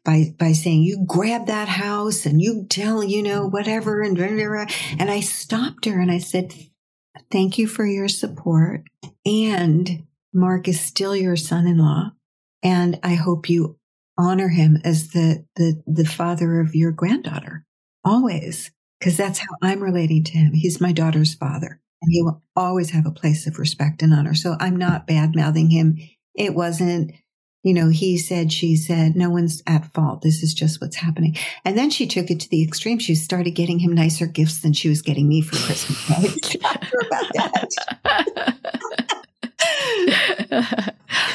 by, 0.04 0.34
by 0.38 0.52
saying, 0.52 0.82
you 0.82 1.04
grab 1.04 1.48
that 1.48 1.66
house 1.68 2.26
and 2.26 2.40
you 2.40 2.64
tell, 2.70 3.02
you 3.02 3.24
know, 3.24 3.48
whatever. 3.48 4.02
And, 4.02 4.16
and 4.20 5.10
I 5.10 5.18
stopped 5.18 5.86
her 5.86 5.98
and 5.98 6.12
I 6.12 6.18
said, 6.18 6.54
thank 7.28 7.58
you 7.58 7.66
for 7.66 7.84
your 7.84 8.06
support. 8.06 8.84
And 9.26 10.04
Mark 10.32 10.68
is 10.68 10.80
still 10.80 11.16
your 11.16 11.34
son-in-law. 11.34 12.12
And 12.62 13.00
I 13.02 13.14
hope 13.14 13.50
you 13.50 13.78
honor 14.16 14.48
him 14.48 14.78
as 14.84 15.08
the, 15.08 15.44
the, 15.56 15.82
the 15.88 16.04
father 16.04 16.60
of 16.60 16.76
your 16.76 16.92
granddaughter 16.92 17.64
always 18.04 18.70
because 18.98 19.16
that's 19.16 19.38
how 19.38 19.56
I'm 19.62 19.82
relating 19.82 20.24
to 20.24 20.32
him. 20.32 20.52
He's 20.52 20.80
my 20.80 20.92
daughter's 20.92 21.34
father 21.34 21.80
and 22.02 22.12
he 22.12 22.22
will 22.22 22.42
always 22.56 22.90
have 22.90 23.06
a 23.06 23.10
place 23.10 23.46
of 23.46 23.58
respect 23.58 24.02
and 24.02 24.12
honor. 24.12 24.34
So 24.34 24.56
I'm 24.60 24.76
not 24.76 25.06
bad 25.06 25.34
mouthing 25.34 25.70
him. 25.70 25.96
It 26.34 26.54
wasn't, 26.54 27.12
you 27.62 27.74
know, 27.74 27.88
he 27.88 28.16
said, 28.18 28.52
she 28.52 28.76
said, 28.76 29.16
no 29.16 29.30
one's 29.30 29.62
at 29.66 29.92
fault. 29.92 30.22
This 30.22 30.42
is 30.42 30.54
just 30.54 30.80
what's 30.80 30.96
happening. 30.96 31.36
And 31.64 31.76
then 31.76 31.90
she 31.90 32.06
took 32.06 32.30
it 32.30 32.40
to 32.40 32.48
the 32.48 32.62
extreme. 32.62 32.98
She 32.98 33.14
started 33.14 33.50
getting 33.52 33.78
him 33.78 33.92
nicer 33.92 34.26
gifts 34.26 34.60
than 34.60 34.72
she 34.72 34.88
was 34.88 35.02
getting 35.02 35.28
me 35.28 35.42
for 35.42 35.56
Christmas. 35.56 36.54
about 36.54 37.32
that. 37.34 37.68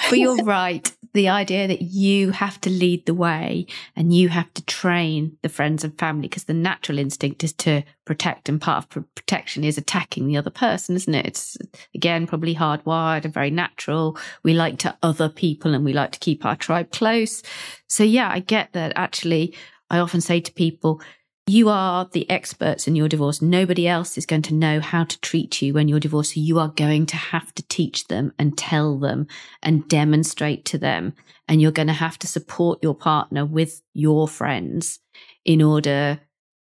but 0.09 0.19
you're 0.19 0.43
right 0.43 0.91
the 1.15 1.29
idea 1.29 1.65
that 1.65 1.81
you 1.81 2.31
have 2.31 2.59
to 2.59 2.69
lead 2.69 3.05
the 3.05 3.13
way 3.13 3.65
and 3.95 4.13
you 4.13 4.27
have 4.27 4.53
to 4.53 4.63
train 4.65 5.37
the 5.43 5.49
friends 5.49 5.83
and 5.83 5.97
family 5.97 6.27
because 6.27 6.43
the 6.43 6.53
natural 6.53 6.99
instinct 6.99 7.41
is 7.41 7.53
to 7.53 7.81
protect 8.03 8.49
and 8.49 8.61
part 8.61 8.83
of 8.83 9.05
protection 9.15 9.63
is 9.63 9.77
attacking 9.77 10.27
the 10.27 10.35
other 10.35 10.49
person, 10.49 10.93
isn't 10.93 11.15
it? 11.15 11.25
It's 11.25 11.57
again, 11.95 12.27
probably 12.27 12.53
hardwired 12.53 13.23
and 13.23 13.33
very 13.33 13.49
natural. 13.49 14.17
We 14.43 14.53
like 14.53 14.77
to 14.79 14.97
other 15.01 15.29
people 15.29 15.73
and 15.73 15.85
we 15.85 15.93
like 15.93 16.11
to 16.11 16.19
keep 16.19 16.45
our 16.45 16.57
tribe 16.57 16.91
close. 16.91 17.41
So 17.87 18.03
yeah, 18.03 18.29
I 18.29 18.39
get 18.39 18.73
that 18.73 18.91
actually. 18.97 19.55
I 19.89 19.99
often 19.99 20.19
say 20.19 20.41
to 20.41 20.51
people, 20.51 21.01
you 21.47 21.69
are 21.69 22.09
the 22.11 22.27
experts 22.29 22.87
in 22.87 22.95
your 22.95 23.07
divorce. 23.07 23.41
Nobody 23.41 23.87
else 23.87 24.17
is 24.17 24.25
going 24.25 24.41
to 24.43 24.53
know 24.53 24.79
how 24.79 25.03
to 25.03 25.19
treat 25.21 25.61
you 25.61 25.73
when 25.73 25.87
you're 25.87 25.99
divorced. 25.99 26.35
You 26.35 26.57
are 26.59 26.69
going 26.69 27.05
to 27.07 27.15
have 27.15 27.53
to 27.55 27.63
teach 27.67 28.07
them 28.07 28.33
and 28.39 28.57
tell 28.57 28.97
them 28.97 29.27
and 29.61 29.87
demonstrate 29.87 30.65
to 30.65 30.79
them. 30.79 31.13
And 31.47 31.61
you're 31.61 31.71
going 31.71 31.87
to 31.87 31.93
have 31.93 32.17
to 32.19 32.27
support 32.27 32.79
your 32.81 32.95
partner 32.95 33.45
with 33.45 33.83
your 33.93 34.27
friends 34.27 34.99
in 35.43 35.61
order 35.61 36.19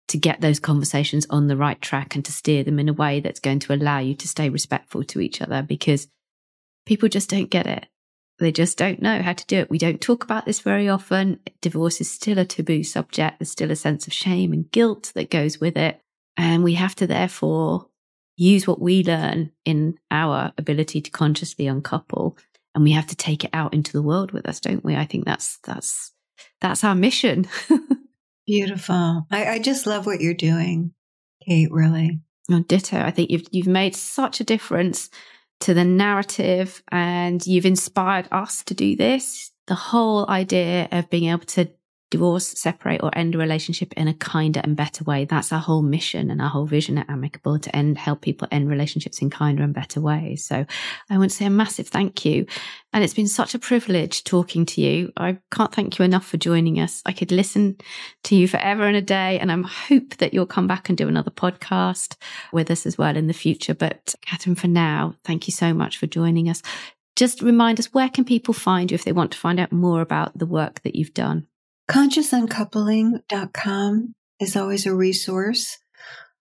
to 0.09 0.18
get 0.18 0.43
those 0.43 0.61
conversations 0.61 1.26
on 1.30 1.47
the 1.47 1.57
right 1.57 1.80
track 1.80 2.14
and 2.14 2.22
to 2.26 2.32
steer 2.32 2.62
them 2.62 2.78
in 2.78 2.91
a 2.91 2.93
way 2.93 3.20
that's 3.20 3.41
going 3.41 3.61
to 3.61 3.72
allow 3.72 4.01
you 4.01 4.14
to 4.14 4.28
stay 4.28 4.51
respectful 4.51 5.03
to 5.05 5.20
each 5.20 5.41
other 5.41 5.62
because 5.62 6.09
people 6.85 7.09
just 7.09 7.30
don't 7.30 7.49
get 7.49 7.66
it. 7.66 7.87
They 8.39 8.51
just 8.51 8.76
don't 8.76 9.01
know 9.01 9.22
how 9.22 9.32
to 9.32 9.47
do 9.47 9.59
it. 9.59 9.70
We 9.70 9.78
don't 9.78 10.01
talk 10.01 10.24
about 10.24 10.45
this 10.45 10.61
very 10.61 10.89
often. 10.89 11.41
Divorce 11.61 12.01
is 12.01 12.11
still 12.11 12.39
a 12.39 12.45
taboo 12.45 12.82
subject. 12.82 13.39
There's 13.39 13.51
still 13.51 13.70
a 13.70 13.76
sense 13.76 14.07
of 14.07 14.12
shame 14.12 14.53
and 14.53 14.70
guilt 14.70 15.12
that 15.14 15.30
goes 15.30 15.61
with 15.61 15.76
it. 15.76 16.01
And 16.37 16.64
we 16.64 16.74
have 16.74 16.97
to 16.97 17.07
therefore 17.07 17.89
use 18.37 18.66
what 18.66 18.80
we 18.80 19.05
learn 19.05 19.53
in 19.64 19.99
our 20.11 20.53
ability 20.59 21.01
to 21.01 21.11
consciously 21.11 21.68
uncouple 21.68 22.37
and 22.74 22.82
we 22.82 22.93
have 22.93 23.07
to 23.07 23.16
take 23.16 23.45
it 23.45 23.51
out 23.53 23.72
into 23.72 23.93
the 23.93 24.03
world 24.03 24.32
with 24.32 24.49
us, 24.49 24.61
don't 24.61 24.85
we? 24.85 24.97
I 24.97 25.05
think 25.05 25.24
that's, 25.24 25.59
that's, 25.64 26.12
that's 26.61 26.82
our 26.82 26.95
mission. 26.95 27.47
Beautiful. 28.47 29.26
I, 29.30 29.47
I 29.47 29.59
just 29.61 29.87
love 29.87 30.07
what 30.07 30.20
you're 30.20 30.35
doing, 30.35 30.93
Kate, 31.47 31.70
really. 31.70 32.20
Oh, 32.51 32.61
ditto. 32.61 32.99
I 32.99 33.11
think 33.11 33.30
you've, 33.30 33.47
you've 33.53 33.68
made 33.68 33.95
such 33.95 34.41
a 34.41 34.45
difference 34.45 35.09
to 35.65 35.73
the 35.73 35.85
narrative 35.85 36.83
and 36.93 37.47
you've 37.47 37.65
inspired 37.65 38.29
us 38.31 38.62
to 38.65 38.75
do 38.75 38.95
this. 38.97 39.51
The 39.67 39.75
whole 39.75 40.29
idea 40.29 40.89
of 40.93 41.09
being 41.09 41.31
able 41.31 41.47
to 41.47 41.71
divorce, 42.15 42.47
separate, 42.47 43.03
or 43.03 43.11
end 43.19 43.35
a 43.35 43.39
relationship 43.39 43.93
in 43.95 44.07
a 44.07 44.15
kinder 44.15 44.61
and 44.62 44.77
better 44.77 45.03
way. 45.03 45.25
That's 45.25 45.53
our 45.53 45.59
whole 45.59 45.83
mission 45.83 46.31
and 46.31 46.41
our 46.41 46.49
whole 46.49 46.65
vision 46.65 46.97
at 46.97 47.11
Amicable 47.11 47.59
to 47.59 47.75
end, 47.75 47.99
help 47.99 48.21
people 48.21 48.47
end 48.53 48.69
relationships 48.69 49.21
in 49.21 49.31
kinder 49.31 49.65
and 49.65 49.75
better 49.75 50.01
ways. 50.01 50.45
So 50.45 50.65
I 51.11 51.19
want 51.19 51.33
to 51.33 51.37
say 51.37 51.47
a 51.47 51.51
massive 51.51 51.89
thank 51.89 52.25
you. 52.25 52.47
And 52.93 53.03
it's 53.03 53.15
been 53.15 53.27
such 53.27 53.57
a 53.57 53.59
privilege 53.59 54.23
talking 54.23 54.65
to 54.67 54.81
you. 54.81 55.12
I 55.17 55.39
can't 55.51 55.75
thank 55.75 55.99
you 55.99 56.05
enough 56.05 56.25
for 56.25 56.37
joining 56.37 56.79
us. 56.79 57.03
I 57.05 57.11
could 57.11 57.33
listen 57.33 57.79
to 58.23 58.37
you 58.37 58.47
forever 58.47 58.85
and 58.85 58.97
a 58.97 59.03
day. 59.03 59.41
And 59.41 59.51
I 59.51 59.61
hope 59.61 60.19
that 60.19 60.33
you'll 60.33 60.47
come 60.47 60.69
back 60.69 60.89
and 60.89 60.97
do 60.97 61.09
another 61.09 61.33
podcast 61.33 62.15
with 62.53 62.71
us 62.71 62.87
as 62.87 62.97
well 62.97 63.17
in 63.17 63.27
the 63.27 63.33
future. 63.35 63.75
But 63.75 64.15
Katherine, 64.25 64.55
for 64.55 64.69
now, 64.69 65.17
thank 65.25 65.49
you 65.49 65.53
so 65.53 65.75
much 65.75 65.99
for 65.99 66.07
joining 66.07 66.49
us. 66.49 66.62
Just 67.17 67.43
remind 67.43 67.81
us, 67.81 67.93
where 67.93 68.09
can 68.09 68.25
people 68.25 68.55
find 68.55 68.93
you 68.93 68.95
if 68.95 69.05
they 69.05 69.12
want 69.12 69.33
to 69.33 69.39
find 69.39 69.59
out 69.59 69.73
more 69.73 70.01
about 70.01 70.39
the 70.39 70.47
work 70.47 70.83
that 70.83 70.95
you've 70.95 71.15
done? 71.15 71.49
consciousuncoupling.com 71.91 74.14
is 74.41 74.57
always 74.57 74.87
a 74.87 74.95
resource. 74.95 75.78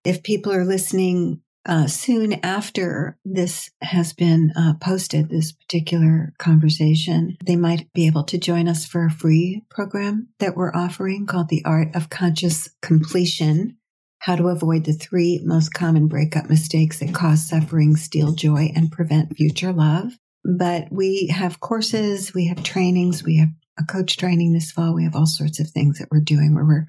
If 0.04 0.22
people 0.22 0.52
are 0.52 0.64
listening 0.64 1.40
uh, 1.66 1.86
soon 1.86 2.34
after 2.44 3.18
this 3.24 3.70
has 3.80 4.12
been 4.12 4.52
uh, 4.56 4.74
posted, 4.80 5.30
this 5.30 5.52
particular 5.52 6.34
conversation, 6.38 7.36
they 7.44 7.56
might 7.56 7.90
be 7.94 8.06
able 8.06 8.24
to 8.24 8.38
join 8.38 8.68
us 8.68 8.84
for 8.84 9.06
a 9.06 9.10
free 9.10 9.62
program 9.70 10.28
that 10.40 10.56
we're 10.56 10.74
offering 10.74 11.26
called 11.26 11.48
The 11.48 11.64
Art 11.64 11.94
of 11.94 12.10
Conscious 12.10 12.68
Completion 12.82 13.78
How 14.18 14.36
to 14.36 14.48
Avoid 14.48 14.84
the 14.84 14.92
Three 14.92 15.40
Most 15.42 15.72
Common 15.72 16.06
Breakup 16.06 16.50
Mistakes 16.50 16.98
That 16.98 17.14
Cause 17.14 17.48
Suffering, 17.48 17.96
Steal 17.96 18.32
Joy, 18.32 18.70
and 18.74 18.92
Prevent 18.92 19.34
Future 19.34 19.72
Love. 19.72 20.12
But 20.44 20.88
we 20.90 21.28
have 21.28 21.60
courses, 21.60 22.34
we 22.34 22.48
have 22.48 22.62
trainings, 22.62 23.24
we 23.24 23.38
have 23.38 23.48
a 23.78 23.84
coach 23.84 24.16
training 24.16 24.52
this 24.52 24.70
fall. 24.70 24.94
We 24.94 25.04
have 25.04 25.16
all 25.16 25.26
sorts 25.26 25.60
of 25.60 25.68
things 25.68 25.98
that 25.98 26.08
we're 26.10 26.20
doing 26.20 26.54
where 26.54 26.64
we're 26.64 26.86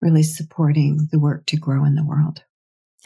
really 0.00 0.22
supporting 0.22 1.08
the 1.10 1.18
work 1.18 1.46
to 1.46 1.56
grow 1.56 1.84
in 1.84 1.94
the 1.94 2.04
world. 2.04 2.42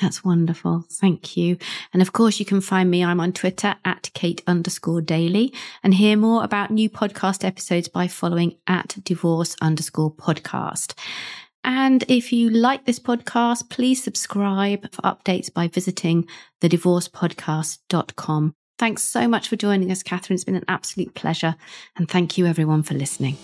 That's 0.01 0.25
wonderful. 0.25 0.87
Thank 0.91 1.37
you. 1.37 1.59
And 1.93 2.01
of 2.03 2.13
course, 2.13 2.41
you 2.41 2.47
can 2.47 2.61
find 2.61 2.91
me. 2.91 3.05
I'm 3.05 3.21
on 3.21 3.33
Twitter 3.33 3.77
at 3.85 4.11
Kate 4.15 4.43
underscore 4.47 5.03
Daly 5.03 5.53
and 5.83 5.95
hear 5.95 6.17
more 6.17 6.43
about 6.43 6.71
new 6.71 6.89
podcast 6.89 7.45
episodes 7.45 7.89
by 7.89 8.09
following 8.09 8.57
at 8.67 8.97
divorce 9.05 9.55
underscore 9.61 10.15
podcast. 10.15 10.95
And 11.65 12.05
if 12.09 12.33
you 12.33 12.51
like 12.51 12.87
this 12.87 12.99
podcast, 12.99 13.71
please 13.71 14.03
subscribe 14.03 14.91
for 14.93 15.03
updates 15.03 15.53
by 15.53 15.69
visiting 15.69 16.27
thedivorcepodcast.com. 16.61 18.55
Thanks 18.79 19.03
so 19.03 19.29
much 19.29 19.49
for 19.49 19.57
joining 19.57 19.91
us, 19.91 20.03
Katherine. 20.03 20.35
It's 20.35 20.45
been 20.45 20.57
an 20.57 20.65
absolute 20.69 21.15
pleasure. 21.15 21.55
And 21.97 22.09
thank 22.09 22.37
you 22.37 22.47
everyone 22.47 22.83
for 22.83 22.95
listening. 22.95 23.37